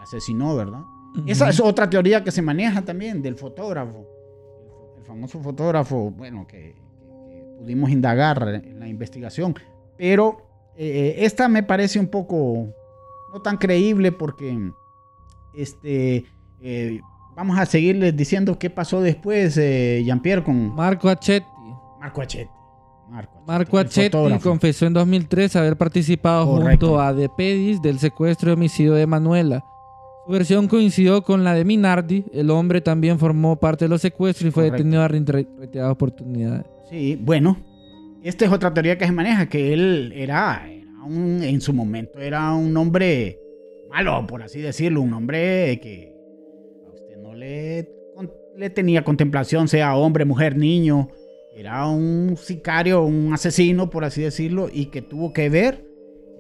asesinó, 0.01 0.55
¿verdad? 0.55 0.83
Ujú. 1.17 1.25
Esa 1.27 1.49
es 1.49 1.59
otra 1.61 1.91
teoría 1.91 2.23
que 2.23 2.31
se 2.31 2.43
maneja 2.43 2.83
también 2.83 3.21
del 3.23 3.35
fotógrafo. 3.37 4.07
El, 4.97 5.05
famoso 5.05 5.41
fotógrafo, 5.41 6.11
bueno, 6.13 6.47
que- 6.47 6.77
que 7.27 7.45
pudimos 7.59 7.91
indagar 7.91 8.47
en 8.65 8.79
la 8.79 8.87
investigación. 8.87 9.55
Pero 9.97 10.39
eh, 10.77 11.17
esta 11.19 11.49
me 11.49 11.63
parece 11.63 11.99
un 11.99 12.09
poco 12.09 12.69
no 13.33 13.43
tan 13.43 13.57
creíble 13.57 14.13
porque 14.13 14.73
este, 15.55 16.25
eh, 16.61 17.01
vamos 17.37 17.59
a 17.59 17.67
seguirles 17.67 18.17
diciendo 18.17 18.59
qué 18.59 18.71
pasó 18.71 19.01
después, 19.01 19.57
eh, 19.59 20.03
Jean-Pierre, 20.05 20.43
con 20.43 20.75
Marco 20.75 21.09
Achetti. 21.09 21.47
Marco 22.01 22.21
Achetti. 22.23 22.51
Marco 23.47 23.79
Achetti, 23.79 24.17
Marco 24.17 24.49
confesó 24.49 24.87
en 24.87 24.95
2003 24.95 25.57
haber 25.57 25.77
participado 25.77 26.47
Correcto. 26.47 26.87
junto 26.87 27.01
a 27.01 27.13
De 27.13 27.29
Pedis 27.29 27.83
del 27.83 27.99
secuestro 27.99 28.51
y 28.51 28.55
homicidio 28.55 28.95
de 28.95 29.07
Manuela. 29.07 29.63
Su 30.25 30.33
versión 30.33 30.69
coincidió 30.69 31.23
con 31.23 31.45
la 31.45 31.53
de 31.53 31.65
Minardi. 31.65 32.25
El 32.33 32.49
hombre 32.51 32.81
también 32.81 33.19
formó 33.19 33.57
parte 33.57 33.85
de 33.85 33.89
los 33.91 34.01
secuestros 34.01 34.49
y 34.49 34.51
fue 34.51 34.69
Correcto. 34.69 34.77
detenido 34.79 35.03
a 35.03 35.09
reiteradas 35.09 35.93
oportunidades. 35.93 36.65
Sí, 36.89 37.19
bueno, 37.21 37.59
esta 38.23 38.45
es 38.45 38.53
otra 38.53 38.73
teoría 38.73 38.99
que 38.99 39.07
se 39.07 39.13
maneja, 39.13 39.49
que 39.49 39.73
él 39.73 40.13
era, 40.15 40.67
un, 41.07 41.43
en 41.43 41.61
su 41.61 41.73
momento 41.73 42.21
era 42.21 42.53
un 42.53 42.77
hombre 42.77 43.39
malo, 43.91 44.27
por 44.27 44.43
así 44.43 44.61
decirlo, 44.61 45.03
un 45.03 45.13
hombre 45.13 45.79
que 45.83 46.15
a 46.87 46.91
usted 46.93 47.17
no 47.19 47.35
le, 47.35 47.89
tenía 48.71 49.03
contemplación, 49.03 49.69
sea 49.69 49.97
hombre, 49.97 50.25
mujer, 50.25 50.57
niño, 50.57 51.09
era 51.55 51.87
un 51.87 52.37
sicario, 52.37 53.03
un 53.03 53.33
asesino, 53.33 53.91
por 53.91 54.05
así 54.05 54.23
decirlo, 54.23 54.69
y 54.73 54.87
que 54.87 55.03
tuvo 55.03 55.33
que 55.33 55.49
ver 55.49 55.85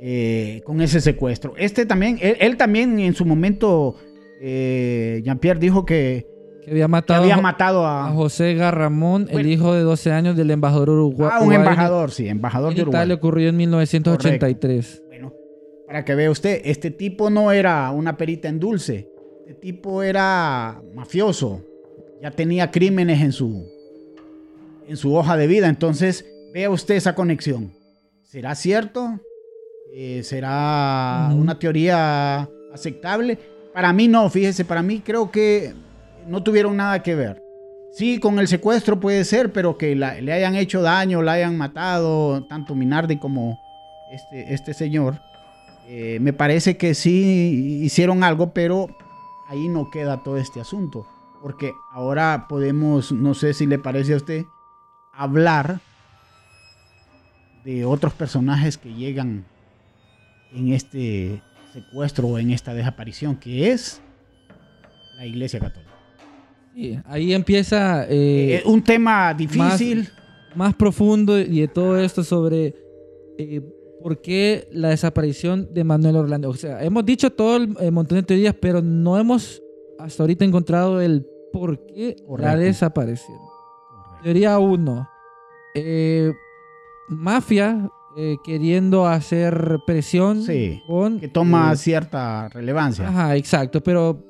eh, 0.00 0.62
con 0.64 0.80
ese 0.80 1.00
secuestro. 1.00 1.54
Este 1.56 1.84
también, 1.84 2.18
él, 2.22 2.36
él 2.40 2.56
también 2.56 2.98
en 3.00 3.14
su 3.14 3.24
momento, 3.24 3.96
eh, 4.40 5.20
Jean-Pierre 5.24 5.58
dijo 5.58 5.84
que, 5.84 6.31
Que 6.64 6.70
había 6.70 6.84
que 6.84 6.88
matado 6.88 7.22
había 7.22 7.34
a- 7.34 7.40
matado 7.40 7.86
a 7.86 8.08
a, 8.08 8.12
José 8.12 8.54
Garramón, 8.54 9.26
el 9.30 9.46
hijo 9.46 9.74
de 9.74 9.82
12 9.82 10.12
años 10.12 10.36
del 10.36 10.50
embajador 10.50 10.90
uruguayo. 10.90 11.32
a 11.34 11.40
un 11.40 11.52
embajador, 11.52 12.10
sí, 12.10 12.28
embajador 12.28 12.74
de 12.74 12.82
Uruguay. 12.82 13.00
Italia 13.00 13.14
ocurrió 13.16 13.48
en 13.48 13.56
1983. 13.56 15.02
Bueno, 15.08 15.32
para 15.86 16.04
que 16.04 16.14
vea 16.14 16.30
usted, 16.30 16.60
este 16.64 16.90
tipo 16.90 17.30
no 17.30 17.50
era 17.52 17.90
una 17.90 18.16
perita 18.16 18.48
en 18.48 18.60
dulce. 18.60 19.08
Este 19.40 19.54
tipo 19.54 20.02
era 20.02 20.80
mafioso. 20.94 21.64
Ya 22.22 22.30
tenía 22.30 22.70
crímenes 22.70 23.20
en 23.20 23.32
su, 23.32 23.66
en 24.86 24.96
su 24.96 25.14
hoja 25.14 25.36
de 25.36 25.48
vida. 25.48 25.68
Entonces, 25.68 26.24
vea 26.54 26.70
usted 26.70 26.94
esa 26.94 27.14
conexión. 27.16 27.72
¿Será 28.22 28.54
cierto? 28.54 29.18
Eh, 29.92 30.22
¿Será 30.22 31.30
una 31.34 31.58
teoría 31.58 32.48
aceptable? 32.72 33.36
Para 33.74 33.92
mí 33.92 34.06
no, 34.06 34.30
fíjese, 34.30 34.64
para 34.64 34.82
mí 34.82 35.00
creo 35.04 35.30
que 35.30 35.74
no 36.26 36.42
tuvieron 36.42 36.76
nada 36.76 37.02
que 37.02 37.14
ver. 37.14 37.42
Sí, 37.92 38.18
con 38.18 38.38
el 38.38 38.48
secuestro 38.48 38.98
puede 38.98 39.24
ser, 39.24 39.52
pero 39.52 39.76
que 39.76 39.94
le 39.94 40.32
hayan 40.32 40.54
hecho 40.54 40.80
daño, 40.80 41.20
la 41.20 41.32
hayan 41.32 41.58
matado, 41.58 42.44
tanto 42.44 42.74
Minardi 42.74 43.18
como 43.18 43.60
este, 44.10 44.54
este 44.54 44.74
señor. 44.74 45.20
eh, 45.88 46.18
me 46.20 46.32
parece 46.32 46.76
que 46.76 46.94
sí 46.94 47.80
hicieron 47.82 48.24
algo, 48.24 48.54
pero 48.54 48.88
ahí 49.48 49.68
no 49.68 49.90
queda 49.90 50.22
todo 50.22 50.38
este 50.38 50.60
asunto. 50.60 51.06
Porque 51.42 51.72
ahora 51.92 52.46
podemos, 52.48 53.12
no 53.12 53.34
sé 53.34 53.52
si 53.52 53.66
le 53.66 53.78
parece 53.78 54.14
a 54.14 54.16
usted, 54.16 54.44
hablar 55.12 55.80
de 57.64 57.84
otros 57.84 58.14
personajes 58.14 58.78
que 58.78 58.94
llegan 58.94 59.44
en 60.52 60.72
este 60.72 61.42
secuestro 61.72 62.28
o 62.28 62.38
en 62.38 62.50
esta 62.50 62.74
desaparición, 62.74 63.36
que 63.36 63.70
es 63.72 64.00
la 65.16 65.26
Iglesia 65.26 65.60
Católica. 65.60 65.91
Sí, 66.74 66.98
ahí 67.04 67.32
empieza 67.34 68.04
eh, 68.08 68.56
Eh, 68.56 68.62
un 68.64 68.82
tema 68.82 69.34
difícil. 69.34 70.08
más 70.54 70.74
profundo 70.74 71.38
y 71.38 71.60
de 71.60 71.68
todo 71.68 71.98
esto 71.98 72.22
sobre 72.24 72.74
eh, 73.38 73.60
por 74.02 74.20
qué 74.20 74.68
la 74.72 74.88
desaparición 74.90 75.68
de 75.72 75.84
Manuel 75.84 76.16
Orlando. 76.16 76.48
O 76.50 76.54
sea, 76.54 76.82
hemos 76.82 77.04
dicho 77.04 77.30
todo 77.30 77.56
el, 77.56 77.76
el 77.80 77.92
montón 77.92 78.16
de 78.16 78.22
teorías, 78.22 78.54
pero 78.60 78.80
no 78.82 79.18
hemos 79.18 79.62
hasta 79.98 80.22
ahorita 80.22 80.44
encontrado 80.44 81.00
el 81.00 81.26
por 81.52 81.84
qué 81.86 82.16
la 82.18 82.26
Correcto. 82.26 82.58
desaparición. 82.60 83.38
Teoría 84.22 84.58
1. 84.58 85.08
mafia 87.08 87.90
eh, 88.16 88.36
queriendo 88.44 89.06
hacer 89.06 89.78
presión 89.86 90.42
Sí, 90.42 90.82
con... 90.86 91.18
que 91.18 91.28
toma 91.28 91.72
eh, 91.72 91.76
cierta 91.76 92.48
relevancia. 92.48 93.08
Ajá, 93.08 93.36
exacto, 93.36 93.82
pero 93.82 94.22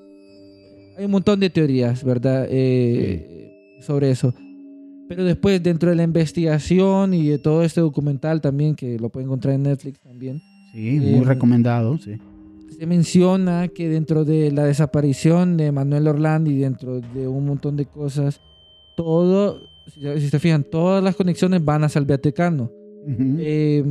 hay 0.97 1.05
un 1.05 1.11
montón 1.11 1.41
de 1.41 1.51
teorías, 1.51 2.03
¿verdad? 2.05 2.47
Eh, 2.51 3.29
Sobre 3.81 4.11
eso. 4.11 4.33
Pero 5.09 5.25
después, 5.25 5.61
dentro 5.63 5.91
de 5.91 5.97
la 5.97 6.05
investigación 6.05 7.13
y 7.15 7.27
de 7.29 7.39
todo 7.39 7.63
este 7.65 7.81
documental 7.81 8.41
también, 8.41 8.75
que 8.77 8.99
lo 8.99 9.09
pueden 9.11 9.29
encontrar 9.29 9.55
en 9.55 9.65
Netflix 9.65 10.01
también, 10.01 10.41
Sí, 10.73 10.99
muy 11.01 11.21
Eh, 11.21 11.25
recomendado, 11.25 11.99
sí. 11.99 12.13
se 12.79 12.87
menciona 12.87 13.69
que 13.69 13.89
dentro 13.89 14.25
de 14.25 14.51
la 14.53 14.65
desaparición 14.65 15.57
de 15.59 15.71
Manuel 15.73 16.07
Orlando 16.09 16.51
y 16.51 16.57
dentro 16.59 17.01
de 17.01 17.27
un 17.29 17.45
montón 17.45 17.77
de 17.77 17.85
cosas, 17.87 18.41
todo, 18.97 19.61
si 19.87 20.29
se 20.29 20.39
fijan, 20.39 20.65
todas 20.65 21.03
las 21.05 21.15
conexiones 21.17 21.63
van 21.65 21.85
hacia 21.85 21.99
el 21.99 22.07
Vaticano. 22.07 22.71
Ujú. 23.05 23.37
Eh, 23.41 23.85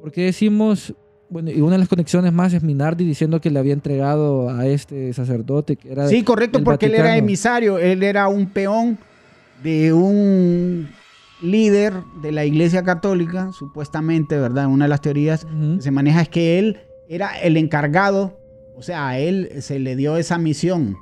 ¿Por 0.00 0.12
qué 0.12 0.22
decimos, 0.26 0.94
bueno, 1.30 1.50
y 1.50 1.60
una 1.60 1.72
de 1.72 1.78
las 1.78 1.88
conexiones 1.88 2.32
más 2.32 2.52
es 2.54 2.62
Minardi 2.62 3.04
diciendo 3.04 3.40
que 3.40 3.50
le 3.50 3.58
había 3.58 3.72
entregado 3.74 4.48
a 4.50 4.66
este 4.66 5.12
sacerdote 5.12 5.76
que 5.76 5.92
era 5.92 6.08
Sí, 6.08 6.22
correcto, 6.22 6.62
porque 6.64 6.86
él 6.86 6.94
era 6.94 7.16
emisario, 7.16 7.78
él 7.78 8.02
era 8.02 8.28
un 8.28 8.46
peón 8.50 8.98
de 9.62 9.92
un 9.92 10.88
líder 11.42 11.92
de 12.22 12.32
la 12.32 12.44
Iglesia 12.44 12.82
Católica, 12.82 13.52
supuestamente, 13.52 14.38
¿verdad? 14.38 14.66
Una 14.66 14.86
de 14.86 14.88
las 14.88 15.00
teorías 15.00 15.44
que 15.44 15.82
se 15.82 15.90
maneja 15.90 16.22
es 16.22 16.28
que 16.28 16.58
él 16.58 16.80
era 17.08 17.38
el 17.40 17.56
encargado, 17.56 18.38
o 18.76 18.82
sea, 18.82 19.08
a 19.08 19.18
él 19.18 19.50
se 19.60 19.78
le 19.78 19.96
dio 19.96 20.16
esa 20.16 20.38
misión, 20.38 20.96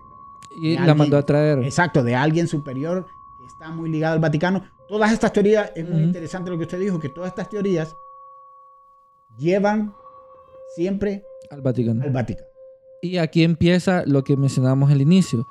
y 0.63 0.75
la 0.75 0.81
alguien- 0.81 0.99
mandó 0.99 1.19
a 1.19 1.23
traer. 1.27 1.59
exacto, 1.65 2.03
de 2.03 2.15
alguien 2.15 2.49
superior 2.49 3.05
que 3.07 3.47
está 3.47 3.71
muy 3.75 3.91
ligado 3.91 4.15
al 4.15 4.21
Vaticano. 4.21 4.65
Todas 4.89 5.13
estas 5.13 5.33
teorías, 5.33 5.73
es 5.75 5.89
muy 5.89 6.03
interesante 6.03 6.51
lo 6.51 6.57
que 6.59 6.63
usted 6.65 6.79
dijo, 6.81 6.99
que 7.01 7.09
todas 7.09 7.29
estas 7.31 7.49
teorías 7.49 7.97
llevan 9.37 9.95
siempre 10.75 11.23
al 11.51 11.61
Vaticano. 11.63 12.03
al 12.03 12.11
Vaticano. 12.11 12.47
Y 13.03 13.19
aquí 13.19 13.45
empieza 13.45 14.03
lo 14.07 14.25
que 14.25 14.37
mencionábamos 14.37 14.91
al 14.91 15.01
inicio. 15.01 15.47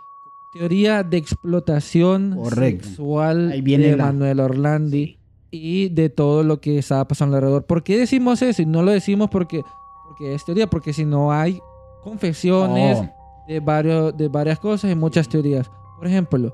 Teoría 0.51 1.03
de 1.03 1.17
explotación 1.17 2.35
Correcto. 2.35 2.85
sexual 2.87 3.51
Ahí 3.51 3.61
viene 3.61 3.87
de 3.87 3.97
la- 3.97 4.05
Manuel 4.05 4.39
Orlandi 4.39 5.19
y 5.51 5.89
de 5.89 6.09
todo 6.09 6.43
lo 6.43 6.59
que 6.59 6.77
estaba 6.79 7.07
pasando 7.07 7.35
alrededor. 7.37 7.65
¿Por 7.65 7.83
qué 7.83 7.97
decimos 7.97 8.41
eso? 8.41 8.61
Y 8.61 8.65
no 8.65 8.81
lo 8.83 8.91
decimos 8.91 9.29
porque, 9.29 9.61
porque 10.07 10.33
es 10.33 10.43
teoría, 10.45 10.67
porque 10.67 10.93
si 10.93 11.05
no 11.05 11.31
hay 11.31 11.59
confesiones 12.03 12.97
Oh, 12.99 13.45
de, 13.47 13.59
varios, 13.59 14.15
de 14.17 14.27
varias 14.27 14.59
cosas 14.59 14.91
y 14.91 14.95
muchas 14.95 15.27
teorías. 15.29 15.69
Por 15.97 16.07
ejemplo, 16.07 16.53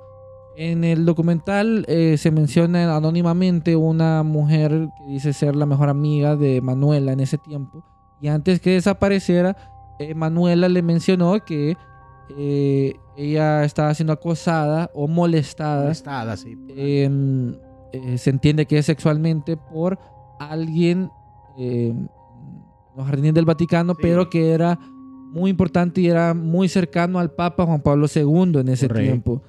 en 0.55 0.83
el 0.83 1.05
documental 1.05 1.85
eh, 1.87 2.15
se 2.17 2.31
menciona 2.31 2.95
anónimamente 2.95 3.75
una 3.75 4.23
mujer 4.23 4.89
que 4.97 5.11
dice 5.13 5.33
ser 5.33 5.55
la 5.55 5.65
mejor 5.65 5.89
amiga 5.89 6.35
de 6.35 6.61
Manuela 6.61 7.11
en 7.13 7.19
ese 7.19 7.37
tiempo. 7.37 7.83
Y 8.21 8.27
antes 8.27 8.59
que 8.61 8.71
desapareciera, 8.71 9.55
eh, 9.99 10.13
Manuela 10.13 10.69
le 10.69 10.81
mencionó 10.81 11.43
que 11.43 11.75
eh, 12.37 12.93
ella 13.17 13.63
estaba 13.65 13.93
siendo 13.93 14.13
acosada 14.13 14.89
o 14.93 15.07
molestada. 15.07 15.83
molestada, 15.83 16.37
sí. 16.37 16.55
en- 16.69 17.59
eh, 17.93 18.17
se 18.17 18.29
entiende 18.29 18.65
que 18.65 18.77
es 18.77 18.85
sexualmente 18.85 19.57
por 19.57 19.99
alguien 20.39 21.09
eh, 21.57 21.87
en 21.89 22.09
los 22.95 23.05
jardines 23.05 23.33
del 23.33 23.43
Vaticano, 23.45 23.93
Sí. 23.95 23.99
pero 24.01 24.29
que 24.29 24.51
era 24.51 24.79
muy 25.33 25.49
importante 25.51 25.99
y 26.01 26.07
era 26.07 26.33
muy 26.33 26.69
cercano 26.69 27.19
al 27.19 27.31
Papa 27.31 27.65
Juan 27.65 27.81
Pablo 27.81 28.07
II 28.13 28.59
en 28.59 28.69
ese 28.69 28.87
Correcto, 28.87 29.05
tiempo. 29.11 29.41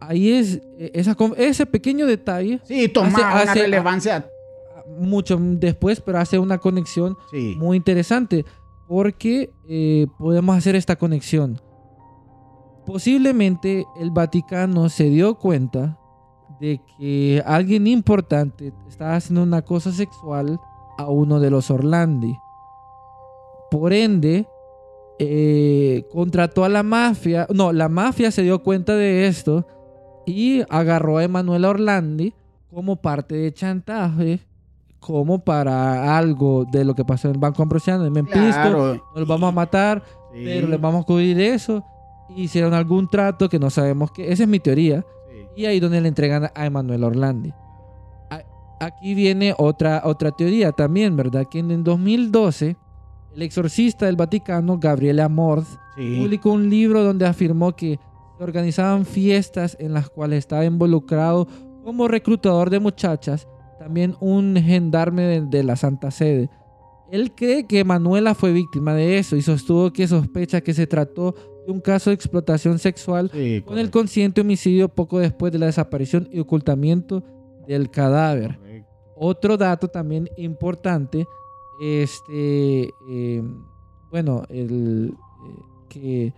Ahí 0.00 0.32
es 0.32 0.60
eh, 0.78 0.90
esa, 0.94 1.16
ese 1.36 1.64
pequeño 1.66 2.06
detalle, 2.06 2.60
Sí, 2.64 2.88
toma 2.88 3.08
Hace- 3.08 3.20
una 3.22 3.52
hace- 3.52 3.62
relevancia. 3.62 4.26
Mucho 4.98 5.38
después, 5.40 6.00
pero 6.00 6.18
hace 6.18 6.38
una 6.38 6.58
conexión 6.58 7.16
Sí. 7.30 7.54
muy 7.58 7.76
interesante 7.76 8.44
porque 8.88 9.50
eh, 9.68 10.06
podemos 10.18 10.56
hacer 10.56 10.76
esta 10.76 10.96
conexión. 10.96 11.60
Posiblemente 12.86 13.86
el 13.98 14.10
Vaticano 14.10 14.88
se 14.90 15.04
dio 15.08 15.36
cuenta 15.36 15.98
de 16.60 16.80
que 16.98 17.42
alguien 17.46 17.86
importante 17.86 18.72
estaba 18.86 19.16
haciendo 19.16 19.42
una 19.42 19.62
cosa 19.62 19.90
sexual 19.90 20.60
a 20.98 21.08
uno 21.08 21.40
de 21.40 21.50
los 21.50 21.70
Orlandi. 21.70 22.36
Por 23.70 23.92
ende, 23.94 24.46
eh, 25.18 26.04
contrató 26.12 26.64
a 26.64 26.68
la 26.68 26.82
mafia. 26.82 27.46
No, 27.52 27.72
la 27.72 27.88
mafia 27.88 28.30
se 28.30 28.42
dio 28.42 28.62
cuenta 28.62 28.94
de 28.94 29.26
esto 29.26 29.66
y 30.26 30.62
agarró 30.68 31.16
a 31.18 31.24
Emanuela 31.24 31.70
Orlandi 31.70 32.34
como 32.70 32.96
parte 32.96 33.34
de 33.34 33.52
chantaje, 33.52 34.40
como 35.06 35.38
para 35.38 36.16
algo 36.16 36.64
de 36.64 36.84
lo 36.84 36.94
que 36.94 37.04
pasó 37.04 37.28
en 37.28 37.34
el 37.34 37.40
Banco 37.40 37.62
Ambrosiano. 37.62 38.10
Pisto, 38.10 38.30
Claro. 38.32 38.94
no 38.94 39.20
los 39.20 39.28
vamos 39.28 39.48
a 39.50 39.52
matar, 39.52 40.02
Sí, 40.32 40.40
pero 40.44 40.66
les 40.68 40.80
vamos 40.80 41.02
a 41.02 41.04
cubrir 41.06 41.38
eso. 41.40 41.84
Hicieron 42.34 42.72
algún 42.72 43.08
trato 43.08 43.48
que 43.48 43.58
no 43.58 43.68
sabemos 43.70 44.10
qué. 44.12 44.32
Esa 44.32 44.44
es 44.44 44.48
mi 44.48 44.58
teoría. 44.60 45.04
sí. 45.30 45.62
Y 45.62 45.66
ahí 45.66 45.78
donde 45.78 46.00
le 46.00 46.08
entregan 46.08 46.50
a 46.54 46.66
Emanuel 46.66 47.04
Orlandi. 47.04 47.52
Aquí 48.80 49.14
viene 49.14 49.54
otra, 49.56 50.02
otra 50.04 50.30
teoría 50.32 50.72
también, 50.72 51.16
¿verdad? 51.16 51.46
Que 51.50 51.60
en 51.60 51.70
el 51.70 51.84
2012, 51.84 52.76
el 53.34 53.42
exorcista 53.42 54.06
del 54.06 54.16
Vaticano, 54.16 54.78
Gabriele 54.78 55.24
Sí. 55.96 56.18
publicó 56.20 56.50
un 56.50 56.68
libro 56.68 57.02
donde 57.04 57.24
afirmó 57.26 57.76
que 57.76 57.98
se 58.36 58.42
organizaban 58.44 59.06
fiestas 59.06 59.76
en 59.78 59.92
las 59.94 60.10
cuales 60.10 60.40
estaba 60.40 60.64
involucrado 60.64 61.46
como 61.84 62.08
reclutador 62.08 62.68
de 62.68 62.80
muchachas, 62.80 63.46
también 63.84 64.16
un 64.18 64.56
gendarme 64.56 65.24
de, 65.24 65.40
de 65.42 65.62
la 65.62 65.76
Santa 65.76 66.10
Sede. 66.10 66.48
Él 67.12 67.32
cree 67.34 67.66
que 67.66 67.84
Manuela 67.84 68.34
fue 68.34 68.50
víctima 68.50 68.94
de 68.94 69.18
eso 69.18 69.36
y 69.36 69.42
sostuvo 69.42 69.92
que 69.92 70.08
sospecha 70.08 70.62
que 70.62 70.72
se 70.72 70.86
trató 70.86 71.34
de 71.66 71.70
un 71.70 71.80
caso 71.82 72.08
de 72.08 72.14
explotación 72.14 72.78
sexual 72.78 73.30
Sí, 73.30 73.60
con 73.62 73.76
el 73.78 73.90
consciente 73.90 74.40
homicidio 74.40 74.88
poco 74.88 75.18
después 75.18 75.52
de 75.52 75.58
la 75.58 75.66
desaparición 75.66 76.30
y 76.32 76.40
ocultamiento 76.40 77.22
del 77.68 77.90
cadáver. 77.90 78.56
correcto. 78.56 78.88
Otro 79.16 79.58
dato 79.58 79.88
también 79.88 80.30
importante, 80.38 81.26
este, 81.78 82.88
eh, 83.10 83.42
bueno, 84.10 84.44
el 84.48 85.12
eh, 85.12 85.62
que 85.90 86.32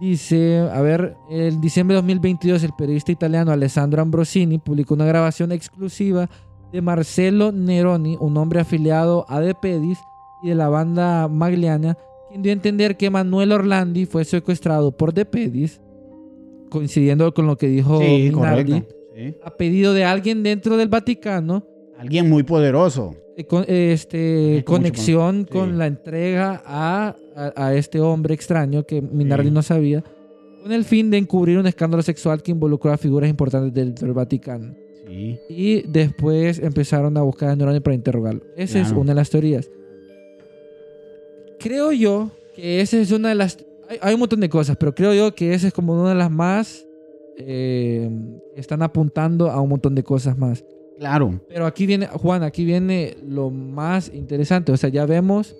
dice, 0.00 0.60
a 0.60 0.80
ver, 0.80 1.14
el 1.28 1.60
diciembre 1.60 1.94
de 1.94 2.00
2022 2.00 2.64
el 2.64 2.72
periodista 2.72 3.12
italiano 3.12 3.52
Alessandro 3.52 4.00
Ambrosini 4.00 4.58
publicó 4.58 4.94
una 4.94 5.04
grabación 5.04 5.52
exclusiva 5.52 6.30
de 6.72 6.80
Marcelo 6.82 7.52
Neroni, 7.52 8.16
un 8.20 8.36
hombre 8.36 8.60
afiliado 8.60 9.24
a 9.28 9.40
De 9.40 9.54
Pedis 9.54 9.98
y 10.42 10.48
de 10.50 10.54
la 10.54 10.68
banda 10.68 11.28
Magliana, 11.28 11.96
quien 12.28 12.42
dio 12.42 12.52
a 12.52 12.54
entender 12.54 12.96
que 12.96 13.10
Manuel 13.10 13.52
Orlandi 13.52 14.06
fue 14.06 14.24
secuestrado 14.24 14.92
por 14.92 15.12
De 15.12 15.24
Pedis, 15.24 15.80
coincidiendo 16.70 17.32
con 17.34 17.46
lo 17.46 17.56
que 17.56 17.66
dijo 17.68 18.00
Sí, 18.00 18.30
Minardi, 18.32 18.72
correcto. 18.72 18.94
sí. 19.16 19.34
a 19.44 19.50
pedido 19.56 19.92
de 19.92 20.04
alguien 20.04 20.42
dentro 20.42 20.76
del 20.76 20.88
Vaticano 20.88 21.64
Alguien 21.98 22.30
muy 22.30 22.44
poderoso. 22.44 23.14
eh, 23.36 23.44
con- 23.44 23.64
este, 23.66 24.62
con 24.64 24.76
mucho 24.76 24.82
conexión 24.92 25.44
con- 25.50 25.70
sí. 25.72 25.76
la 25.76 25.86
entrega 25.86 26.62
a, 26.64 27.14
a- 27.36 27.52
a 27.66 27.74
este 27.74 28.00
hombre 28.00 28.34
extraño 28.34 28.84
que 28.84 29.02
Minardi 29.02 29.50
no 29.50 29.62
sabía, 29.62 30.02
con 30.62 30.72
el 30.72 30.84
fin 30.84 31.10
de 31.10 31.18
encubrir 31.18 31.58
un 31.58 31.66
escándalo 31.66 32.02
sexual 32.02 32.42
que 32.42 32.52
involucró 32.52 32.92
a 32.92 32.96
figuras 32.96 33.28
importantes 33.28 33.72
del, 33.74 33.94
del 33.94 34.12
Vaticano. 34.12 34.74
Sí. 35.10 35.38
Y 35.48 35.82
después 35.88 36.58
empezaron 36.60 37.16
a 37.16 37.22
buscar 37.22 37.48
a 37.50 37.56
Neroni 37.56 37.80
para 37.80 37.94
interrogarlo. 37.96 38.42
Esa 38.56 38.78
es 38.80 38.86
Claro. 38.88 39.00
una 39.00 39.10
de 39.10 39.14
las 39.16 39.30
teorías. 39.30 39.68
Creo 41.58 41.92
yo 41.92 42.30
que 42.54 42.80
esa 42.80 42.98
es 42.98 43.10
una 43.10 43.28
de 43.30 43.34
las... 43.34 43.58
Hay, 43.88 43.98
hay 44.00 44.14
un 44.14 44.20
montón 44.20 44.40
de 44.40 44.48
cosas, 44.48 44.76
pero 44.76 44.94
creo 44.94 45.12
yo 45.14 45.34
que 45.34 45.52
esa 45.52 45.66
es 45.66 45.72
como 45.72 45.92
una 46.00 46.10
de 46.10 46.14
las 46.14 46.30
más... 46.30 46.86
eh, 47.36 48.08
están 48.54 48.82
apuntando 48.82 49.50
a 49.50 49.60
un 49.60 49.68
montón 49.70 49.94
de 49.94 50.02
cosas 50.02 50.36
más. 50.38 50.64
Claro. 50.98 51.40
Pero 51.48 51.64
aquí 51.66 51.86
viene, 51.86 52.06
Juan, 52.06 52.42
aquí 52.42 52.64
viene 52.64 53.16
lo 53.26 53.50
más 53.50 54.12
interesante. 54.14 54.70
O 54.72 54.76
sea, 54.76 54.90
ya 54.90 55.06
vemos 55.06 55.56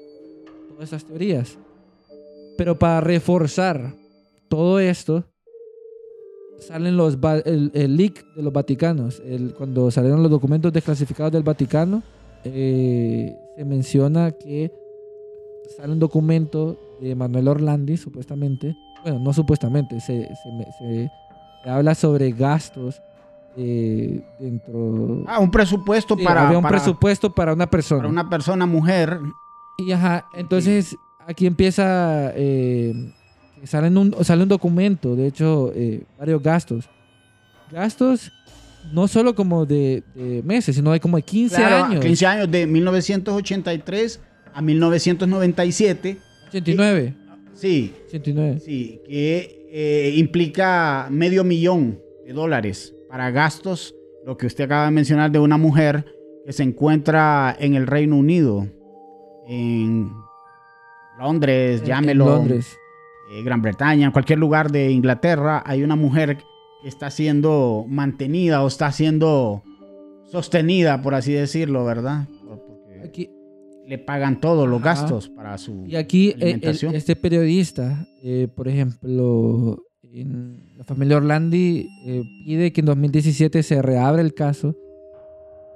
todas 0.69 0.91
esas 0.91 1.05
teorías. 1.07 1.59
Pero 2.59 2.79
para 2.79 3.01
reforzar 3.01 3.95
todo 4.49 4.79
esto, 4.81 5.25
salen 6.61 6.97
los 6.97 7.19
el, 7.45 7.71
el 7.75 7.97
leak 7.97 8.25
de 8.35 8.43
los 8.43 8.53
Vaticanos. 8.53 9.21
El, 9.25 9.55
cuando 9.55 9.91
salieron 9.91 10.23
los 10.23 10.31
documentos 10.31 10.73
desclasificados 10.73 11.33
del 11.33 11.43
Vaticano, 11.43 12.03
eh, 12.45 13.35
se 13.57 13.65
menciona 13.65 14.31
que 14.33 14.73
sale 15.77 15.93
un 15.93 15.99
documento 15.99 16.77
de 17.01 17.15
Manuel 17.15 17.49
Orlandi, 17.49 17.97
supuestamente. 17.97 18.77
Bueno, 19.03 19.19
no 19.21 19.33
supuestamente, 19.33 19.99
se, 20.01 20.23
se 20.29 20.51
se- 20.79 21.11
se 21.63 21.71
habla 21.71 21.95
sobre 21.95 22.31
gastos 22.33 23.01
eh, 23.57 24.23
dentro 24.39 25.25
Ah, 25.27 25.39
un 25.41 25.51
presupuesto 25.51 26.15
Sí, 26.17 26.25
para, 26.25 26.47
había 26.47 26.59
un 26.59 26.63
para- 26.63 26.77
presupuesto 26.77 27.35
para 27.35 27.53
una 27.53 27.69
persona. 27.69 28.01
para 28.01 28.09
una 28.11 28.29
persona 28.31 28.67
mujer. 28.67 29.19
Y 29.79 29.93
ajá, 29.93 30.27
entonces 30.35 30.97
aquí 31.27 31.47
empieza, 31.47 32.33
eh, 32.35 32.95
que 33.61 33.67
salen 33.67 33.97
un, 33.99 34.15
sale 34.25 34.43
un 34.43 34.49
documento, 34.49 35.15
de 35.15 35.27
hecho, 35.27 35.73
eh, 35.75 36.03
varios 36.19 36.43
gastos. 36.43 36.89
Gastos 37.71 38.33
no 38.93 39.07
solo 39.07 39.35
como 39.35 39.67
de, 39.67 40.03
de 40.15 40.43
meses, 40.43 40.75
sino 40.77 40.93
de 40.93 41.01
como 41.01 41.17
de 41.19 41.23
15 41.23 41.57
Claro, 41.57 41.85
años. 41.85 42.05
15 42.05 42.27
años 42.27 42.51
de 42.51 42.67
1983 42.67 44.21
a 44.53 44.63
1997. 44.63 46.17
89. 46.49 47.15
Sí, 47.55 47.93
89. 48.07 48.61
sí, 48.65 49.01
que 49.07 49.69
eh, 49.71 50.15
implica 50.17 51.09
medio 51.11 51.45
millón 51.45 52.01
de 52.25 52.33
dólares 52.33 52.95
para 53.09 53.31
gastos, 53.31 53.95
lo 54.25 54.37
que 54.37 54.47
usted 54.47 54.65
acaba 54.65 54.87
de 54.87 54.93
mencionar 54.93 55.31
de 55.31 55.39
una 55.39 55.59
mujer 55.59 56.05
que 56.47 56.53
se 56.53 56.63
encuentra 56.63 57.55
en 57.61 57.75
el 57.75 57.87
Reino 57.87 58.17
Unido, 58.17 58.67
en 59.47 60.11
Londres, 61.19 61.83
llámelo, 61.85 62.25
En 62.25 62.31
Londres. 62.31 62.77
Eh, 63.33 63.43
Gran 63.43 63.63
Bretaña, 63.63 64.07
en 64.07 64.13
cualquier 64.13 64.39
lugar 64.39 64.71
de 64.71 64.91
Inglaterra, 64.91 65.63
hay 65.65 65.83
una 65.83 65.97
mujer 65.97 66.39
que 66.83 66.89
está 66.89 67.11
siendo 67.11 67.85
mantenida 67.89 68.63
o 68.63 68.69
está 68.69 68.91
siendo 68.93 69.63
sostenida, 70.31 71.03
por 71.03 71.15
así 71.15 71.33
decirlo, 71.33 71.85
¿verdad? 71.85 72.27
Por, 72.47 72.61
Aquí, 73.05 73.31
le 73.87 73.99
pagan 73.99 74.41
todos 74.41 74.69
los 74.69 74.81
Ajá. 74.83 74.91
gastos 74.91 75.29
para 75.31 75.57
su 75.59 75.85
y 75.87 75.97
aquí 75.97 76.29
eh, 76.29 76.35
el- 76.37 76.43
alimentación. 76.43 76.95
este 76.95 77.17
periodista, 77.17 78.07
eh, 78.23 78.47
por 78.55 78.69
ejemplo, 78.69 79.83
en 80.13 80.75
la 80.77 80.85
familia 80.85 81.17
Orlandi 81.17 81.89
eh, 82.07 82.23
pide 82.45 82.73
que 82.73 82.81
en 82.81 82.87
2017 82.87 83.63
se 83.63 83.81
reabra 83.83 84.21
el 84.23 84.35
caso. 84.35 84.77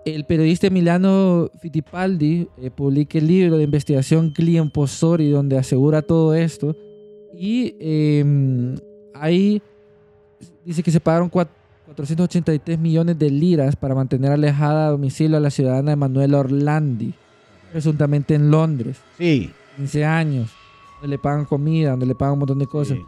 El 0.04 0.24
periodista 0.26 0.66
Emiliano 0.66 1.48
Fittipaldi 1.62 2.46
eh, 2.58 2.70
publica 2.70 3.16
el 3.18 3.26
libro 3.26 3.56
de 3.56 3.64
investigación 3.64 4.30
Client 4.30 4.70
Postori 4.72 5.30
donde 5.30 5.56
asegura 5.56 6.02
todo 6.02 6.34
esto. 6.34 6.76
Y 7.36 7.74
eh, 7.80 8.76
ahí 9.14 9.60
dice 10.64 10.82
que 10.82 10.90
se 10.90 11.00
pagaron 11.00 11.30
cua- 11.30 11.48
483 11.86 12.78
millones 12.78 13.18
de 13.18 13.30
liras 13.30 13.76
para 13.76 13.94
mantener 13.94 14.32
alejada 14.32 14.86
a 14.88 14.90
domicilio 14.90 15.36
a 15.36 15.40
la 15.40 15.50
ciudadana 15.50 15.92
Emanuela 15.92 16.38
Orlandi, 16.38 17.12
presuntamente 17.72 18.34
en 18.34 18.50
Londres. 18.50 18.96
Sí, 19.18 19.50
15 19.76 20.04
años, 20.04 20.50
donde 21.00 21.08
le 21.16 21.18
pagan 21.18 21.44
comida, 21.44 21.90
donde 21.90 22.06
le 22.06 22.14
pagan 22.14 22.34
un 22.34 22.38
montón 22.40 22.58
de 22.58 22.66
cosas. 22.66 22.96
sí. 22.98 23.04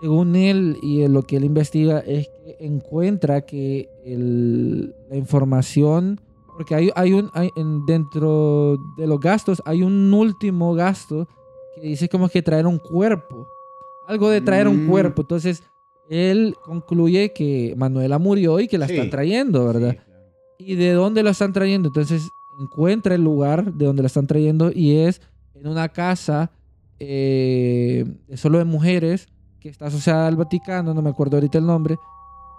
Según 0.00 0.34
él 0.34 0.78
y 0.82 1.06
lo 1.06 1.22
que 1.22 1.36
él 1.36 1.44
investiga 1.44 2.00
es 2.00 2.26
que 2.26 2.56
encuentra 2.66 3.42
que 3.42 3.88
el- 4.04 4.92
la 5.08 5.16
información, 5.16 6.20
porque 6.56 6.74
hay, 6.74 6.90
hay 6.96 7.12
un, 7.12 7.30
hay- 7.34 7.50
en- 7.56 7.86
dentro 7.86 8.78
de 8.98 9.06
los 9.06 9.20
gastos 9.20 9.62
hay 9.64 9.82
un 9.84 10.12
último 10.12 10.74
gasto 10.74 11.28
que 11.76 11.82
dice 11.82 12.08
como 12.08 12.28
que 12.28 12.42
traer 12.42 12.66
un 12.66 12.78
cuerpo, 12.78 13.46
algo 14.06 14.28
de 14.30 14.40
traer 14.40 14.68
un 14.68 14.86
Mm. 14.86 14.88
cuerpo. 14.90 15.22
Entonces 15.22 15.62
él 16.10 16.54
concluye 16.64 17.32
que 17.32 17.74
Manuela 17.76 18.18
murió 18.18 18.60
y 18.60 18.68
que 18.68 18.78
la 18.78 18.86
Sí. 18.86 18.94
están 18.94 19.10
trayendo, 19.10 19.66
¿verdad? 19.66 19.92
Sí, 19.92 19.96
claro. 20.04 20.22
¿Y 20.58 20.74
de 20.76 20.92
dónde 20.92 21.22
lo 21.22 21.30
están 21.30 21.52
trayendo? 21.52 21.88
Entonces 21.88 22.28
encuentra 22.60 23.14
el 23.14 23.22
lugar 23.24 23.72
de 23.72 23.86
donde 23.86 24.02
lo 24.02 24.06
están 24.06 24.26
trayendo 24.26 24.70
y 24.74 24.96
es 24.98 25.20
en 25.54 25.66
una 25.66 25.88
casa 25.88 26.50
eh, 27.04 28.04
solo 28.36 28.58
de 28.58 28.64
mujeres 28.64 29.26
que 29.58 29.68
está 29.68 29.86
asociada 29.86 30.28
al 30.28 30.36
Vaticano, 30.36 30.94
no 30.94 31.02
me 31.02 31.10
acuerdo 31.10 31.36
ahorita 31.36 31.58
el 31.58 31.66
nombre, 31.66 31.96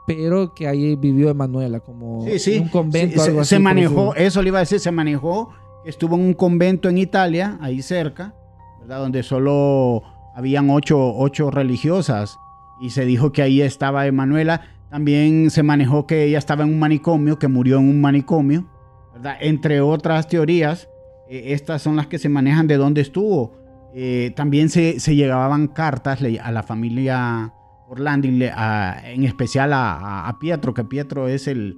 pero 0.06 0.54
que 0.54 0.68
ahí 0.68 0.96
vivió 0.98 1.30
Emanuela, 1.30 1.80
como 1.80 2.26
Sí, 2.26 2.40
sí. 2.40 2.54
en 2.56 2.64
un 2.64 2.70
convento. 2.70 3.14
Sí, 3.14 3.20
se, 3.24 3.30
algo 3.30 3.42
así 3.42 3.50
se 3.56 3.60
manejó, 3.60 4.14
eso 4.16 4.42
le 4.42 4.50
iba 4.50 4.58
a 4.60 4.62
decir, 4.62 4.80
se 4.82 4.92
manejó, 4.92 5.50
estuvo 5.86 6.16
en 6.16 6.22
un 6.22 6.34
convento 6.34 6.90
en 6.90 6.98
Italia, 6.98 7.58
ahí 7.62 7.82
cerca, 7.82 8.36
¿verdad? 8.82 9.00
Donde 9.00 9.24
solo 9.24 10.04
habían 10.36 10.70
ocho, 10.70 11.14
ocho 11.16 11.52
religiosas 11.52 12.38
y 12.82 12.90
se 12.92 13.06
dijo 13.06 13.32
que 13.32 13.42
ahí 13.42 13.62
estaba 13.62 14.08
Emanuela. 14.08 14.62
También 14.90 15.50
se 15.50 15.64
manejó 15.64 16.06
que 16.06 16.24
ella 16.26 16.38
estaba 16.38 16.64
en 16.64 16.70
un 16.72 16.80
manicomio, 16.80 17.40
que 17.40 17.48
murió 17.48 17.80
en 17.80 17.90
un 17.90 18.02
manicomio, 18.02 18.66
¿verdad? 19.14 19.36
Entre 19.42 19.82
otras 19.82 20.28
teorías, 20.28 20.88
eh, 21.30 21.46
estas 21.54 21.82
son 21.82 21.96
las 21.96 22.08
que 22.08 22.20
se 22.20 22.30
manejan 22.30 22.68
de 22.68 22.78
dónde 22.78 23.02
estuvo. 23.02 23.58
Eh, 23.96 24.32
también 24.36 24.70
se, 24.70 25.00
se 25.00 25.16
llegaban 25.16 25.68
cartas 25.68 26.20
a 26.22 26.52
la 26.52 26.64
familia 26.64 27.54
Orlandi, 27.88 28.32
le- 28.32 28.52
a- 28.52 29.02
en 29.06 29.24
especial 29.24 29.72
a, 29.74 30.36
Pietro, 30.40 30.74
que 30.74 30.84
Pietro 30.84 31.28
es 31.28 31.48
el, 31.48 31.78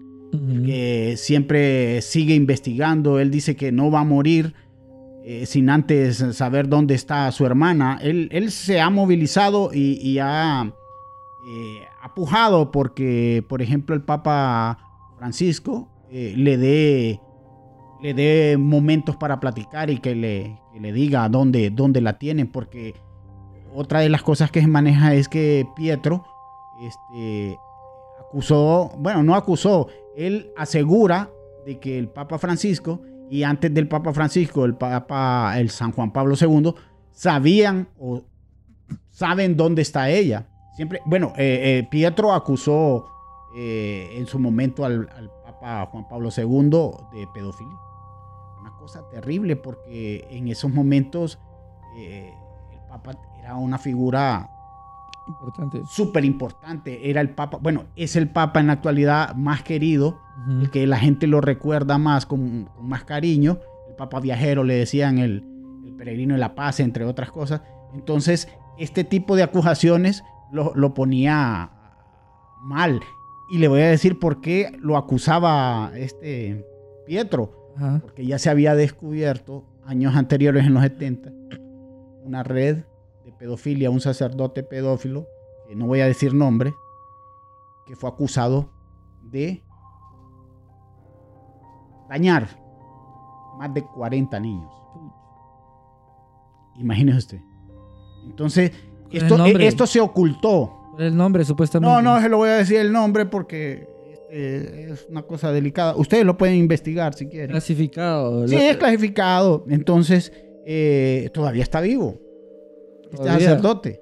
que 0.66 1.16
siempre 1.18 2.02
sigue 2.02 2.36
investigando. 2.36 3.20
Él 3.20 3.32
dice 3.32 3.56
que 3.56 3.72
no 3.72 3.92
va 3.92 4.02
a 4.02 4.04
morir 4.06 4.54
eh, 5.28 5.48
sin 5.48 5.72
antes 5.72 6.24
saber 6.34 6.70
dónde 6.70 6.94
está 6.94 7.32
su 7.32 7.48
hermana. 7.48 7.98
Él, 8.00 8.30
él 8.32 8.52
se 8.52 8.80
ha 8.80 8.92
movilizado 8.92 9.72
y, 9.74 10.20
ha, 10.20 10.72
eh, 11.48 12.72
porque, 12.72 13.44
por 13.50 13.64
ejemplo, 13.64 13.96
el 13.96 14.04
Papa 14.04 14.78
Francisco 15.18 15.90
eh, 16.12 16.36
le 16.38 16.58
dé 16.58 17.20
le 18.04 18.14
dé 18.14 18.56
momentos 18.58 19.16
para 19.16 19.40
platicar 19.40 19.90
y 19.90 19.98
que 19.98 20.14
le, 20.14 20.60
le 20.80 20.94
diga 20.94 21.28
dónde, 21.28 21.72
dónde 21.72 22.02
la 22.02 22.20
tienen, 22.20 22.46
porque 22.52 22.94
otra 23.74 24.02
de 24.02 24.10
las 24.10 24.22
cosas 24.22 24.52
que 24.52 24.62
se 24.62 24.68
maneja 24.68 25.16
es 25.16 25.28
que 25.28 25.66
Pietro 25.76 26.24
este, 26.84 27.58
acusó, 28.20 28.92
bueno, 29.00 29.24
no 29.24 29.34
acusó, 29.34 29.88
él 30.16 30.52
asegura 30.56 31.32
de 31.66 31.80
que 31.80 31.98
el 31.98 32.10
Papa 32.10 32.38
Francisco 32.38 33.02
y 33.30 33.44
antes 33.44 33.74
del 33.74 33.88
Papa 33.88 34.14
Francisco, 34.14 34.66
el 34.66 34.76
Papa, 34.76 35.54
el 35.58 35.70
San 35.70 35.92
Juan 35.92 36.12
Pablo 36.12 36.36
II, 36.40 36.74
sabían 37.12 37.88
o 38.00 38.24
saben 39.10 39.58
dónde 39.58 39.82
está 39.82 40.10
ella. 40.10 40.48
Siempre, 40.76 41.02
bueno, 41.06 41.34
eh, 41.38 41.80
eh, 41.80 41.88
Pietro 41.90 42.34
acusó 42.34 43.08
eh, 43.56 44.10
en 44.18 44.28
su 44.28 44.40
momento 44.40 44.86
al, 44.86 45.10
al 45.16 45.32
Papa 45.44 45.88
Juan 45.92 46.08
Pablo 46.08 46.30
II 46.36 46.70
de 47.14 47.28
pedofilia. 47.34 47.78
Una 48.60 48.72
cosa 48.78 49.08
terrible 49.10 49.56
porque 49.56 50.28
en 50.30 50.48
esos 50.50 50.72
momentos 50.72 51.40
el 51.98 52.80
Papa 52.90 53.18
era 53.40 53.56
una 53.56 53.78
figura 53.78 54.50
Importante. 55.28 55.82
súper 55.90 56.26
importante. 56.26 57.10
Era 57.10 57.22
el 57.22 57.30
Papa, 57.30 57.58
bueno, 57.62 57.86
es 57.96 58.16
el 58.16 58.30
Papa 58.30 58.60
en 58.60 58.68
la 58.68 58.74
actualidad 58.74 59.36
más 59.36 59.64
querido, 59.64 60.20
el 60.62 60.70
que 60.70 60.86
la 60.86 60.98
gente 60.98 61.28
lo 61.28 61.42
recuerda 61.42 61.98
más 61.98 62.26
con, 62.26 62.66
con 62.76 62.88
más 62.88 63.04
cariño. 63.04 63.60
El 63.90 63.96
Papa 63.96 64.20
viajero 64.20 64.64
le 64.64 64.76
decían 64.76 65.18
el, 65.18 65.44
el 65.86 65.94
peregrino 65.94 66.36
de 66.36 66.40
la 66.40 66.56
paz, 66.56 66.80
entre 66.80 67.06
otras 67.06 67.32
cosas. 67.32 67.62
Entonces, 67.94 68.48
este 68.78 69.04
tipo 69.04 69.36
de 69.36 69.44
acusaciones 69.44 70.24
lo, 70.52 70.74
lo 70.76 70.94
ponía 70.94 71.72
mal. 72.62 73.00
Y 73.52 73.60
le 73.60 73.68
voy 73.68 73.82
a 73.82 73.88
decir 73.88 74.20
por 74.20 74.42
qué 74.42 74.72
lo 74.80 74.98
acusaba 74.98 75.92
este 75.96 76.66
Pietro 77.06 77.74
Ajá. 77.78 78.00
porque 78.02 78.26
ya 78.26 78.40
se 78.40 78.50
había 78.50 78.76
descubierto 78.76 79.64
años 79.86 80.16
anteriores 80.16 80.66
en 80.66 80.74
los 80.74 80.84
70 80.84 81.32
una 82.24 82.42
red 82.42 82.84
pedofilia, 83.46 83.92
un 83.92 84.02
sacerdote 84.02 84.64
pedófilo, 84.64 85.28
que 85.68 85.76
no 85.76 85.86
voy 85.86 86.02
a 86.02 86.08
decir 86.08 86.34
nombre, 86.34 86.74
que 87.86 87.96
fue 87.96 88.10
acusado 88.10 88.72
de 89.22 89.64
dañar 92.10 92.48
más 93.60 93.72
de 93.72 93.84
40 93.84 94.40
niños. 94.40 94.72
Imagínese 96.78 97.18
usted. 97.20 97.40
Entonces, 98.26 98.72
es 99.12 99.22
esto, 99.24 99.46
esto 99.46 99.86
se 99.86 100.02
ocultó. 100.02 100.90
¿Cuál 100.92 101.04
es 101.04 101.12
el 101.12 101.18
nombre, 101.18 101.46
supuestamente? 101.46 101.94
No, 101.94 102.02
no 102.02 102.20
se 102.20 102.28
lo 102.28 102.38
voy 102.38 102.50
a 102.50 102.56
decir 102.56 102.78
el 102.78 102.92
nombre 102.92 103.28
porque 103.28 103.88
este, 104.32 104.92
es 104.92 105.06
una 105.08 105.22
cosa 105.22 105.52
delicada. 105.52 105.96
Ustedes 105.96 106.26
lo 106.26 106.36
pueden 106.36 106.56
investigar 106.56 107.14
si 107.14 107.28
quieren. 107.28 107.52
Clasificado. 107.52 108.48
Sí, 108.48 108.56
es 108.56 108.78
clasificado. 108.78 109.66
Entonces, 109.70 110.34
eh, 110.66 111.30
todavía 111.32 111.62
está 111.62 111.80
vivo. 111.80 112.25
Este 113.16 113.28
sacerdote. 113.28 114.02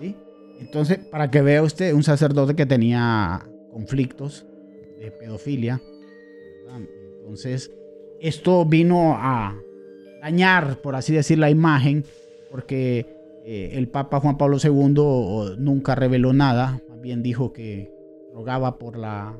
¿sí? 0.00 0.16
Entonces, 0.60 0.98
para 0.98 1.30
que 1.30 1.42
vea 1.42 1.62
usted, 1.62 1.92
un 1.92 2.02
sacerdote 2.02 2.54
que 2.54 2.66
tenía 2.66 3.48
conflictos 3.72 4.46
de 4.98 5.10
pedofilia. 5.10 5.80
¿verdad? 6.64 6.80
Entonces, 7.20 7.70
esto 8.20 8.64
vino 8.64 9.14
a 9.14 9.56
dañar, 10.20 10.80
por 10.80 10.96
así 10.96 11.14
decir, 11.14 11.38
la 11.38 11.50
imagen, 11.50 12.04
porque 12.50 13.06
eh, 13.44 13.70
el 13.74 13.88
Papa 13.88 14.20
Juan 14.20 14.36
Pablo 14.36 14.58
II 14.62 15.56
nunca 15.58 15.94
reveló 15.94 16.32
nada, 16.32 16.82
más 16.88 17.00
bien 17.00 17.22
dijo 17.22 17.52
que 17.52 17.92
rogaba 18.34 18.78
por 18.78 18.98
la, 18.98 19.36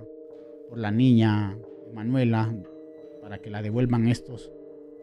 por 0.68 0.78
la 0.78 0.90
niña 0.90 1.58
Manuela 1.94 2.54
para 3.20 3.38
que 3.38 3.50
la 3.50 3.62
devuelvan 3.62 4.08
estos. 4.08 4.52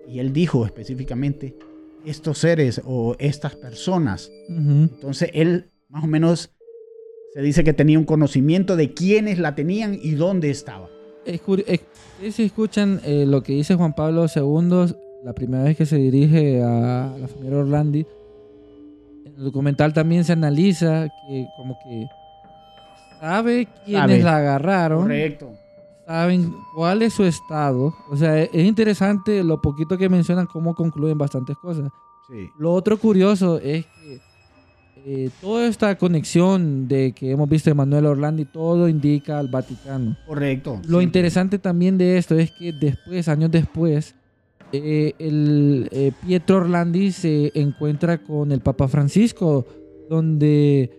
Y 0.07 0.19
él 0.19 0.33
dijo 0.33 0.65
específicamente, 0.65 1.55
estos 2.05 2.37
seres 2.39 2.81
o 2.85 3.15
estas 3.19 3.55
personas. 3.55 4.31
Entonces 4.49 5.29
él 5.33 5.71
más 5.89 6.03
o 6.03 6.07
menos 6.07 6.51
se 7.33 7.41
dice 7.41 7.63
que 7.63 7.73
tenía 7.73 7.99
un 7.99 8.05
conocimiento 8.05 8.75
de 8.75 8.93
quiénes 8.93 9.39
la 9.39 9.55
tenían 9.55 9.97
y 10.01 10.11
dónde 10.11 10.49
estaba. 10.49 10.89
Si 12.31 12.43
escuchan 12.43 13.01
eh, 13.03 13.25
lo 13.25 13.43
que 13.43 13.53
dice 13.53 13.75
Juan 13.75 13.93
Pablo 13.93 14.25
II 14.33 14.95
la 15.25 15.33
primera 15.33 15.63
vez 15.63 15.75
que 15.75 15.87
se 15.87 15.97
dirige 15.97 16.61
a 16.61 17.11
la 17.19 17.27
familia 17.27 17.57
Orlandi. 17.57 18.05
En 19.25 19.33
el 19.35 19.43
documental 19.43 19.91
también 19.91 20.23
se 20.23 20.33
analiza 20.33 21.07
que 21.27 21.47
como 21.57 21.75
que 21.83 22.05
sabe 23.19 23.67
quiénes 23.83 24.01
Sabe. 24.01 24.23
la 24.23 24.37
agarraron, 24.37 25.01
Correcto. 25.01 25.51
Saben 26.05 26.53
cuál 26.73 27.01
es 27.01 27.13
su 27.13 27.23
estado. 27.23 27.95
O 28.09 28.15
sea, 28.15 28.39
es, 28.41 28.49
es 28.53 28.65
interesante 28.65 29.43
lo 29.43 29.61
poquito 29.61 29.97
que 29.97 30.09
mencionan 30.09 30.47
cómo 30.47 30.75
concluyen 30.75 31.17
bastantes 31.17 31.57
cosas. 31.57 31.91
Sí. 32.27 32.49
Lo 32.57 32.73
otro 32.73 32.97
curioso 32.97 33.57
es 33.57 33.85
que 33.85 34.21
eh, 35.07 35.29
toda 35.39 35.67
esta 35.67 35.95
conexión 35.99 36.87
de 36.87 37.11
que 37.11 37.29
hemos 37.29 37.47
visto 37.47 37.69
de 37.69 37.75
Manuel 37.75 38.07
Orlandi, 38.07 38.45
todo 38.45 38.89
indica 38.89 39.37
al 39.37 39.49
Vaticano. 39.49 40.17
Correcto. 40.25 40.81
Lo 40.87 40.99
interesante 40.99 41.59
también 41.59 41.95
de 41.99 42.17
esto 42.17 42.33
es 42.33 42.49
que 42.49 42.73
después, 42.73 43.27
años 43.27 43.51
después, 43.51 44.15
eh, 44.71 45.13
el 45.19 45.87
eh, 45.91 46.11
Pietro 46.25 46.57
Orlandi 46.57 47.11
se 47.11 47.51
encuentra 47.53 48.17
con 48.23 48.51
el 48.51 48.61
Papa 48.61 48.87
Francisco, 48.87 49.67
donde 50.09 50.89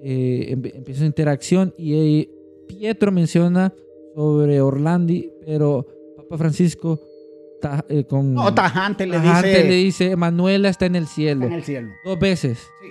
empieza 0.00 1.00
una 1.00 1.08
interacción 1.08 1.74
y 1.76 2.28
Pietro 2.68 3.10
menciona 3.10 3.72
sobre 4.16 4.60
Orlandi, 4.62 5.30
pero 5.44 5.86
Papa 6.16 6.38
Francisco 6.38 6.98
ta- 7.60 7.84
eh, 7.88 8.04
con 8.04 8.32
No, 8.32 8.52
tajante 8.54 9.06
le 9.06 9.18
tajante 9.18 9.48
dice. 9.50 9.64
le 9.68 9.74
dice, 9.74 10.16
Manuela 10.16 10.70
está 10.70 10.86
en 10.86 10.96
el 10.96 11.06
cielo. 11.06 11.44
en 11.46 11.52
el 11.52 11.62
cielo. 11.62 11.88
Dos 12.04 12.18
veces. 12.18 12.58
Sí. 12.58 12.88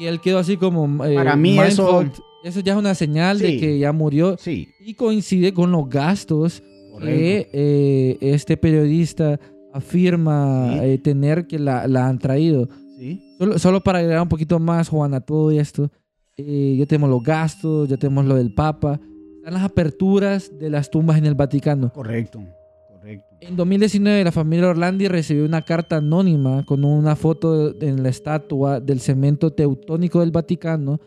Y 0.00 0.06
él 0.06 0.20
quedó 0.22 0.38
así 0.38 0.56
como... 0.56 1.04
eh, 1.04 1.14
Para 1.14 1.36
mí 1.36 1.58
eso-. 1.58 2.04
Eso 2.42 2.60
ya 2.60 2.72
es 2.72 2.78
una 2.78 2.94
señal 2.94 3.38
de 3.38 3.58
que 3.58 3.78
ya 3.78 3.92
murió. 3.92 4.36
Sí, 4.38 4.68
Y 4.80 4.94
coincide 4.94 5.52
con 5.54 5.70
los 5.72 5.88
gastos 5.88 6.62
correcto. 6.92 7.06
que 7.18 7.48
eh, 7.52 8.18
este 8.20 8.56
periodista 8.56 9.38
afirma 9.72 10.70
Sí. 10.72 10.78
eh, 10.82 10.98
tener 10.98 11.46
que 11.46 11.58
la, 11.58 11.86
la 11.86 12.06
han 12.08 12.18
traído. 12.18 12.68
Sí, 12.98 13.20
Solo, 13.38 13.58
solo 13.58 13.80
para 13.82 13.98
agregar 13.98 14.22
un 14.22 14.28
poquito 14.28 14.58
más, 14.58 14.88
Juan, 14.88 15.14
a 15.14 15.20
todo 15.20 15.50
esto, 15.50 15.90
eh, 16.36 16.76
ya 16.78 16.86
tenemos 16.86 17.10
los 17.10 17.22
gastos, 17.22 17.88
ya 17.88 17.96
tenemos 17.96 18.24
lo 18.26 18.34
del 18.36 18.52
Papa, 18.54 19.00
están 19.44 19.54
las 19.54 19.62
aperturas 19.70 20.50
de 20.58 20.70
las 20.70 20.90
tumbas 20.90 21.18
en 21.18 21.26
el 21.26 21.34
Vaticano. 21.34 21.92
correcto. 21.92 22.42
Correcto. 22.88 23.26
En 23.40 23.56
2019, 23.56 24.24
la 24.24 24.32
familia 24.32 24.68
Orlandi 24.70 25.06
recibió 25.08 25.44
una 25.44 25.60
carta 25.60 25.96
anónima 25.96 26.64
con 26.64 26.82
una 26.84 27.14
foto 27.14 27.74
en 27.82 28.02
la 28.02 28.08
estatua 28.08 28.80
del 28.80 29.00
cemento 29.00 29.52
teutónico 29.52 30.20
del 30.20 30.30
Vaticano. 30.30 30.98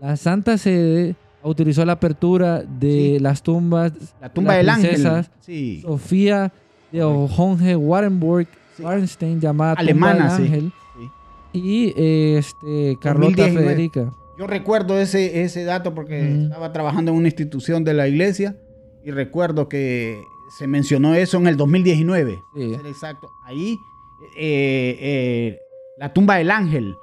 La 0.00 0.16
Santa 0.16 0.58
Sede 0.58 1.14
autorizó 1.40 1.84
la 1.84 1.92
apertura 1.92 2.62
de 2.64 3.14
Sí. 3.16 3.18
las 3.20 3.42
tumbas 3.44 3.92
La 4.20 4.32
tumba 4.32 4.54
las 4.54 4.58
del 4.58 4.68
ángel. 4.70 4.90
princesas 4.90 5.30
Sí. 5.40 5.80
Sofía 5.82 6.52
de 6.90 7.04
Hohenge-Warenburg, 7.04 8.48
Sí. 8.76 8.82
Warnstein, 8.82 9.40
llamada 9.40 9.74
Alemana, 9.74 10.28
Tumba 10.28 10.34
del 10.38 10.42
Ángel, 10.46 10.72
y 11.52 11.92
este, 11.96 12.96
Carlota 13.00 13.36
2019. 13.42 13.66
Federica. 13.68 14.12
Yo 14.38 14.46
recuerdo 14.46 14.98
ese, 15.00 15.42
ese 15.42 15.64
dato 15.64 15.94
porque 15.94 16.42
estaba 16.44 16.72
trabajando 16.72 17.10
en 17.10 17.18
una 17.18 17.28
institución 17.28 17.82
de 17.84 17.94
la 17.94 18.06
iglesia 18.08 18.56
y 19.04 19.10
recuerdo 19.10 19.68
que 19.68 20.20
se 20.58 20.66
mencionó 20.66 21.14
eso 21.14 21.38
en 21.38 21.46
el 21.48 21.56
2019. 21.56 22.32
Sí. 22.54 22.66
para 22.70 22.76
ser 22.82 22.86
exacto. 22.86 23.28
Ahí, 23.44 23.76
eh, 24.36 24.96
eh, 25.00 25.58
la 25.98 26.12
tumba 26.12 26.36
del 26.36 26.50
ángel, 26.50 26.94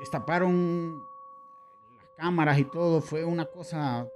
destaparon 0.00 1.00
las 1.98 2.08
cámaras 2.16 2.58
y 2.58 2.64
todo, 2.64 3.00
fue 3.00 3.24
una 3.24 3.44
cosa... 3.46 4.06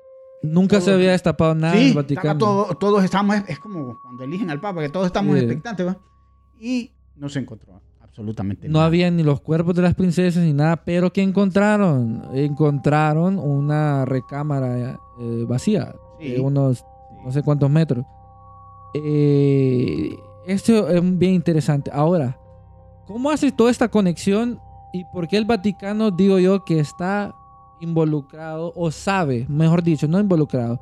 Nunca 0.42 0.80
se 0.80 0.92
había 0.92 1.12
destapado 1.12 1.54
nada 1.54 1.72
en 1.74 1.78
sí, 1.78 1.84
el 1.84 1.88
estaba 1.90 2.02
Vaticano. 2.02 2.38
todo- 2.38 2.74
todos 2.74 3.02
estamos, 3.04 3.36
es 3.48 3.58
como 3.58 3.98
cuando 4.02 4.24
eligen 4.24 4.50
al 4.50 4.60
Papa, 4.60 4.82
que 4.82 4.90
todos 4.90 5.06
estamos 5.06 5.38
Sí. 5.38 5.44
expectantes, 5.44 5.86
¿va? 5.86 5.96
Y 6.60 6.92
no 7.16 7.28
se 7.30 7.38
encontró 7.38 7.73
absolutamente 8.14 8.68
No 8.68 8.74
nada. 8.74 8.86
había 8.86 9.10
ni 9.10 9.24
los 9.24 9.40
cuerpos 9.40 9.74
de 9.74 9.82
las 9.82 9.94
princesas 9.94 10.44
ni 10.44 10.52
nada, 10.52 10.76
pero 10.76 11.12
¿qué 11.12 11.20
encontraron? 11.20 12.22
Encontraron 12.32 13.40
una 13.40 14.04
recámara 14.04 15.00
eh, 15.20 15.44
vacía, 15.48 15.96
Sí. 16.20 16.30
de 16.30 16.40
unos 16.40 16.84
no 17.24 17.32
sé 17.32 17.42
cuántos 17.42 17.68
metros. 17.70 18.04
Eh, 18.94 20.14
esto 20.46 20.88
es 20.88 21.18
bien 21.18 21.34
interesante. 21.34 21.90
Ahora, 21.92 22.38
¿cómo 23.06 23.30
haces 23.30 23.54
toda 23.56 23.70
esta 23.72 23.88
conexión 23.88 24.60
y 24.92 25.04
por 25.06 25.26
qué 25.26 25.36
el 25.36 25.44
Vaticano, 25.44 26.12
digo 26.12 26.38
yo, 26.38 26.64
que 26.64 26.78
está 26.78 27.34
involucrado 27.80 28.72
o 28.76 28.92
sabe, 28.92 29.44
mejor 29.48 29.82
dicho, 29.82 30.06
no 30.06 30.20
involucrado, 30.20 30.80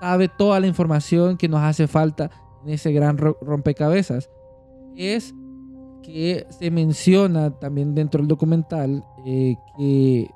sabe 0.00 0.28
toda 0.28 0.58
la 0.58 0.66
información 0.66 1.36
que 1.36 1.48
nos 1.48 1.60
hace 1.60 1.86
falta 1.86 2.30
en 2.64 2.70
ese 2.70 2.90
gran 2.92 3.16
ro- 3.16 3.36
rompecabezas? 3.40 4.28
Es 4.96 5.32
que 6.02 6.46
se 6.50 6.70
menciona 6.70 7.50
también 7.58 7.94
dentro 7.94 8.18
del 8.18 8.28
documental 8.28 9.04
eh, 9.24 9.54
que 9.76 10.28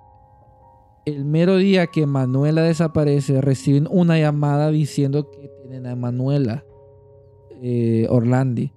el 1.05 1.25
mero 1.25 1.57
día 1.57 1.87
que 1.87 2.07
Manuela 2.07 2.63
desaparece 2.63 3.41
reciben 3.41 3.87
una 3.91 4.19
llamada 4.19 4.71
diciendo 4.71 5.31
que 5.31 5.49
tienen 5.63 5.87
a 5.87 5.97
Manuela 5.97 6.65
eh, 7.63 8.07
Orlandi 8.11 8.73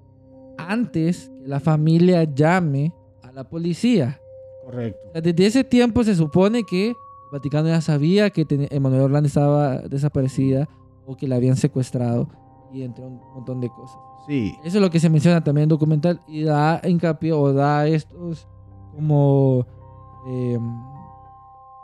antes 0.58 1.32
que 1.42 1.48
la 1.48 1.60
familia 1.60 2.24
llame 2.24 2.94
a 3.24 3.32
la 3.32 3.44
policía. 3.44 4.20
Correcto. 4.66 5.00
O 5.08 5.12
sea, 5.14 5.22
desde 5.22 5.46
ese 5.46 5.64
tiempo 5.64 6.04
se 6.04 6.16
supone 6.16 6.64
que 6.64 6.90
el 6.90 6.96
Vaticano 7.32 7.70
ya 7.70 7.82
sabía 7.82 8.30
que 8.30 8.46
Emanuela 8.70 9.06
Orlandi 9.06 9.28
estaba 9.28 9.80
desaparecida 9.80 10.68
o 11.06 11.16
que 11.16 11.28
la 11.28 11.38
habían 11.38 11.56
secuestrado 11.56 12.30
y 12.72 12.84
entre 12.84 13.06
un 13.06 13.20
montón 13.34 13.60
de 13.62 13.70
cosas. 13.70 13.98
Sí. 14.28 14.56
Eso 14.64 14.78
es 14.78 14.82
lo 14.82 14.90
que 14.90 15.00
se 15.00 15.10
menciona 15.10 15.44
también 15.44 15.64
en 15.64 15.68
el 15.68 15.70
documental 15.70 16.20
y 16.28 16.44
da 16.44 16.82
hincapié 16.84 17.32
o 17.34 17.52
da 17.54 17.88
estos 17.88 18.48
como 18.96 19.66
em, 20.28 20.62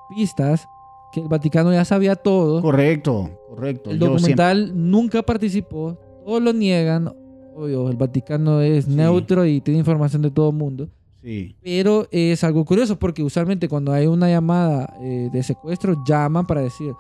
pistas 0.10 0.68
que 1.12 1.22
el 1.22 1.28
Vaticano 1.28 1.72
ya 1.72 1.86
sabía 1.86 2.16
todo. 2.16 2.62
Correcto, 2.62 3.30
correcto. 3.50 3.90
El 3.90 4.00
Yo 4.00 4.08
documental 4.10 4.72
nunca 4.92 5.22
participó, 5.24 5.98
todos 6.26 6.42
lo 6.42 6.54
niegan. 6.54 7.12
Obvio, 7.56 7.90
el 7.90 7.96
Vaticano 7.96 8.60
es 8.60 8.84
Sí. 8.86 8.92
neutro 8.96 9.46
y 9.46 9.62
tiene 9.62 9.80
información 9.80 10.22
de 10.22 10.32
todo 10.32 10.50
el 10.50 10.56
mundo. 10.58 10.90
sí. 11.24 11.56
Pero 11.64 12.06
es 12.12 12.44
algo 12.44 12.64
curioso 12.66 13.00
porque 13.00 13.24
usualmente 13.24 13.68
cuando 13.70 13.92
hay 13.94 14.06
una 14.08 14.30
llamada 14.30 14.94
eh, 15.02 15.30
de 15.32 15.42
secuestro, 15.42 15.96
llaman 16.06 16.46
para 16.46 16.62
decir, 16.62 16.94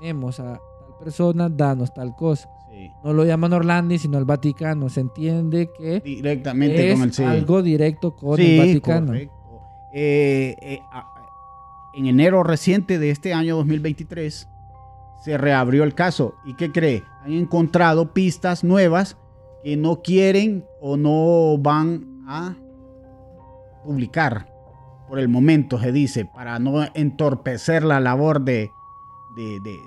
tenemos 0.00 0.38
a 0.40 0.54
tal 0.54 0.98
persona, 0.98 1.48
danos 1.48 1.94
tal 1.94 2.14
cosa. 2.16 2.46
Sí. 2.86 2.92
No 3.04 3.12
lo 3.12 3.24
llaman 3.24 3.52
Orlandi, 3.52 3.98
sino 3.98 4.18
el 4.18 4.24
Vaticano. 4.24 4.88
Se 4.88 5.00
entiende 5.00 5.70
que 5.76 6.00
Directamente 6.00 6.90
es 6.92 6.98
con 6.98 7.08
el 7.08 7.12
sí. 7.14 7.24
algo 7.24 7.62
directo 7.62 8.14
con 8.16 8.36
Sí, 8.36 8.58
el 8.58 8.66
Vaticano. 8.66 9.14
Eh, 9.14 9.28
eh, 9.92 10.80
en 11.94 12.06
enero 12.06 12.42
reciente 12.44 12.98
de 12.98 13.10
este 13.10 13.34
año 13.34 13.56
2023 13.56 14.48
se 15.24 15.36
reabrió 15.38 15.84
el 15.84 15.94
caso. 15.94 16.34
¿Y 16.44 16.54
qué 16.54 16.70
cree? 16.70 17.02
Han 17.24 17.32
encontrado 17.32 18.12
pistas 18.12 18.62
nuevas 18.64 19.16
que 19.64 19.76
no 19.76 20.00
quieren 20.02 20.64
o 20.80 20.96
no 20.96 21.58
van 21.58 22.22
a 22.26 22.54
publicar 23.84 24.46
por 25.08 25.18
el 25.18 25.28
momento, 25.28 25.78
se 25.80 25.90
dice, 25.90 26.24
para 26.24 26.58
no 26.60 26.84
entorpecer 26.94 27.82
la 27.82 27.98
labor 27.98 28.42
de, 28.42 28.70
de, 29.36 29.58
de- 29.60 29.78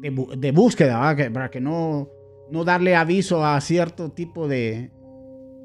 de- 0.00 0.36
de 0.36 0.52
búsqueda, 0.52 0.98
¿va? 0.98 1.14
Que- 1.16 1.30
para 1.30 1.50
que 1.50 1.60
no, 1.60 2.08
no 2.50 2.64
darle 2.64 2.94
aviso 2.96 3.44
a 3.44 3.60
cierto 3.60 4.10
tipo 4.10 4.48
de, 4.48 4.90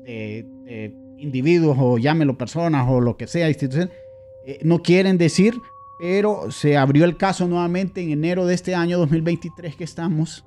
de- 0.04 0.46
de 0.66 0.96
individuos 1.18 1.78
o 1.80 1.98
llámelo 1.98 2.38
personas 2.38 2.86
o 2.90 3.00
lo 3.00 3.16
que 3.18 3.28
sea, 3.28 3.48
institución, 3.48 3.90
eh, 4.46 4.60
no 4.64 4.80
quieren 4.82 5.18
decir, 5.18 5.54
pero 6.00 6.52
se 6.52 6.76
abrió 6.76 7.06
el 7.06 7.16
caso 7.18 7.48
nuevamente 7.48 8.02
en 8.02 8.10
enero 8.12 8.46
de 8.46 8.56
este 8.56 8.76
año 8.76 8.98
2023 8.98 9.76
que 9.76 9.84
estamos 9.86 10.46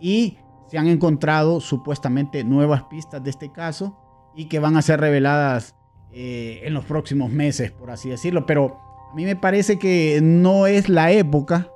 y 0.00 0.36
se 0.68 0.76
han 0.78 0.88
encontrado 0.88 1.60
supuestamente 1.60 2.44
nuevas 2.44 2.82
pistas 2.84 3.22
de 3.24 3.30
este 3.30 3.50
caso 3.50 3.96
y 4.36 4.46
que 4.48 4.58
van 4.58 4.76
a 4.76 4.82
ser 4.82 5.00
reveladas 5.00 5.74
eh, 6.12 6.60
en 6.64 6.74
los 6.74 6.84
próximos 6.84 7.30
meses, 7.30 7.70
por 7.70 7.90
así 7.90 8.10
decirlo. 8.10 8.44
Pero 8.46 8.76
a 9.10 9.14
mí 9.14 9.24
me 9.24 9.36
parece 9.36 9.78
que 9.78 10.20
no 10.22 10.66
es 10.66 10.88
la 10.88 11.10
época 11.12 11.70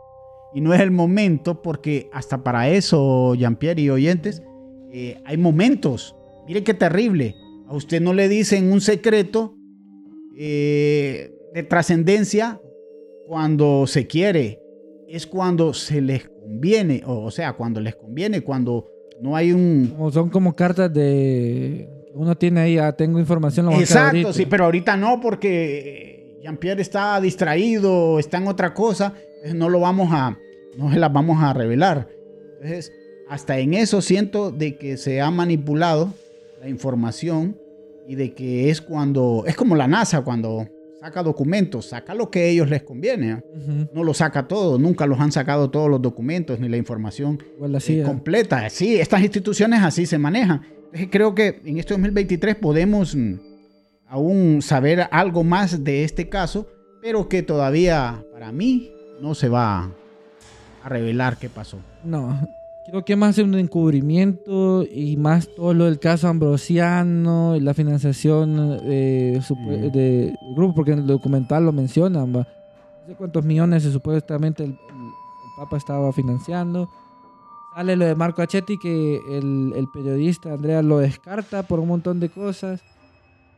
y 0.54 0.60
no 0.60 0.72
es 0.72 0.80
el 0.80 0.92
momento 0.92 1.60
porque 1.62 2.08
hasta 2.12 2.44
para 2.44 2.68
eso, 2.68 3.34
Jean-Pierre 3.34 3.82
y 3.82 3.90
oyentes, 3.90 4.42
eh, 4.92 5.20
hay 5.24 5.36
momentos. 5.36 6.14
Mire 6.46 6.62
qué 6.62 6.72
terrible. 6.72 7.34
A 7.66 7.74
usted 7.74 8.00
no 8.00 8.12
le 8.12 8.28
dicen 8.28 8.70
un 8.70 8.80
secreto 8.80 9.56
eh, 10.38 11.34
de 11.52 11.62
trascendencia 11.64 12.60
cuando 13.26 13.88
se 13.88 14.06
quiere. 14.06 14.60
Es 15.08 15.26
cuando 15.26 15.74
se 15.74 16.00
les 16.00 16.28
conviene. 16.28 17.02
O, 17.04 17.24
o 17.24 17.30
sea, 17.32 17.54
cuando 17.54 17.80
les 17.80 17.96
conviene, 17.96 18.42
cuando 18.42 18.88
no 19.20 19.34
hay 19.34 19.52
un... 19.52 19.92
Como 19.96 20.12
son 20.12 20.30
como 20.30 20.54
cartas 20.54 20.92
de... 20.94 21.88
Uno 22.14 22.36
tiene 22.36 22.60
ahí, 22.60 22.78
ah, 22.78 22.92
tengo 22.92 23.18
información. 23.18 23.66
lo 23.66 23.72
Exacto, 23.72 24.32
sí, 24.32 24.46
pero 24.46 24.66
ahorita 24.66 24.96
no 24.96 25.20
porque 25.20 26.38
Jean-Pierre 26.44 26.80
está 26.80 27.20
distraído, 27.20 28.20
está 28.20 28.36
en 28.36 28.46
otra 28.46 28.72
cosa, 28.72 29.14
no 29.52 29.68
lo 29.68 29.80
vamos 29.80 30.10
a, 30.12 30.38
no 30.76 30.92
se 30.92 30.98
las 30.98 31.12
vamos 31.12 31.42
a 31.42 31.52
revelar. 31.52 32.08
Entonces, 32.54 32.92
hasta 33.28 33.58
en 33.58 33.74
eso 33.74 34.00
siento 34.00 34.50
de 34.50 34.76
que 34.76 34.96
se 34.96 35.20
ha 35.20 35.30
manipulado 35.30 36.12
la 36.60 36.68
información 36.68 37.56
y 38.06 38.14
de 38.14 38.34
que 38.34 38.70
es 38.70 38.80
cuando, 38.80 39.44
es 39.46 39.56
como 39.56 39.76
la 39.76 39.88
NASA 39.88 40.22
cuando 40.22 40.68
saca 41.00 41.22
documentos, 41.22 41.86
saca 41.86 42.14
lo 42.14 42.30
que 42.30 42.40
a 42.40 42.44
ellos 42.44 42.70
les 42.70 42.82
conviene. 42.82 43.34
Ujú. 43.34 43.88
No 43.92 44.04
lo 44.04 44.14
saca 44.14 44.48
todo, 44.48 44.78
nunca 44.78 45.06
los 45.06 45.20
han 45.20 45.32
sacado 45.32 45.70
todos 45.70 45.90
los 45.90 46.00
documentos 46.00 46.58
ni 46.60 46.68
la 46.68 46.76
información 46.76 47.42
eh, 47.88 48.02
completa. 48.02 48.68
Sí, 48.70 48.96
estas 48.96 49.22
instituciones 49.22 49.82
así 49.82 50.06
se 50.06 50.18
manejan. 50.18 50.62
Entonces, 50.76 51.08
creo 51.10 51.34
que 51.34 51.60
en 51.64 51.78
este 51.78 51.94
2023 51.94 52.56
podemos 52.56 53.14
mm, 53.14 53.34
aún 54.06 54.62
saber 54.62 55.06
algo 55.10 55.44
más 55.44 55.84
de 55.84 56.04
este 56.04 56.28
caso, 56.28 56.68
pero 57.02 57.28
que 57.28 57.42
todavía 57.42 58.24
para 58.32 58.52
mí 58.52 58.90
no 59.20 59.34
se 59.34 59.48
va 59.48 59.92
a 60.84 60.88
revelar 60.88 61.36
qué 61.38 61.48
pasó. 61.48 61.78
No, 62.04 62.38
creo 62.86 63.04
que 63.04 63.16
más 63.16 63.38
un 63.38 63.54
encubrimiento 63.54 64.84
y 64.84 65.16
más 65.16 65.48
todo 65.56 65.72
lo 65.74 65.84
del 65.86 65.98
caso 65.98 66.28
Ambrosiano 66.28 67.56
y 67.56 67.60
la 67.60 67.74
financiación 67.74 68.78
eh, 68.84 69.40
Mm. 69.50 69.68
de- 69.68 69.90
del 69.90 70.38
grupo, 70.54 70.74
porque 70.74 70.92
en 70.92 71.00
el 71.00 71.06
documental 71.06 71.64
lo 71.64 71.72
mencionan, 71.72 72.34
va. 72.36 72.40
No 72.40 73.06
sé 73.08 73.14
cuántos 73.16 73.44
millones 73.44 73.84
eh, 73.84 73.90
supuestamente 73.92 74.64
el, 74.64 74.70
el- 74.70 74.76
el 74.76 75.10
Papa 75.56 75.76
estaba 75.76 76.12
financiando. 76.12 76.88
Sale 77.74 77.96
lo 77.96 78.04
de 78.04 78.14
Marco 78.14 78.40
Achetti 78.42 78.78
que 78.78 79.16
el, 79.30 79.72
el 79.74 79.86
periodista 79.92 80.52
Andrea 80.52 80.80
lo 80.82 80.98
descarta 80.98 81.62
por 81.64 81.80
un 81.80 81.88
montón 81.88 82.20
de 82.20 82.28
cosas. 82.28 82.80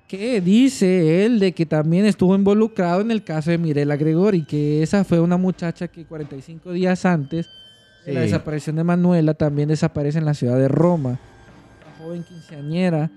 Que 0.08 0.40
dice 0.40 1.24
él 1.24 1.40
de 1.40 1.52
que 1.52 1.66
también 1.66 2.06
estuvo 2.06 2.34
involucrado 2.36 3.00
en 3.00 3.10
el 3.10 3.24
caso 3.24 3.50
de 3.50 3.58
Mirela 3.58 3.96
Gregori, 3.96 4.44
que 4.44 4.82
esa 4.82 5.02
fue 5.04 5.18
una 5.20 5.36
muchacha 5.36 5.88
que 5.88 6.04
45 6.04 6.70
días 6.72 7.04
antes 7.04 7.48
de 8.04 8.12
la 8.14 8.20
desaparición 8.20 8.76
de 8.76 8.84
Manuela 8.84 9.34
también 9.34 9.68
desaparece 9.68 10.18
en 10.18 10.24
la 10.24 10.34
ciudad 10.34 10.58
de 10.58 10.68
Roma. 10.68 11.18
La 11.84 12.04
joven 12.04 12.22
quinceañera 12.22 13.10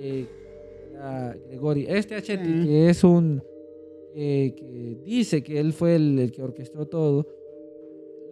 eh, 0.00 0.26
Gregori. 1.48 1.86
Este 1.88 2.16
Achetti, 2.16 2.64
que 2.64 2.88
es 2.90 3.04
un. 3.04 3.40
eh, 4.16 4.54
que 4.56 4.98
dice 5.04 5.42
que 5.44 5.60
él 5.60 5.72
fue 5.72 5.94
el, 5.94 6.18
el 6.18 6.32
que 6.32 6.42
orquestó 6.42 6.86
todo. 6.86 7.28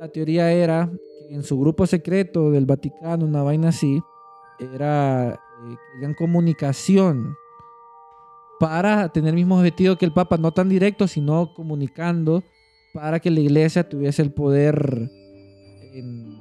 La 0.00 0.09
teoría 0.09 0.50
era 0.53 0.90
que 1.28 1.34
en 1.36 1.44
su 1.44 1.57
grupo 1.61 1.86
secreto 1.86 2.50
del 2.50 2.66
Vaticano, 2.66 3.24
una 3.24 3.44
vaina 3.44 3.68
así, 3.68 4.00
era. 4.74 5.34
eh, 5.34 5.76
querían 5.94 6.14
comunicación 6.14 7.36
para 8.63 9.09
tener 9.09 9.31
el 9.31 9.35
mismo 9.35 9.59
objetivo 9.59 9.97
que 9.97 10.05
el 10.05 10.13
Papa, 10.13 10.37
no 10.39 10.53
tan 10.53 10.69
directo, 10.69 11.09
sino 11.09 11.53
comunicando 11.53 12.45
para 12.95 13.19
que 13.19 13.29
la 13.31 13.41
iglesia 13.41 13.89
tuviese 13.89 14.23
el 14.23 14.31
poder 14.31 15.11
en, 15.93 16.37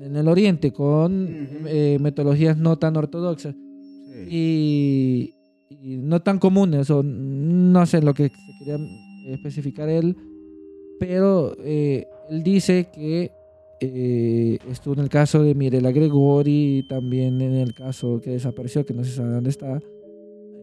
en 0.00 0.16
el 0.16 0.26
Oriente 0.26 0.72
con 0.72 1.24
Ujú. 1.24 1.66
eh, 1.68 1.98
metodologías 2.00 2.56
no 2.58 2.78
tan 2.78 2.96
ortodoxas 2.96 3.54
Sí. 3.54 4.26
y, 4.28 5.34
y 5.70 5.96
no 5.98 6.20
tan 6.20 6.38
comunes, 6.38 6.90
o 6.90 7.02
no 7.02 7.86
sé 7.86 8.02
lo 8.02 8.12
que 8.12 8.24
se 8.28 8.52
quería 8.58 8.76
especificar 9.28 9.88
él, 9.88 10.16
pero 10.98 11.54
eh, 11.60 12.06
él 12.28 12.42
dice 12.42 12.88
que 12.92 13.30
eh, 13.80 14.58
estuvo 14.70 14.94
en 14.94 15.00
el 15.00 15.08
caso 15.08 15.42
de 15.42 15.54
Mirela 15.54 15.92
Gregori, 15.92 16.84
también 16.88 17.40
en 17.40 17.54
el 17.54 17.72
caso 17.72 18.20
que 18.20 18.30
desapareció, 18.32 18.84
que 18.84 18.92
no 18.94 19.02
se 19.04 19.12
sabe 19.12 19.30
dónde 19.32 19.50
está, 19.50 19.80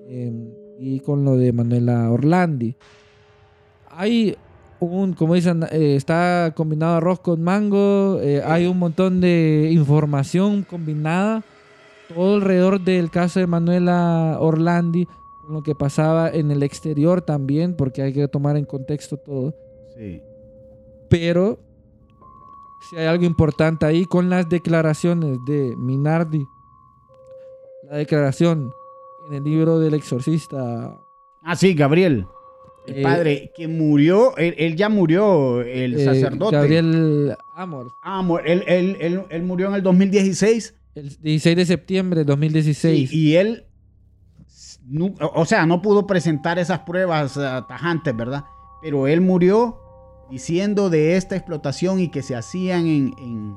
eh, 0.09 0.31
y 0.79 1.01
con 1.01 1.25
lo 1.25 1.35
de 1.35 1.51
Manuela 1.51 2.09
Orlandi. 2.09 2.75
Hay 3.89 4.37
un, 4.79 5.13
como 5.13 5.35
dicen, 5.35 5.63
eh, 5.71 5.95
está 5.95 6.53
combinado 6.55 6.95
arroz 6.95 7.19
con 7.19 7.41
mango, 7.41 8.19
eh, 8.21 8.41
hay 8.45 8.65
un 8.65 8.79
montón 8.79 9.19
de 9.19 9.69
información 9.71 10.63
combinada 10.63 11.43
todo 12.07 12.35
alrededor 12.35 12.81
del 12.81 13.11
caso 13.11 13.39
de 13.39 13.47
Manuela 13.47 14.37
Orlandi, 14.39 15.05
con 15.45 15.53
lo 15.53 15.63
que 15.63 15.75
pasaba 15.75 16.29
en 16.29 16.49
el 16.49 16.63
exterior 16.63 17.21
también, 17.21 17.75
porque 17.75 18.01
hay 18.01 18.13
que 18.13 18.27
tomar 18.27 18.57
en 18.57 18.65
contexto 18.65 19.17
todo. 19.17 19.53
Sí. 19.95 20.21
Pero 21.07 21.59
si 22.89 22.97
hay 22.97 23.05
algo 23.05 23.25
importante 23.25 23.85
ahí 23.85 24.05
con 24.05 24.29
las 24.29 24.49
declaraciones 24.49 25.37
de 25.45 25.75
Minardi, 25.77 26.43
la 27.83 27.97
declaración 27.97 28.71
en 29.29 29.35
el 29.35 29.43
libro 29.43 29.79
del 29.79 29.93
exorcista. 29.93 30.97
Ah, 31.43 31.55
sí, 31.55 31.73
Gabriel. 31.73 32.25
El 32.87 32.97
Eh, 32.99 33.03
padre 33.03 33.51
que 33.55 33.67
murió, 33.67 34.35
él, 34.37 34.55
él 34.57 34.75
ya 34.75 34.89
murió, 34.89 35.61
el 35.61 35.95
eh, 35.99 36.05
sacerdote. 36.05 36.55
Gabriel 36.55 37.35
Amor, 37.55 37.91
mu- 38.23 38.37
él, 38.39 38.63
él- 38.67 38.97
él- 38.99 39.23
él 39.29 39.43
murió 39.43 39.67
en 39.67 39.75
el 39.75 39.83
2016. 39.83 40.73
el 40.95 41.09
16 41.21 41.55
de 41.55 41.65
septiembre 41.65 42.19
de 42.21 42.25
2016. 42.25 43.09
Sí, 43.11 43.15
y 43.17 43.35
él, 43.35 43.65
o 45.21 45.45
sea, 45.45 45.65
no 45.65 45.81
pudo 45.81 46.07
presentar 46.07 46.57
esas 46.57 46.79
pruebas 46.79 47.37
ah, 47.37 47.65
tajantes, 47.67 48.15
¿verdad? 48.15 48.45
Pero 48.81 49.07
él 49.07 49.21
murió 49.21 49.77
diciendo 50.31 50.89
de 50.89 51.15
esta 51.15 51.35
explotación 51.35 51.99
y 51.99 52.09
que 52.09 52.23
se 52.23 52.35
hacían 52.35 52.87
en, 52.87 53.13
en- 53.19 53.55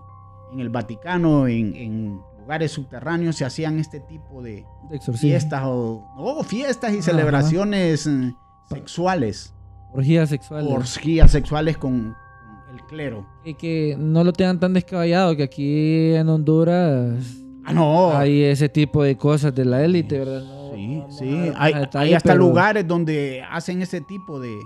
en 0.52 0.60
el 0.60 0.68
Vaticano, 0.68 1.46
en, 1.48 1.74
en 1.74 2.20
lugares 2.42 2.72
subterráneos, 2.72 3.36
se 3.36 3.44
hacían 3.44 3.78
este 3.78 4.00
tipo 4.00 4.42
de 4.42 4.64
exorcismo. 4.90 5.28
fiestas 5.30 5.62
o 5.64 6.04
no, 6.16 6.42
fiestas 6.42 6.92
y 6.92 7.02
celebraciones 7.02 8.06
eh, 8.06 8.34
sexuales, 8.68 9.54
Orgías 9.92 10.28
sexuales. 10.28 10.70
orgías 10.72 11.30
sexuales 11.30 11.76
con, 11.78 12.14
con 12.66 12.74
el 12.74 12.82
clero. 12.86 13.26
que, 13.44 13.54
que 13.54 13.96
no 13.98 14.24
lo 14.24 14.32
tengan 14.32 14.58
tan 14.58 14.72
descabellado, 14.72 15.36
que 15.36 15.42
aquí 15.44 16.14
en 16.14 16.28
Honduras 16.28 17.24
Ah, 17.64 17.72
no. 17.72 18.10
hay 18.16 18.42
ese 18.42 18.68
tipo 18.68 19.02
de 19.04 19.16
cosas 19.16 19.54
de 19.54 19.64
la 19.64 19.84
élite, 19.84 20.18
¿verdad? 20.18 20.42
No- 20.42 20.62
Sí, 20.74 20.96
no 20.96 21.10
sí. 21.10 21.52
Hay, 21.54 21.74
hasta 22.14 22.30
pero 22.32 22.36
lugares 22.38 22.88
donde 22.88 23.42
hacen 23.50 23.82
ese 23.82 24.00
tipo 24.00 24.40
de, 24.40 24.56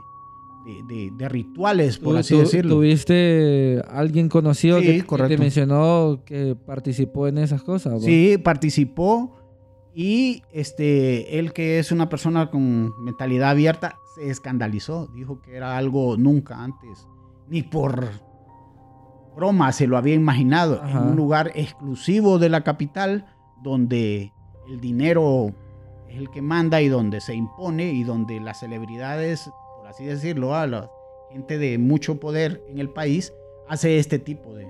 de, 0.67 0.83
de- 0.95 1.11
de 1.17 1.29
rituales, 1.29 1.99
por 1.99 2.17
así 2.17 2.37
decirlo. 2.37 2.75
¿Tuviste 2.75 3.81
alguien 3.89 4.29
conocido 4.29 4.81
Sí, 4.81 4.87
que- 4.87 4.93
que, 4.95 5.01
te 5.01 5.07
correcto. 5.07 5.39
mencionó 5.43 6.21
que 6.27 6.57
participó 6.57 7.29
en 7.29 7.39
esas 7.39 7.63
cosas? 7.63 8.03
Sí, 8.03 8.37
participó 8.37 9.37
y 9.95 10.43
este, 10.53 11.39
él 11.39 11.53
que 11.53 11.79
es 11.79 11.93
una 11.93 12.09
persona 12.09 12.51
con 12.51 12.93
mentalidad 13.05 13.51
abierta, 13.51 13.95
se 14.17 14.29
escandalizó. 14.29 15.07
Dijo 15.15 15.41
que 15.41 15.55
era 15.57 15.79
algo 15.79 16.17
nunca 16.17 16.63
antes, 16.63 17.07
ni 17.49 17.63
por 17.63 18.09
broma 19.37 19.73
se 19.73 19.87
lo 19.87 19.97
había 19.97 20.15
imaginado. 20.15 20.81
Ajá. 20.83 20.99
En 20.99 21.09
un 21.11 21.17
lugar 21.17 21.53
exclusivo 21.55 22.39
de 22.39 22.49
la 22.49 22.63
capital, 22.65 23.27
donde 23.63 24.33
el 24.69 24.81
dinero 24.81 25.53
es 26.09 26.17
el 26.19 26.31
que 26.31 26.43
manda 26.43 26.81
y 26.83 26.89
donde 26.89 27.21
se 27.21 27.35
impone 27.35 27.93
y 27.93 28.03
donde 28.05 28.41
las 28.41 28.61
celebridades, 28.61 29.51
por 29.87 29.95
así 29.95 30.05
decirlo, 30.05 30.53
a 30.53 30.67
la 30.67 30.91
gente 31.31 31.59
de 31.59 31.79
mucho 31.79 32.19
poder 32.19 32.61
en 32.69 32.81
el 32.81 32.91
país, 32.91 33.33
hace 33.69 34.01
este 34.01 34.19
tipo 34.19 34.53
de, 34.53 34.67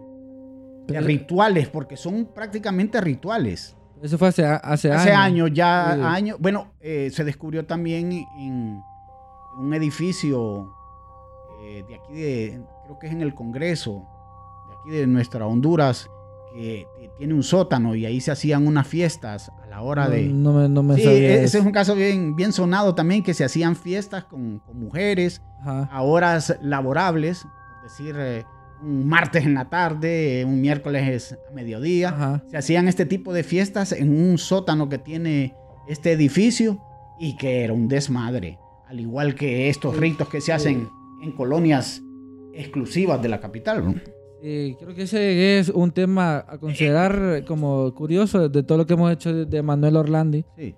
rituales, 1.00 1.68
porque 1.68 1.96
son 1.96 2.26
prácticamente 2.26 3.00
rituales. 3.00 3.74
Eso 4.02 4.18
fue 4.18 4.28
hace, 4.28 4.44
hace, 4.44 4.92
Hace 4.92 5.12
años, 5.12 5.50
ya 5.54 5.94
Sí. 5.94 6.00
años. 6.04 6.36
Bueno, 6.38 6.72
eh, 6.80 7.08
se 7.10 7.24
descubrió 7.24 7.64
también 7.64 8.12
en 8.12 8.82
un 9.58 9.72
edificio 9.72 10.70
eh, 11.62 11.82
de 11.88 11.94
aquí 11.94 12.12
de, 12.12 12.62
creo 12.84 12.98
que 12.98 13.06
es 13.06 13.12
en 13.14 13.22
el 13.22 13.34
Congreso, 13.34 14.06
de 14.68 14.74
aquí 14.74 14.98
de 15.00 15.06
nuestra 15.06 15.46
Honduras, 15.46 16.10
que, 16.52 16.86
tiene 17.16 17.32
un 17.32 17.42
sótano 17.42 17.94
y 17.94 18.04
ahí 18.04 18.20
se 18.20 18.32
hacían 18.32 18.66
unas 18.66 18.86
fiestas 18.86 19.50
la 19.76 19.82
hora 19.82 20.04
No, 20.06 20.10
de... 20.10 20.22
no 20.28 20.52
me, 20.54 20.68
no 20.68 20.82
me 20.82 20.96
Sí, 20.96 21.02
sabía 21.04 21.34
ese 21.34 21.44
eso. 21.44 21.58
es 21.58 21.64
un 21.66 21.72
caso 21.72 21.94
bien, 21.94 22.34
bien 22.34 22.52
sonado 22.52 22.94
también, 22.94 23.22
que 23.22 23.34
se 23.34 23.44
hacían 23.44 23.76
fiestas 23.76 24.24
con, 24.24 24.58
con 24.60 24.78
mujeres 24.80 25.42
Ajá. 25.60 25.82
a 25.92 26.02
horas 26.02 26.56
laborables, 26.62 27.46
es 27.84 27.92
decir, 27.98 28.14
eh, 28.18 28.44
un 28.82 29.06
martes 29.06 29.44
en 29.44 29.54
la 29.54 29.68
tarde, 29.68 30.44
un 30.46 30.60
miércoles 30.62 31.36
a 31.48 31.54
mediodía. 31.54 32.08
Ajá. 32.08 32.42
Se 32.50 32.56
hacían 32.56 32.88
este 32.88 33.04
tipo 33.06 33.32
de 33.34 33.42
fiestas 33.42 33.92
en 33.92 34.10
un 34.18 34.38
sótano 34.38 34.88
que 34.88 34.98
tiene 34.98 35.54
este 35.88 36.12
edificio 36.12 36.80
y 37.20 37.36
que 37.36 37.62
era 37.64 37.72
un 37.74 37.88
desmadre, 37.88 38.58
al 38.88 38.98
igual 39.00 39.34
que 39.34 39.68
estos 39.68 39.96
ritos 39.96 40.28
que 40.28 40.40
se 40.40 40.52
hacen 40.54 40.88
en 41.22 41.32
colonias 41.32 42.02
exclusivas 42.54 43.20
de 43.22 43.28
la 43.28 43.40
capital. 43.40 44.02
Sí, 44.46 44.76
creo 44.78 44.94
que 44.94 45.02
ese 45.02 45.58
es 45.58 45.70
un 45.70 45.90
tema 45.90 46.44
a 46.46 46.56
considerar 46.58 47.44
como 47.48 47.92
curioso 47.94 48.48
de 48.48 48.62
todo 48.62 48.78
lo 48.78 48.86
que 48.86 48.94
hemos 48.94 49.10
hecho 49.10 49.44
de, 49.44 49.62
Manuel 49.62 49.96
Orlandi. 49.96 50.44
Sí. 50.56 50.72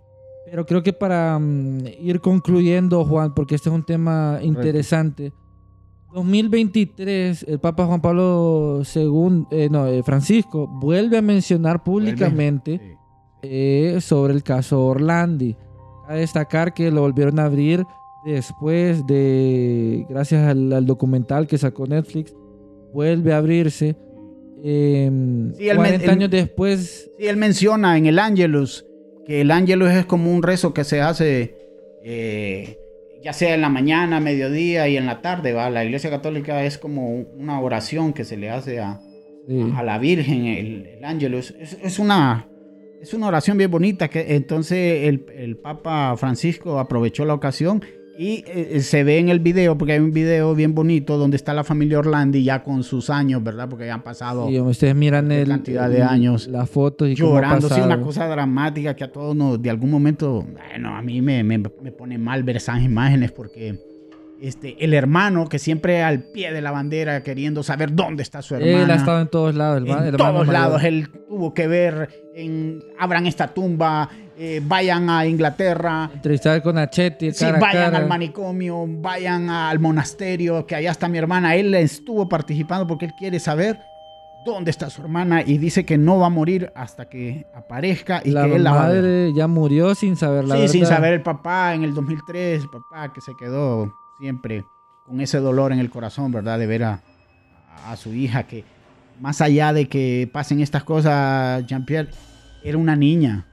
Pero 0.47 0.65
creo 0.65 0.83
que 0.83 0.95
para 0.95 1.39
mm, 1.39 1.81
ir 2.01 2.23
concluyendo, 2.23 3.05
Juan, 3.05 3.35
porque 3.35 3.57
este 3.57 3.69
es 3.69 3.75
un 3.75 3.85
tema 3.85 4.39
interesante. 4.41 5.35
2023, 6.15 7.43
el 7.47 7.59
Papa 7.59 7.85
Juan 7.85 8.01
Pablo 8.01 8.81
II, 8.95 9.45
eh, 9.51 9.69
no, 9.71 9.87
eh, 9.87 10.03
Francisco, 10.03 10.67
vuelve 10.67 11.19
a 11.19 11.23
mencionar 11.23 11.85
públicamente 11.85 12.81
Sí. 12.83 12.97
eh, 13.43 13.99
sobre 14.01 14.33
el 14.33 14.43
caso 14.43 14.83
Orlandi. 14.83 15.55
A 16.07 16.15
destacar 16.15 16.73
que 16.73 16.91
lo 16.91 17.03
volvieron 17.03 17.39
a 17.39 17.45
abrir 17.45 17.85
después 18.25 19.07
de, 19.07 20.07
gracias 20.09 20.49
al, 20.49 20.73
al 20.73 20.87
documental 20.87 21.47
que 21.47 21.59
sacó 21.59 21.87
Netflix, 21.87 22.35
vuelve 22.93 23.33
a 23.33 23.39
abrirse. 23.39 23.97
em, 24.65 25.55
Sí, 25.55 25.69
el 25.69 25.77
40 25.77 25.99
men- 25.99 26.03
el- 26.05 26.11
años 26.11 26.31
después, 26.31 27.11
Sí, 27.19 27.27
él 27.27 27.37
menciona 27.37 27.97
en 27.97 28.07
el 28.07 28.19
Ángelus 28.19 28.85
que 29.27 29.41
el 29.43 29.51
Ángelus 29.51 29.91
es 29.91 30.07
como 30.07 30.33
un 30.35 30.43
rezo 30.43 30.73
que 30.75 30.85
se 30.85 31.01
hace 31.01 31.55
eh, 32.05 32.79
ya 33.23 33.33
sea 33.33 33.55
en 33.55 33.61
la 33.61 33.69
mañana, 33.69 34.21
mediodía 34.21 34.89
y 34.89 34.97
en 34.97 35.05
la 35.07 35.21
tarde. 35.21 35.53
¿va? 35.53 35.69
La 35.71 35.85
Iglesia 35.85 36.09
Católica 36.11 36.65
es 36.65 36.79
como 36.79 37.09
una 37.37 37.61
oración 37.61 38.13
que 38.13 38.25
se 38.25 38.37
le 38.37 38.49
hace 38.51 38.79
a, 38.81 39.01
sí, 39.47 39.73
a 39.77 39.83
la 39.83 39.99
Virgen, 39.99 40.47
el, 40.47 40.87
el 40.87 41.05
Ángelus. 41.05 41.55
Es, 41.61 41.77
es 41.83 41.99
una, 41.99 42.49
es 43.03 43.13
una 43.15 43.27
oración 43.29 43.59
bien 43.59 43.71
bonita. 43.71 44.09
Que, 44.09 44.35
entonces 44.37 45.09
el, 45.09 45.27
el 45.37 45.57
Papa 45.57 46.17
Francisco 46.17 46.79
aprovechó 46.79 47.25
la 47.25 47.35
ocasión 47.35 47.83
y 48.21 48.43
eh, 48.49 48.81
se 48.81 49.05
ve 49.05 49.19
en 49.19 49.29
el 49.29 49.39
video, 49.39 49.79
porque 49.79 49.93
hay 49.93 50.01
un 50.01 50.11
video 50.11 50.53
bien 50.53 50.75
bonito 50.75 51.17
donde 51.17 51.37
está 51.37 51.55
la 51.55 51.63
familia 51.63 52.01
Orlandi 52.01 52.43
ya 52.43 52.65
con 52.65 52.83
sus 52.83 53.11
años, 53.11 53.45
¿verdad? 53.45 53.69
Porque 53.69 53.87
ya 53.87 53.95
han 53.95 54.03
pasado 54.03 54.49
sí, 54.49 54.59
ustedes 54.59 54.97
miran 54.97 55.31
el, 55.31 55.47
cantidad 55.47 55.89
de 55.89 56.03
años 56.03 56.49
las 56.49 56.69
fotos 56.69 57.09
y 57.09 57.15
llorando. 57.15 57.69
Sí, 57.69 57.81
una 57.81 58.01
cosa 58.01 58.27
dramática 58.27 58.97
que 58.97 59.05
a 59.05 59.13
todos 59.13 59.37
nos, 59.37 59.63
de 59.63 59.71
algún 59.71 59.93
momento, 59.93 60.45
bueno, 60.53 60.97
a 60.97 61.01
mí 61.01 61.23
me, 61.23 61.45
me, 61.45 61.59
me 61.59 61.93
pone 61.93 62.19
mal 62.19 62.43
ver 62.43 62.57
esas 62.57 62.83
imágenes 62.83 63.31
porque 63.31 63.79
Este, 64.41 64.77
el 64.85 64.95
hermano 64.95 65.49
que 65.49 65.59
siempre 65.59 66.03
al 66.03 66.23
pie 66.23 66.53
de 66.53 66.61
la 66.61 66.71
bandera 66.71 67.23
queriendo 67.23 67.63
saber 67.63 67.93
dónde 67.95 68.23
está 68.23 68.41
su 68.43 68.55
hermana. 68.55 68.83
Él 68.85 68.91
ha 68.91 68.95
estado 68.95 69.21
en 69.21 69.29
todos 69.29 69.55
lados. 69.55 69.79
El, 69.79 69.89
en 69.89 69.93
hermano 69.93 70.17
todos 70.17 70.47
mayor. 70.47 70.53
lados. 70.53 70.85
Él 70.85 71.09
tuvo 71.29 71.55
que 71.55 71.67
ver 71.67 72.09
en 72.35 72.83
abran 72.99 73.27
esta 73.27 73.49
tumba, 73.49 74.09
eh, 74.39 74.61
vayan 74.63 75.11
a 75.11 75.27
Inglaterra, 75.27 76.09
Entrevistar 76.15 76.63
con 76.63 76.79
Achetti, 76.79 77.33
sí, 77.33 77.45
vayan 77.45 77.91
cara. 77.91 77.99
al 77.99 78.07
manicomio, 78.07 78.85
vayan 78.89 79.51
al 79.51 79.81
monasterio, 79.81 80.65
que 80.65 80.77
allá 80.77 80.93
está 80.93 81.09
mi 81.09 81.19
hermana. 81.19 81.57
Él 81.57 81.75
estuvo 81.75 82.29
participando 82.29 82.87
porque 82.87 83.07
él 83.07 83.13
quiere 83.19 83.41
saber 83.41 83.81
dónde 84.47 84.71
está 84.71 84.89
su 84.91 85.03
hermana 85.03 85.43
y 85.45 85.59
dice 85.59 85.85
que 85.85 85.99
no 85.99 86.19
va 86.19 86.27
a 86.27 86.31
morir 86.31 86.73
hasta 86.77 87.09
que 87.09 87.47
aparezca 87.53 88.23
y 88.25 88.31
la 88.31 88.45
que 88.45 88.55
él 88.57 88.65
la 88.65 88.73
va 88.73 88.85
a 88.85 88.89
ver. 88.89 89.03
madre 89.03 89.33
ya 89.35 89.49
murió 89.49 89.95
sin 89.97 90.17
saber 90.17 90.45
la 90.45 90.55
sí, 90.55 90.61
verdad. 90.61 90.73
sin 90.73 90.87
saber 90.87 91.13
el 91.15 91.23
papá 91.23 91.75
en 91.75 91.83
el 91.83 91.93
2003, 91.93 92.63
el 92.63 92.71
papá 92.71 93.13
que 93.13 93.21
se 93.21 93.33
quedó 93.37 93.93
siempre 94.21 94.65
con 95.05 95.21
ese 95.21 95.39
dolor 95.39 95.73
en 95.73 95.81
el 95.81 95.91
corazón, 95.91 96.31
¿verdad? 96.31 96.59
De 96.61 96.67
ver 96.67 96.85
a, 96.85 97.03
a 97.87 97.97
su 97.97 98.15
hija 98.15 98.45
que 98.45 98.65
más 99.21 99.41
allá 99.41 99.73
de 99.73 99.89
que 99.89 100.31
pasen 100.33 100.61
estas 100.61 100.85
cosas, 100.85 101.67
Jean-Pierre, 101.67 102.11
era 102.63 102.79
una 102.79 102.95
niña, 102.95 103.48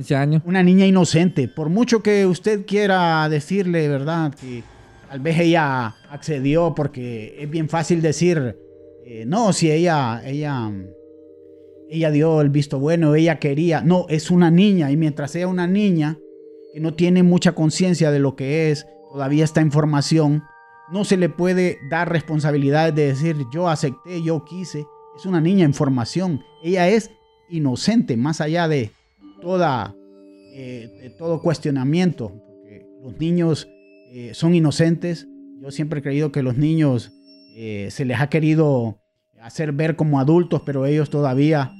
15 0.00 0.16
años. 0.16 0.42
una 0.46 0.62
niña 0.62 0.86
inocente. 0.86 1.46
Por 1.46 1.68
mucho 1.68 2.02
que 2.02 2.24
usted 2.24 2.64
quiera 2.64 3.28
decirle, 3.28 3.86
¿verdad? 3.86 4.34
Que 4.34 4.62
tal 5.08 5.20
vez 5.20 5.38
ella 5.38 5.94
accedió 6.08 6.74
porque 6.74 7.36
es 7.38 7.50
bien 7.50 7.68
fácil 7.68 8.00
decir, 8.00 8.56
eh, 9.04 9.24
no, 9.26 9.52
si 9.52 9.70
ella, 9.70 10.22
ella, 10.24 10.72
ella 11.90 12.10
dio 12.10 12.40
el 12.40 12.48
visto 12.48 12.78
bueno, 12.78 13.14
ella 13.14 13.38
quería. 13.38 13.82
No, 13.82 14.06
es 14.08 14.30
una 14.30 14.50
niña 14.50 14.90
y 14.90 14.96
mientras 14.96 15.32
sea 15.32 15.46
una 15.46 15.66
niña 15.66 16.18
que 16.72 16.80
no 16.80 16.94
tiene 16.94 17.22
mucha 17.22 17.52
conciencia 17.52 18.10
de 18.10 18.20
lo 18.20 18.36
que 18.36 18.70
es, 18.70 18.86
todavía 19.12 19.44
está 19.44 19.60
en 19.60 19.70
formación, 19.70 20.44
no 20.90 21.04
se 21.04 21.18
le 21.18 21.28
puede 21.28 21.78
dar 21.90 22.10
responsabilidades 22.10 22.94
de 22.94 23.08
decir 23.08 23.36
yo 23.52 23.68
acepté, 23.68 24.22
yo 24.22 24.46
quise. 24.46 24.86
Es 25.14 25.26
una 25.26 25.42
niña 25.42 25.66
en 25.66 25.74
formación. 25.74 26.42
Ella 26.62 26.88
es 26.88 27.10
inocente, 27.50 28.16
más 28.16 28.40
allá 28.40 28.66
de 28.66 28.92
toda 29.40 29.94
eh, 30.52 31.14
todo 31.18 31.40
cuestionamiento. 31.42 32.28
Porque 32.46 32.86
los 33.02 33.18
niños 33.18 33.68
eh, 34.12 34.32
son 34.34 34.54
inocentes. 34.54 35.26
Yo 35.60 35.70
siempre 35.70 36.00
he 36.00 36.02
creído 36.02 36.32
que 36.32 36.42
los 36.42 36.56
niños 36.56 37.12
eh, 37.56 37.88
se 37.90 38.04
les 38.04 38.20
ha 38.20 38.28
querido 38.28 38.98
hacer 39.40 39.72
ver 39.72 39.96
como 39.96 40.20
adultos, 40.20 40.62
pero 40.66 40.86
ellos 40.86 41.10
todavía 41.10 41.72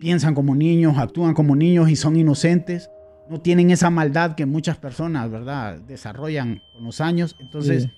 piensan 0.00 0.34
como 0.34 0.54
niños, 0.54 0.98
actúan 0.98 1.32
como 1.34 1.56
niños 1.56 1.88
y 1.90 1.96
son 1.96 2.16
inocentes. 2.16 2.90
No 3.30 3.40
tienen 3.40 3.70
esa 3.70 3.90
maldad 3.90 4.34
que 4.34 4.46
muchas 4.46 4.76
personas, 4.78 5.30
¿verdad?, 5.30 5.78
desarrollan 5.80 6.60
con 6.74 6.84
los 6.84 7.00
años. 7.00 7.36
Entonces, 7.40 7.84
Sí. 7.84 7.90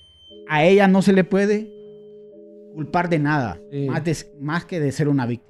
a 0.48 0.64
ella 0.64 0.86
no 0.88 1.02
se 1.02 1.12
le 1.12 1.24
puede 1.24 1.68
culpar 2.74 3.08
de 3.08 3.18
nada, 3.18 3.60
Sí. 3.70 3.86
más, 3.86 4.04
de- 4.04 4.16
más 4.40 4.64
que 4.64 4.78
de 4.80 4.92
ser 4.92 5.08
una 5.08 5.26
víctima. 5.26 5.49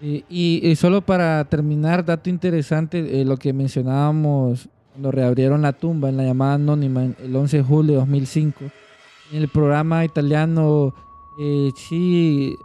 Y, 0.00 0.24
y- 0.28 0.76
solo 0.76 1.00
para 1.00 1.44
terminar, 1.46 2.04
dato 2.04 2.28
interesante, 2.28 3.20
eh, 3.20 3.24
lo 3.24 3.36
que 3.38 3.52
mencionábamos 3.52 4.68
cuando 4.92 5.10
reabrieron 5.10 5.62
la 5.62 5.72
tumba 5.72 6.08
en 6.08 6.16
la 6.18 6.24
llamada 6.24 6.54
anónima 6.54 7.04
el 7.04 7.34
11 7.34 7.58
de 7.58 7.62
julio 7.62 7.92
de 7.94 7.98
2005, 8.00 8.64
en 9.32 9.42
el 9.42 9.48
programa 9.48 10.04
italiano 10.04 10.94
eh, 11.38 11.70
Chi, 11.74 12.56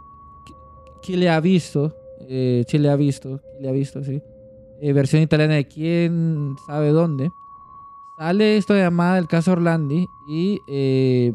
Chi 1.00 1.16
le 1.16 1.30
ha 1.30 1.40
visto, 1.40 1.94
eh, 2.28 2.64
Chi 2.66 2.78
le 2.78 2.90
ha 2.90 2.96
visto, 2.96 3.38
Chi 3.56 3.62
le 3.62 3.68
ha 3.68 3.72
visto, 3.72 4.04
sí, 4.04 4.22
eh, 4.80 4.92
versión 4.92 5.22
italiana 5.22 5.54
de 5.54 5.66
quién 5.66 6.56
sabe 6.66 6.88
dónde, 6.90 7.32
sale 8.18 8.56
esta 8.58 8.74
llamada 8.76 9.16
del 9.16 9.26
caso 9.26 9.52
Orlandi 9.52 10.06
y 10.28 10.60
eh, 10.68 11.32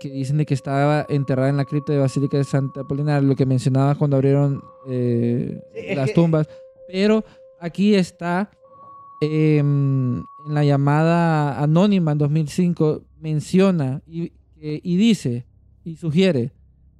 que 0.00 0.10
dicen 0.10 0.36
de 0.38 0.46
que 0.46 0.54
estaba 0.54 1.04
enterrada 1.08 1.48
en 1.48 1.56
la 1.56 1.64
cripta 1.64 1.92
de 1.92 1.98
Basílica 1.98 2.36
de 2.36 2.44
Santa 2.44 2.80
Apolinar, 2.82 3.22
lo 3.22 3.34
que 3.34 3.46
mencionaba 3.46 3.94
cuando 3.96 4.16
abrieron 4.16 4.62
eh, 4.88 5.60
las 5.96 6.08
que- 6.08 6.14
tumbas. 6.14 6.48
Pero 6.86 7.24
aquí 7.60 7.94
está 7.94 8.50
em, 9.20 10.18
en 10.46 10.54
la 10.54 10.64
llamada 10.64 11.60
anónima 11.62 12.12
en 12.12 12.18
2005, 12.18 13.02
menciona 13.20 14.00
y, 14.06 14.32
eh, 14.60 14.80
y 14.82 14.96
dice 14.96 15.46
y 15.84 15.96
sugiere 15.96 16.52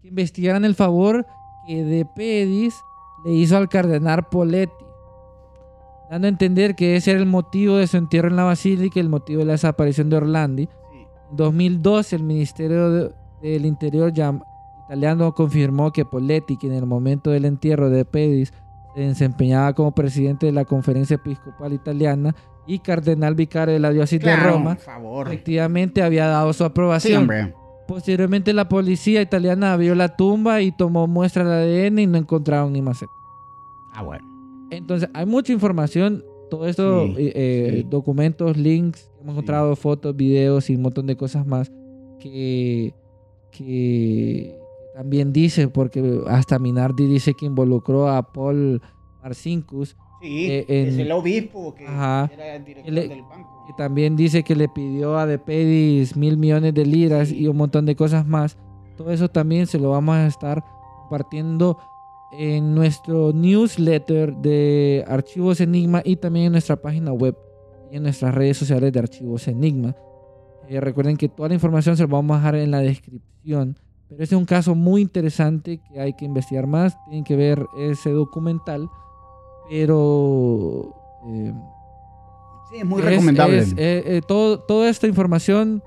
que 0.03 0.09
investigaran 0.09 0.65
el 0.65 0.75
favor 0.75 1.25
que 1.67 1.85
De 1.85 2.05
Pedis 2.17 2.75
le 3.25 3.33
hizo 3.33 3.57
al 3.57 3.69
cardenal 3.69 4.27
Poletti, 4.29 4.73
dando 6.11 6.27
a 6.27 6.31
entender 6.31 6.75
que 6.75 6.97
ese 6.97 7.11
era 7.13 7.21
el 7.21 7.27
motivo 7.27 7.77
de 7.77 7.87
su 7.87 7.97
entierro 7.99 8.29
en 8.29 8.37
la 8.37 8.45
basílica 8.45 8.99
y 8.99 9.01
el 9.03 9.09
motivo 9.09 9.41
de 9.41 9.45
la 9.47 9.53
desaparición 9.53 10.09
de 10.11 10.17
Orlandi. 10.17 10.69
En 11.31 11.37
2012, 11.37 12.17
el 12.17 12.23
Ministerio 12.23 12.91
de- 12.91 13.13
del 13.43 13.67
Interior 13.67 14.13
llam- 14.13 14.43
italiano 14.87 15.35
confirmó 15.35 15.93
que 15.93 16.05
Poletti, 16.05 16.57
que 16.57 16.67
en 16.67 16.73
el 16.75 16.87
momento 16.87 17.31
del 17.31 17.45
entierro 17.45 17.91
de 17.91 18.05
Pedis 18.05 18.53
se 18.95 19.01
desempeñaba 19.03 19.73
como 19.75 19.93
presidente 19.93 20.47
de 20.47 20.53
la 20.53 20.65
Conferencia 20.65 21.15
Episcopal 21.17 21.73
Italiana 21.73 22.35
y 22.67 22.79
cardenal 22.81 23.35
vicario 23.35 23.75
de 23.75 23.81
la 23.81 23.91
diócesis 23.91 24.21
de 24.21 24.35
Roma, 24.37 24.77
favor. 24.77 25.27
efectivamente 25.29 26.03
había 26.03 26.27
dado 26.27 26.53
su 26.53 26.65
Sí, 26.65 26.69
aprobación. 26.69 27.23
hombre. 27.23 27.55
Posteriormente, 27.87 28.53
la 28.53 28.69
policía 28.69 29.23
italiana 29.23 29.73
abrió 29.73 29.95
la 29.95 30.09
tumba 30.17 30.61
y 30.61 30.73
tomó 30.73 31.07
muestra 31.07 31.45
de 31.49 31.87
ADN 31.87 31.99
y 32.03 32.07
no 32.07 32.19
encontraron 32.19 32.73
ni 32.73 32.83
maceta. 32.83 33.13
Ah, 33.95 34.03
bueno. 34.03 34.27
Entonces, 34.71 35.09
hay 35.15 35.25
mucha 35.25 35.53
información. 35.55 36.23
Todo 36.51 36.67
esto, 36.67 37.07
Sí, 37.07 37.15
eh, 37.19 37.33
eh, 37.35 37.71
sí. 37.83 37.87
documentos, 37.91 38.57
links, 38.57 39.11
hemos 39.21 39.25
Sí. 39.25 39.31
encontrado 39.33 39.77
fotos, 39.77 40.17
videos 40.17 40.71
y 40.71 40.77
un 40.77 40.83
montón 40.83 41.07
de 41.07 41.17
cosas 41.17 41.47
más 41.47 41.71
que, 42.21 42.95
que 43.51 44.57
también 44.95 45.33
dice, 45.33 45.69
porque 45.69 46.21
hasta 46.27 46.59
Minardi 46.59 47.07
dice 47.07 47.35
que 47.35 47.47
involucró 47.47 48.09
a 48.09 48.23
Paul 48.33 48.81
Marcinkus, 49.23 49.97
Sí, 50.21 50.51
Eh, 50.51 50.65
en- 50.67 50.89
es 50.89 50.99
el 50.99 51.13
obispo 51.13 51.77
que 51.77 51.87
Ajá. 51.87 52.29
era 52.35 52.57
el 52.57 52.65
director 52.65 52.93
Él- 52.93 53.09
del 53.09 53.23
banco. 53.23 53.63
que 53.69 53.73
también 53.75 54.17
dice 54.17 54.43
que 54.43 54.57
le 54.57 54.69
pidió 54.69 55.17
a 55.17 55.27
De 55.27 55.39
Pedis 55.39 56.17
mil 56.17 56.37
millones 56.37 56.75
de 56.75 56.85
liras 56.85 57.29
Sí. 57.29 57.39
y 57.39 57.47
un 57.47 57.57
montón 57.57 57.87
de 57.87 57.95
cosas 57.95 58.27
más. 58.27 58.59
Todo 58.97 59.13
eso 59.13 59.29
también 59.29 59.69
se 59.69 59.79
lo 59.79 59.91
vamos 59.91 60.17
a 60.17 60.27
estar 60.27 60.65
compartiendo 61.03 61.79
en 62.33 62.75
nuestro 62.75 63.33
newsletter 63.33 64.35
de 64.37 65.05
Archivos 65.09 65.61
Enigma 65.61 66.03
y 66.05 66.17
también 66.17 66.47
en 66.47 66.53
nuestra 66.53 66.77
página 66.77 67.13
web 67.13 67.37
y 67.91 67.97
en 67.97 68.03
nuestras 68.03 68.35
redes 68.35 68.57
sociales 68.59 68.93
de 68.93 68.99
Archivos 68.99 69.49
Enigma. 69.49 69.95
Eh, 70.69 70.81
recuerden 70.81 71.17
que 71.17 71.29
toda 71.29 71.49
la 71.49 71.55
información 71.55 71.97
se 71.97 72.03
la 72.03 72.09
vamos 72.09 72.35
a 72.35 72.39
dejar 72.39 72.57
en 72.57 72.71
la 72.71 72.81
descripción. 72.81 73.79
Pero 74.09 74.23
este 74.23 74.35
es 74.35 74.39
un 74.39 74.45
caso 74.47 74.75
muy 74.75 75.01
interesante 75.03 75.81
que 75.81 76.01
hay 76.01 76.13
que 76.15 76.25
investigar 76.27 76.67
más. 76.67 76.97
Tienen 77.07 77.25
que 77.25 77.37
ver 77.37 77.65
ese 77.79 78.11
documental. 78.11 78.89
Pero 79.71 80.95
eh, 81.27 81.53
Sí, 82.71 82.77
es 82.79 82.85
muy 82.85 83.01
es- 83.01 83.05
recomendable. 83.07 83.59
es, 83.59 83.73
eh, 83.73 84.03
eh, 84.05 84.21
todo, 84.27 84.61
toda 84.61 84.89
esta 84.91 85.07
información 85.07 85.83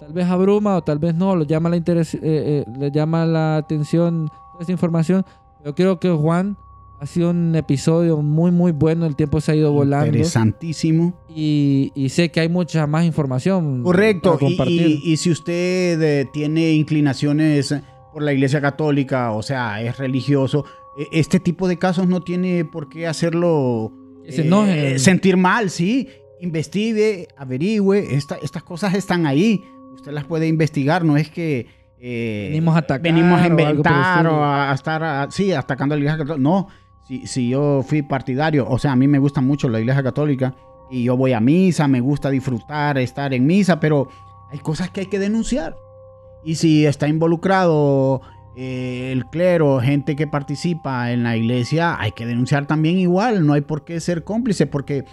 tal 0.00 0.12
vez 0.12 0.26
abruma 0.26 0.76
o 0.76 0.82
tal 0.82 0.98
vez 0.98 1.14
no, 1.14 1.36
lo 1.36 1.44
llama 1.44 1.68
la 1.68 1.76
interes- 1.76 2.14
eh, 2.14 2.20
eh, 2.22 2.64
le 2.78 2.90
llama 2.90 3.24
la 3.26 3.56
atención 3.58 4.28
toda 4.52 4.60
esta 4.60 4.72
información. 4.72 5.24
Yo 5.64 5.74
creo 5.74 5.98
que 6.00 6.10
Juan 6.10 6.56
ha 7.00 7.06
sido 7.06 7.30
un 7.30 7.54
episodio 7.56 8.18
muy 8.22 8.50
muy 8.52 8.72
bueno, 8.72 9.06
el 9.06 9.16
tiempo 9.16 9.40
se 9.40 9.52
ha 9.52 9.54
ido 9.56 9.72
volando 9.72 10.06
Interesantísimo. 10.06 11.14
y, 11.28 11.90
y 11.94 12.08
sé 12.10 12.30
que 12.30 12.40
hay 12.40 12.48
mucha 12.48 12.86
más 12.86 13.04
información. 13.04 13.82
Correcto. 13.82 14.34
para 14.38 14.44
Y, 14.50 14.56
compartir. 14.56 14.86
y- 15.04 15.12
y 15.12 15.16
si 15.16 15.30
usted 15.30 16.00
eh, 16.00 16.28
tiene 16.32 16.72
inclinaciones 16.72 17.74
por 18.12 18.22
la 18.22 18.32
Iglesia 18.32 18.60
Católica, 18.60 19.32
o 19.32 19.42
sea, 19.42 19.82
es 19.82 19.98
religioso, 19.98 20.64
eh, 20.98 21.06
este 21.12 21.40
tipo 21.40 21.66
de 21.68 21.78
casos 21.78 22.06
no 22.06 22.20
tiene 22.22 22.64
por 22.64 22.88
qué 22.88 23.06
hacerlo 23.06 23.92
se 24.28 24.46
eh, 24.48 24.98
sentir 24.98 25.36
mal, 25.36 25.70
sí. 25.70 26.08
Investigue, 26.40 27.28
averigüe. 27.36 28.14
esta- 28.14 28.36
estas 28.42 28.62
cosas 28.62 28.94
están 28.94 29.26
ahí. 29.26 29.64
Usted 29.94 30.12
las 30.12 30.24
puede 30.24 30.46
investigar. 30.48 31.04
No 31.04 31.16
es 31.16 31.28
que 31.30 31.66
eh, 32.04 32.48
Venimos 32.50 32.74
a 32.74 32.78
atacar 32.80 33.00
venimos 33.02 33.40
a 33.40 33.46
inventar 33.46 34.26
o 34.26 34.42
a, 34.42 34.72
a 34.72 34.74
estar, 34.74 35.02
a- 35.04 35.30
sí, 35.30 35.52
atacando 35.52 35.94
a 35.94 35.96
la 35.96 36.00
Iglesia 36.00 36.18
Católica. 36.18 36.42
No. 36.42 36.66
Si, 37.06 37.26
si 37.26 37.48
yo 37.50 37.82
fui 37.86 38.02
partidario, 38.02 38.68
o 38.68 38.78
sea, 38.78 38.92
a 38.92 38.96
mí 38.96 39.06
me 39.06 39.18
gusta 39.18 39.40
mucho 39.40 39.68
la 39.68 39.78
Iglesia 39.80 40.02
Católica 40.02 40.54
y 40.90 41.04
yo 41.04 41.16
voy 41.16 41.32
a 41.32 41.40
misa, 41.40 41.86
me 41.88 42.00
gusta 42.00 42.28
disfrutar, 42.30 42.98
estar 42.98 43.32
en 43.32 43.46
misa, 43.46 43.78
pero 43.80 44.08
hay 44.50 44.58
cosas 44.58 44.90
que 44.90 45.00
hay 45.02 45.06
que 45.06 45.18
denunciar. 45.18 45.74
Y 46.44 46.56
si 46.56 46.84
está 46.86 47.06
involucrado 47.08 48.20
eh, 48.56 49.10
el 49.12 49.26
clero, 49.26 49.80
gente 49.80 50.16
que 50.16 50.26
participa 50.26 51.12
en 51.12 51.22
la 51.22 51.36
iglesia, 51.36 51.96
hay 52.00 52.12
que 52.12 52.26
denunciar 52.26 52.66
también 52.66 52.98
igual. 52.98 53.46
No 53.46 53.52
hay 53.52 53.60
por 53.62 53.84
qué 53.84 54.00
ser 54.00 54.24
cómplice, 54.24 54.66
porque 54.66 55.04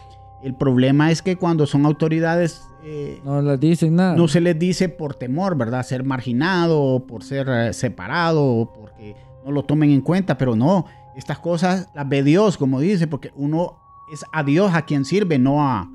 el 0.43 0.55
problema 0.55 1.11
es 1.11 1.21
que 1.21 1.35
cuando 1.35 1.65
son 1.65 1.85
autoridades 1.85 2.61
eh, 2.83 3.19
no 3.25 3.41
les 3.41 3.59
dicen 3.59 3.95
nada. 3.95 4.15
no 4.15 4.27
se 4.27 4.39
les 4.39 4.57
dice 4.57 4.89
por 4.89 5.15
temor, 5.15 5.57
¿verdad? 5.57 5.83
Ser 5.83 6.03
marginado, 6.03 6.81
o 6.81 7.05
por 7.05 7.23
ser 7.23 7.47
eh, 7.49 7.73
separado, 7.73 8.43
o 8.43 8.73
porque 8.73 9.15
no 9.45 9.51
lo 9.51 9.63
tomen 9.63 9.91
en 9.91 10.01
cuenta, 10.01 10.37
pero 10.37 10.55
no, 10.55 10.85
estas 11.15 11.39
cosas 11.39 11.89
las 11.93 12.07
ve 12.07 12.23
Dios, 12.23 12.57
como 12.57 12.79
dice, 12.79 13.07
porque 13.07 13.31
uno 13.35 13.77
es 14.11 14.23
a 14.31 14.43
Dios 14.43 14.73
a 14.73 14.85
quien 14.85 15.05
sirve, 15.05 15.37
no 15.37 15.61
a, 15.61 15.89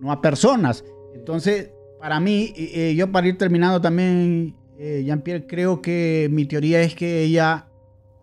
no 0.00 0.12
a 0.12 0.20
personas. 0.20 0.84
Entonces, 1.14 1.70
para 1.98 2.20
mí, 2.20 2.52
eh, 2.56 2.94
yo 2.96 3.10
para 3.10 3.26
ir 3.26 3.38
terminando 3.38 3.80
también, 3.80 4.54
eh, 4.78 5.02
Jean-Pierre, 5.04 5.46
creo 5.46 5.80
que 5.80 6.28
mi 6.30 6.44
teoría 6.44 6.82
es 6.82 6.94
que 6.94 7.22
ella 7.22 7.68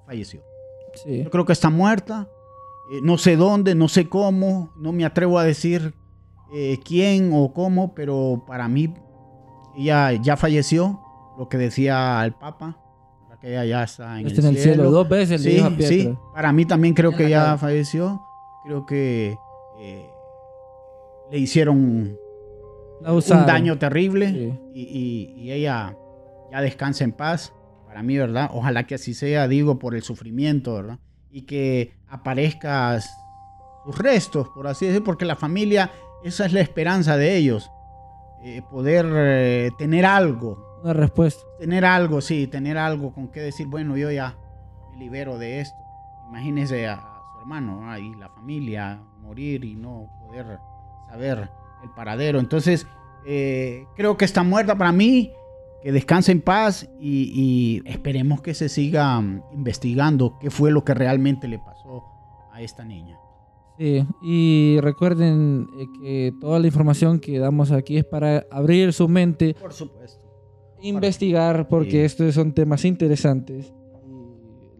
falleció. 0.06 0.44
Sí. 1.04 1.24
Yo 1.24 1.30
creo 1.30 1.46
que 1.46 1.54
está 1.54 1.70
muerta. 1.70 2.30
Eh, 2.94 3.00
no 3.04 3.18
sé 3.18 3.36
dónde, 3.36 3.76
no 3.76 3.88
sé 3.88 4.08
cómo, 4.10 4.72
no 4.78 4.92
me 4.92 5.06
atrevo 5.06 5.40
a 5.40 5.44
decir 5.44 5.94
eh, 6.54 6.80
quién 6.86 7.32
o 7.34 7.52
cómo, 7.54 7.94
pero 7.96 8.44
para 8.48 8.68
mí 8.68 8.94
ella 9.78 10.12
ya 10.14 10.38
falleció, 10.38 11.00
lo 11.38 11.50
que 11.50 11.58
decía 11.58 12.24
el 12.26 12.34
Papa, 12.34 12.78
que 13.42 13.50
ella 13.50 13.66
ya 13.66 13.84
está 13.84 14.22
en, 14.22 14.28
Está 14.28 14.40
en 14.42 14.48
el 14.56 14.58
cielo. 14.58 14.90
Dos 14.90 15.10
veces 15.10 15.42
Sí, 15.42 15.60
sí, 15.80 16.16
para 16.34 16.54
mí 16.54 16.64
también 16.66 16.94
creo 16.94 17.12
que 17.12 17.30
ya 17.30 17.58
falleció. 17.58 18.22
Creo 18.64 18.86
que 18.86 19.36
eh, 19.82 20.10
le 21.30 21.38
hicieron 21.40 22.16
un 23.02 23.46
daño 23.46 23.78
terrible 23.78 24.30
Sí. 24.32 24.54
y, 24.74 24.82
y- 24.82 25.42
y 25.44 25.52
ella 25.52 25.98
ya 26.54 26.62
descansa 26.62 27.04
en 27.04 27.12
paz. 27.12 27.54
Para 27.86 28.02
mí, 28.02 28.18
¿verdad? 28.18 28.50
Ojalá 28.54 28.88
que 28.88 28.96
así 28.96 29.14
sea, 29.14 29.50
digo, 29.50 29.78
por 29.78 29.94
el 29.94 30.04
sufrimiento, 30.04 30.76
¿verdad? 30.76 31.00
Y 31.30 31.42
que 31.42 31.92
aparezca 32.14 33.00
sus 33.02 33.98
restos, 33.98 34.48
por 34.50 34.68
así 34.68 34.86
decirlo, 34.86 35.06
porque 35.06 35.26
la 35.26 35.36
familia, 35.36 35.92
esa 36.24 36.46
es 36.46 36.54
la 36.54 36.62
esperanza 36.62 37.18
de 37.18 37.36
ellos. 37.36 37.70
eh, 38.44 38.62
poder 38.70 39.06
eh, 39.14 39.72
tener 39.78 40.06
algo, 40.06 40.80
Una 40.84 40.94
respuesta. 40.94 41.42
tener 41.60 41.86
algo, 41.86 42.20
sí, 42.22 42.48
tener 42.48 42.78
algo 42.78 43.14
con 43.14 43.30
que 43.30 43.40
decir, 43.40 43.68
bueno, 43.68 43.96
yo 43.98 44.12
ya 44.12 44.36
me 44.92 44.98
libero 44.98 45.38
de 45.38 45.62
esto. 45.62 45.78
Imagínese 46.30 46.88
a, 46.88 46.94
a 46.96 47.22
su 47.34 47.40
hermano 47.40 47.82
¿no? 47.82 47.98
y 47.98 48.16
la 48.16 48.30
familia 48.30 49.00
morir 49.22 49.64
y 49.64 49.76
no 49.76 50.10
poder 50.26 50.60
saber 51.10 51.50
el 51.84 51.90
paradero. 51.96 52.40
Entonces, 52.40 52.86
eh, 53.26 53.86
creo 53.96 54.18
que 54.18 54.26
está 54.26 54.44
muerta 54.44 54.76
para 54.78 54.92
mí, 54.92 55.32
que 55.84 55.92
descanse 55.92 56.32
en 56.32 56.42
paz 56.42 56.90
y, 57.00 57.82
y 57.86 57.90
esperemos 57.92 58.42
que 58.42 58.54
se 58.54 58.70
siga 58.70 59.20
mm, 59.20 59.42
investigando 59.54 60.38
qué 60.40 60.50
fue 60.50 60.72
lo 60.72 60.84
que 60.86 60.94
realmente 60.94 61.48
le 61.48 61.60
pasó 61.60 62.04
a 62.54 62.62
esta 62.62 62.86
niña. 62.86 63.18
Sí, 63.78 64.06
y 64.22 64.78
recuerden 64.82 65.68
eh, 65.80 65.86
que 66.02 66.34
toda 66.40 66.60
la 66.60 66.68
información 66.68 67.20
que 67.20 67.40
damos 67.40 67.72
aquí 67.72 67.98
es 67.98 68.06
para 68.06 68.46
abrir 68.52 68.94
su 68.94 69.08
mente, 69.10 69.56
Por 69.60 69.74
supuesto. 69.74 70.22
investigar, 70.82 71.68
porque 71.68 71.92
Sí. 71.92 71.98
estos 71.98 72.36
son 72.36 72.54
temas 72.54 72.86
interesantes. 72.86 73.74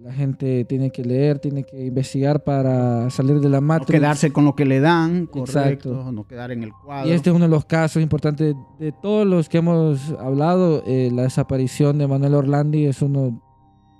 La 0.04 0.12
gente 0.12 0.66
tiene 0.66 0.92
que 0.92 1.06
leer, 1.06 1.40
tiene 1.40 1.64
que 1.64 1.86
investigar 1.86 2.44
para 2.44 3.10
salir 3.10 3.40
de 3.40 3.48
la 3.48 3.62
No 3.62 3.68
matriz. 3.68 3.98
quedarse 4.00 4.34
con 4.34 4.44
lo 4.44 4.54
que 4.54 4.66
le 4.66 4.82
dan, 4.82 5.28
correcto, 5.28 5.60
Exacto. 5.60 6.12
no 6.12 6.28
quedar 6.28 6.52
en 6.52 6.64
el 6.64 6.72
cuadro. 6.74 7.10
Y 7.10 7.14
este 7.14 7.30
es 7.30 7.36
uno 7.36 7.46
de 7.46 7.50
los 7.50 7.64
casos 7.64 8.04
importantes 8.04 8.54
de 8.80 8.92
todos 8.92 9.26
los 9.26 9.48
que 9.48 9.60
hemos 9.60 10.12
hablado. 10.20 10.84
eh, 10.86 11.10
la 11.14 11.22
desaparición 11.24 11.98
de 12.00 12.08
Manuel 12.08 12.34
Orlandi 12.36 12.86
es 12.86 13.02
uno 13.02 13.42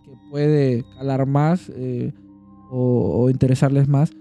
que 0.04 0.12
puede 0.30 0.84
calar 0.98 1.26
más 1.26 1.72
eh, 1.74 2.12
o, 2.70 3.22
o 3.24 3.30
interesarles 3.30 3.88
más. 3.88 4.12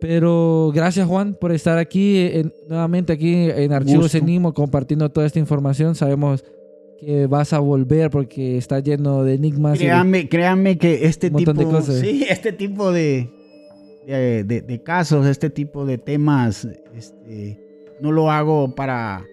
Pero 0.00 0.72
gracias 0.74 1.06
Juan 1.06 1.36
por 1.38 1.52
estar 1.52 1.76
aquí 1.76 2.16
en- 2.16 2.52
nuevamente 2.68 3.12
aquí 3.12 3.34
en 3.50 3.72
Archivos. 3.74 4.14
Enigmo 4.14 4.54
compartiendo 4.54 5.10
toda 5.10 5.26
esta 5.26 5.38
información. 5.38 5.94
Sabemos 5.94 6.42
que 7.00 7.26
vas 7.26 7.52
a 7.52 7.58
volver 7.60 8.10
porque 8.10 8.58
está 8.58 8.80
lleno 8.80 9.24
de 9.24 9.34
enigmas. 9.34 9.76
y 9.76 9.78
de- 9.80 9.84
Créanme, 9.86 10.28
créanme 10.28 10.78
que 10.78 11.06
este 11.06 11.30
tipo, 11.30 11.52
de 11.54 11.64
cosas. 11.64 11.96
sí, 12.00 12.26
este 12.28 12.52
tipo 12.52 12.92
de, 12.92 13.30
de, 14.06 14.44
de- 14.44 14.60
de 14.62 14.82
casos, 14.82 15.26
este 15.26 15.48
tipo 15.50 15.86
de 15.86 15.98
temas, 15.98 16.66
este, 16.94 17.58
no 18.00 18.12
lo 18.12 18.30
hago 18.30 18.74
para 18.74 19.24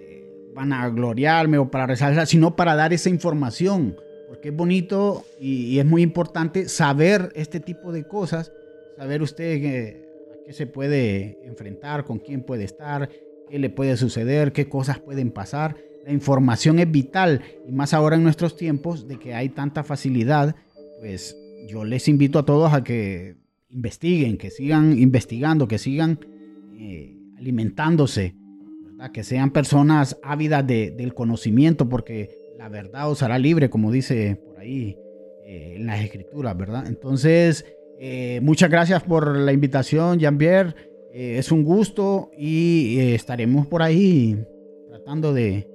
eh, 0.00 0.24
vanagloriarme 0.54 1.58
o 1.58 1.70
para 1.70 1.86
resaltar, 1.86 2.26
sino 2.26 2.54
para 2.56 2.74
dar 2.76 2.92
esa 2.92 3.08
información, 3.10 3.96
porque 4.28 4.48
es 4.50 4.56
bonito 4.56 5.24
y, 5.40 5.66
y 5.66 5.78
es 5.80 5.84
muy 5.86 6.02
importante 6.02 6.68
saber 6.68 7.32
este 7.34 7.60
tipo 7.60 7.92
de 7.92 8.04
cosas, 8.06 8.52
saber 8.96 9.22
usted 9.22 9.60
que- 9.60 10.06
a 10.32 10.44
qué 10.46 10.52
se 10.52 10.66
puede 10.66 11.38
enfrentar, 11.44 12.04
con 12.04 12.18
quién 12.18 12.42
puede 12.42 12.64
estar, 12.64 13.08
qué 13.50 13.58
le 13.58 13.68
puede 13.70 13.96
suceder, 13.96 14.52
qué 14.52 14.68
cosas 14.68 14.98
pueden 15.00 15.30
pasar. 15.32 15.76
La 16.06 16.12
información 16.12 16.78
es 16.78 16.90
vital 16.90 17.42
y 17.66 17.72
más 17.72 17.92
ahora 17.92 18.14
en 18.16 18.22
nuestros 18.22 18.56
tiempos 18.56 19.08
de 19.08 19.18
que 19.18 19.34
hay 19.34 19.48
tanta 19.48 19.82
facilidad, 19.82 20.54
pues 21.00 21.36
yo 21.68 21.84
les 21.84 22.06
invito 22.06 22.38
a 22.38 22.44
todos 22.46 22.72
a 22.72 22.84
que 22.84 23.34
investiguen, 23.70 24.38
que 24.38 24.50
sigan 24.50 24.96
investigando, 24.98 25.66
que 25.66 25.78
sigan 25.78 26.20
eh, 26.78 27.16
alimentándose, 27.36 28.36
¿verdad? 28.84 29.10
que 29.10 29.24
sean 29.24 29.50
personas 29.50 30.16
ávidas 30.22 30.64
de- 30.64 30.92
del 30.92 31.12
conocimiento, 31.12 31.88
porque 31.88 32.30
la 32.56 32.68
verdad 32.68 33.10
os 33.10 33.24
hará 33.24 33.36
libre, 33.38 33.68
como 33.68 33.90
dice 33.90 34.36
por 34.46 34.58
ahí 34.58 34.96
eh, 35.44 35.74
en 35.76 35.86
las 35.86 36.00
escrituras, 36.04 36.56
¿verdad? 36.56 36.86
Entonces, 36.86 37.64
eh, 37.98 38.38
muchas 38.44 38.70
gracias 38.70 39.02
por 39.02 39.36
la 39.36 39.52
invitación, 39.52 40.20
Jean-Pierre. 40.20 40.74
Es 41.12 41.50
un 41.50 41.64
gusto 41.64 42.30
y 42.36 42.98
estaremos 43.00 43.66
por 43.66 43.82
ahí 43.82 44.36
tratando 44.90 45.32
de, 45.32 45.66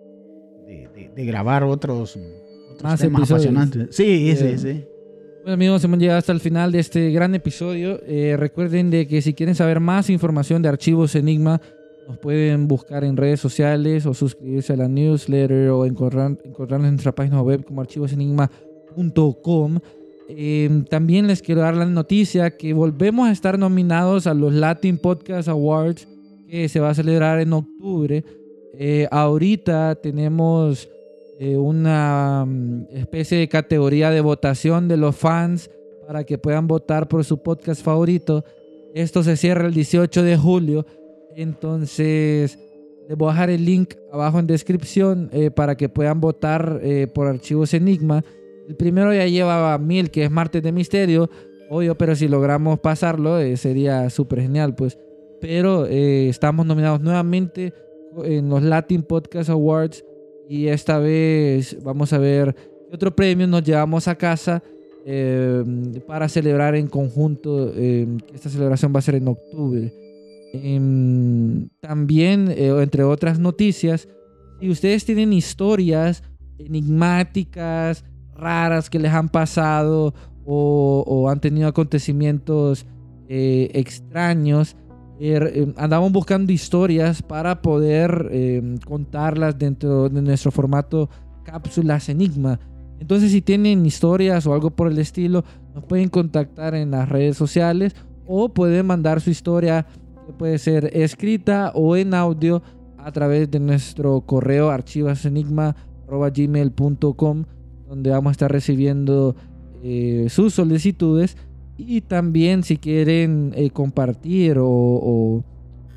de- 1.15 1.25
grabar 1.25 1.63
otros, 1.63 2.15
otros 2.15 2.83
Más 2.83 2.99
temas 2.99 3.21
episodios. 3.21 3.45
apasionantes. 3.47 3.95
Sí, 3.95 4.33
sí, 4.35 4.45
Eh, 4.45 4.57
sí. 4.57 4.83
Bueno 5.43 5.53
amigos, 5.55 5.83
hemos 5.83 5.97
llegado 5.99 6.19
hasta 6.19 6.31
el 6.33 6.39
final 6.39 6.71
de 6.71 6.79
este 6.79 7.09
gran 7.11 7.33
episodio. 7.33 7.99
Eh, 8.05 8.35
recuerden 8.37 8.91
de 8.91 9.07
que 9.07 9.21
si 9.23 9.33
quieren 9.33 9.55
saber 9.55 9.79
más 9.79 10.09
información 10.11 10.61
de 10.61 10.69
Archivos 10.69 11.15
Enigma, 11.15 11.59
nos 12.07 12.17
pueden 12.19 12.67
buscar 12.67 13.03
en 13.03 13.17
redes 13.17 13.39
sociales 13.39 14.05
o 14.05 14.13
suscribirse 14.13 14.73
a 14.73 14.77
la 14.77 14.87
newsletter 14.87 15.69
o 15.69 15.85
encontrar, 15.85 16.37
encontrarnos 16.43 16.87
en 16.89 16.93
nuestra 16.95 17.13
página 17.15 17.41
web 17.41 17.63
como 17.65 17.81
archivosenigma.com. 17.81 19.79
Eh, 20.29 20.83
también 20.89 21.27
les 21.27 21.41
quiero 21.41 21.61
dar 21.61 21.75
la 21.75 21.85
noticia 21.85 22.51
que 22.57 22.73
volvemos 22.73 23.27
a 23.27 23.31
estar 23.31 23.57
nominados 23.59 24.27
a 24.27 24.33
los 24.33 24.53
Latin 24.53 24.97
Podcast 24.97 25.47
Awards 25.49 26.07
que 26.47 26.69
se 26.69 26.79
va 26.79 26.89
a 26.91 26.93
celebrar 26.93 27.39
en 27.39 27.53
octubre. 27.53 28.23
Eh, 28.77 29.07
ahorita 29.11 29.95
tenemos 29.95 30.89
eh, 31.43 31.57
una 31.57 32.45
mm, 32.45 32.85
especie 32.91 33.39
de 33.39 33.49
categoría 33.49 34.11
de 34.11 34.21
votación 34.21 34.87
de 34.87 34.95
los 34.95 35.15
fans 35.15 35.71
para 36.05 36.23
que 36.23 36.37
puedan 36.37 36.67
votar 36.67 37.07
por 37.07 37.23
su 37.23 37.41
podcast 37.41 37.83
favorito. 37.83 38.45
Esto 38.93 39.23
se 39.23 39.35
cierra 39.35 39.65
el 39.65 39.73
18 39.73 40.21
de 40.21 40.37
julio. 40.37 40.85
Entonces, 41.35 42.59
les 43.09 43.17
voy 43.17 43.29
a 43.29 43.31
dejar 43.31 43.49
el 43.49 43.65
link 43.65 43.95
abajo 44.11 44.37
en 44.37 44.45
descripción 44.45 45.31
eh, 45.33 45.49
para 45.49 45.75
que 45.75 45.89
puedan 45.89 46.21
votar 46.21 46.79
eh, 46.83 47.07
por 47.07 47.25
Archivos 47.25 47.73
Enigma. 47.73 48.23
El 48.69 48.75
primero 48.75 49.11
ya 49.11 49.25
lleva 49.25 49.75
mil, 49.79 50.11
que 50.11 50.25
es 50.25 50.29
Martes 50.29 50.61
de 50.61 50.71
Misterio. 50.71 51.27
Obvio, 51.71 51.97
pero 51.97 52.15
si 52.15 52.27
logramos 52.27 52.79
pasarlo, 52.81 53.39
sería 53.57 54.11
súper 54.11 54.41
genial, 54.41 54.75
pues. 54.75 54.99
Pero 55.39 55.87
estamos 55.87 56.67
nominados 56.67 57.01
nuevamente 57.01 57.73
en 58.23 58.47
los 58.47 58.61
Latin 58.61 59.01
Podcast 59.01 59.49
Awards 59.49 60.05
y 60.51 60.67
esta 60.67 60.99
vez 60.99 61.81
vamos 61.81 62.11
a 62.11 62.17
ver 62.17 62.53
qué 62.89 62.93
otro 62.93 63.15
premio 63.15 63.47
nos 63.47 63.63
llevamos 63.63 64.09
a 64.09 64.15
casa 64.15 64.61
eh, 65.05 65.63
para 66.05 66.27
celebrar 66.27 66.75
en 66.75 66.87
conjunto. 66.87 67.71
eh, 67.73 68.05
esta 68.33 68.49
celebración 68.49 68.91
va 68.93 68.99
a 68.99 69.01
ser 69.01 69.15
en 69.15 69.29
octubre. 69.29 69.93
Em, 70.51 71.69
también, 71.79 72.51
eh, 72.51 72.67
entre 72.81 73.05
otras 73.05 73.39
noticias, 73.39 74.09
si 74.59 74.69
ustedes 74.69 75.05
tienen 75.05 75.31
historias 75.31 76.21
enigmáticas, 76.57 78.03
raras 78.35 78.89
que 78.89 78.99
les 78.99 79.13
han 79.13 79.29
pasado 79.29 80.13
o, 80.43 81.05
o 81.07 81.29
han 81.29 81.39
tenido 81.39 81.69
acontecimientos 81.69 82.85
extraños, 83.29 84.75
eh, 85.23 85.71
andamos 85.77 86.11
buscando 86.11 86.51
historias 86.51 87.21
para 87.21 87.61
poder 87.61 88.27
eh, 88.31 88.75
contarlas 88.85 89.57
dentro 89.57 90.09
de 90.09 90.21
nuestro 90.21 90.51
formato 90.51 91.09
cápsulas 91.43 92.09
enigma. 92.09 92.59
Entonces 92.99 93.31
si 93.31 93.41
tienen 93.41 93.85
historias 93.85 94.45
o 94.47 94.53
algo 94.53 94.71
por 94.71 94.91
el 94.91 94.97
estilo, 94.97 95.45
nos 95.75 95.85
pueden 95.85 96.09
contactar 96.09 96.75
en 96.75 96.91
las 96.91 97.07
redes 97.07 97.37
sociales 97.37 97.95
o 98.25 98.49
pueden 98.49 98.87
mandar 98.87 99.21
su 99.21 99.29
historia 99.29 99.85
que 100.25 100.33
puede 100.33 100.57
ser 100.57 100.89
escrita 100.97 101.71
o 101.75 101.95
en 101.95 102.13
audio 102.13 102.61
a 102.97 103.09
través 103.11 103.49
de 103.51 103.59
nuestro 103.59 104.21
correo 104.21 104.69
archivasenigma.gmail.com 104.69 107.43
donde 107.87 108.09
vamos 108.09 108.29
a 108.29 108.31
estar 108.31 108.51
recibiendo 108.51 109.35
eh, 109.83 110.27
sus 110.29 110.53
solicitudes 110.53 111.35
y 111.87 112.01
también 112.01 112.63
si 112.63 112.77
quieren 112.77 113.51
eh, 113.55 113.69
compartir 113.69 114.57
o, 114.59 114.67
o- 114.67 115.43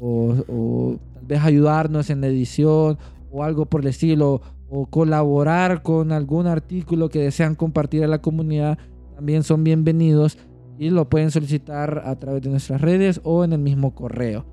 o- 0.00 0.96
tal 1.14 1.24
vez 1.26 1.40
ayudarnos 1.42 2.10
en 2.10 2.20
la 2.20 2.26
edición 2.28 2.98
o 3.30 3.42
algo 3.44 3.66
por 3.66 3.80
el 3.82 3.88
estilo 3.88 4.40
o 4.68 4.86
colaborar 4.86 5.82
con 5.82 6.12
algún 6.12 6.46
artículo 6.46 7.08
que 7.08 7.20
desean 7.20 7.54
compartir 7.54 8.04
a 8.04 8.08
la 8.08 8.20
comunidad 8.20 8.78
también 9.14 9.42
son 9.42 9.62
bienvenidos 9.64 10.38
y 10.78 10.90
lo 10.90 11.08
pueden 11.08 11.30
solicitar 11.30 12.02
a 12.04 12.16
través 12.18 12.42
de 12.42 12.50
nuestras 12.50 12.80
redes 12.80 13.20
o 13.22 13.44
en 13.44 13.52
el 13.52 13.60
mismo 13.60 13.94
correo. 13.94 14.44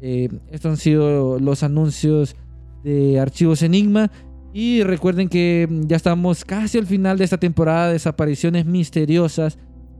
Eh, 0.00 0.28
estos 0.50 0.70
han 0.70 0.76
sido 0.78 1.38
los 1.38 1.62
anuncios 1.62 2.36
de 2.84 3.20
Archivos 3.20 3.62
Enigma. 3.62 4.10
Y 4.54 4.82
recuerden 4.82 5.28
que 5.28 5.68
ya 5.86 5.96
estamos 5.96 6.42
casi 6.46 6.78
al 6.78 6.86
final 6.86 7.18
de 7.18 7.24
esta 7.24 7.36
temporada 7.36 7.88
de 7.88 7.92
desapariciones 7.92 8.64
misteriosas 8.64 9.58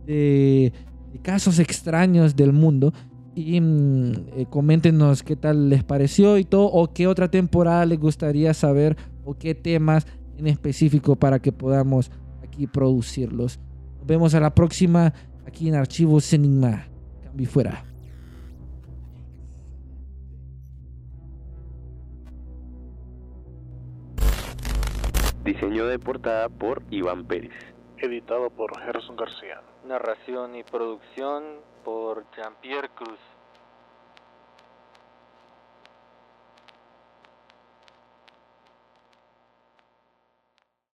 de, 0.08 0.72
de 1.12 1.18
casos 1.20 1.58
extraños 1.58 2.34
del 2.34 2.52
mundo. 2.52 2.92
Y 3.34 3.60
mm, 3.60 4.12
eh, 4.36 4.46
coméntenos 4.50 5.22
qué 5.22 5.36
tal 5.36 5.68
les 5.68 5.84
pareció 5.84 6.38
y 6.38 6.44
todo, 6.44 6.66
o 6.66 6.92
qué 6.92 7.06
otra 7.06 7.30
temporada 7.30 7.86
les 7.86 8.00
gustaría 8.00 8.52
saber, 8.54 8.96
o 9.24 9.34
qué 9.34 9.54
temas 9.54 10.06
en 10.38 10.46
específico 10.46 11.16
para 11.16 11.38
que 11.38 11.52
podamos 11.52 12.10
aquí 12.42 12.66
producirlos. 12.66 13.60
Nos 13.98 14.06
vemos 14.06 14.34
a 14.34 14.40
la 14.40 14.54
próxima 14.54 15.12
aquí 15.46 15.68
en 15.68 15.74
Archivos 15.74 16.32
Enigma. 16.32 16.86
Cambio 17.22 17.44
y 17.44 17.46
fuera. 17.46 17.84
Diseño 25.44 25.86
de 25.86 25.98
portada 25.98 26.48
por 26.48 26.82
Iván 26.90 27.24
Pérez. 27.24 27.52
Editado 27.96 28.50
por 28.50 28.78
Gerson 28.80 29.16
García. 29.16 29.62
Narración 29.88 30.54
y 30.54 30.62
producción 30.64 31.60
por 31.82 32.26
Jean-Pierre 32.36 32.90
Cruz. 32.90 33.18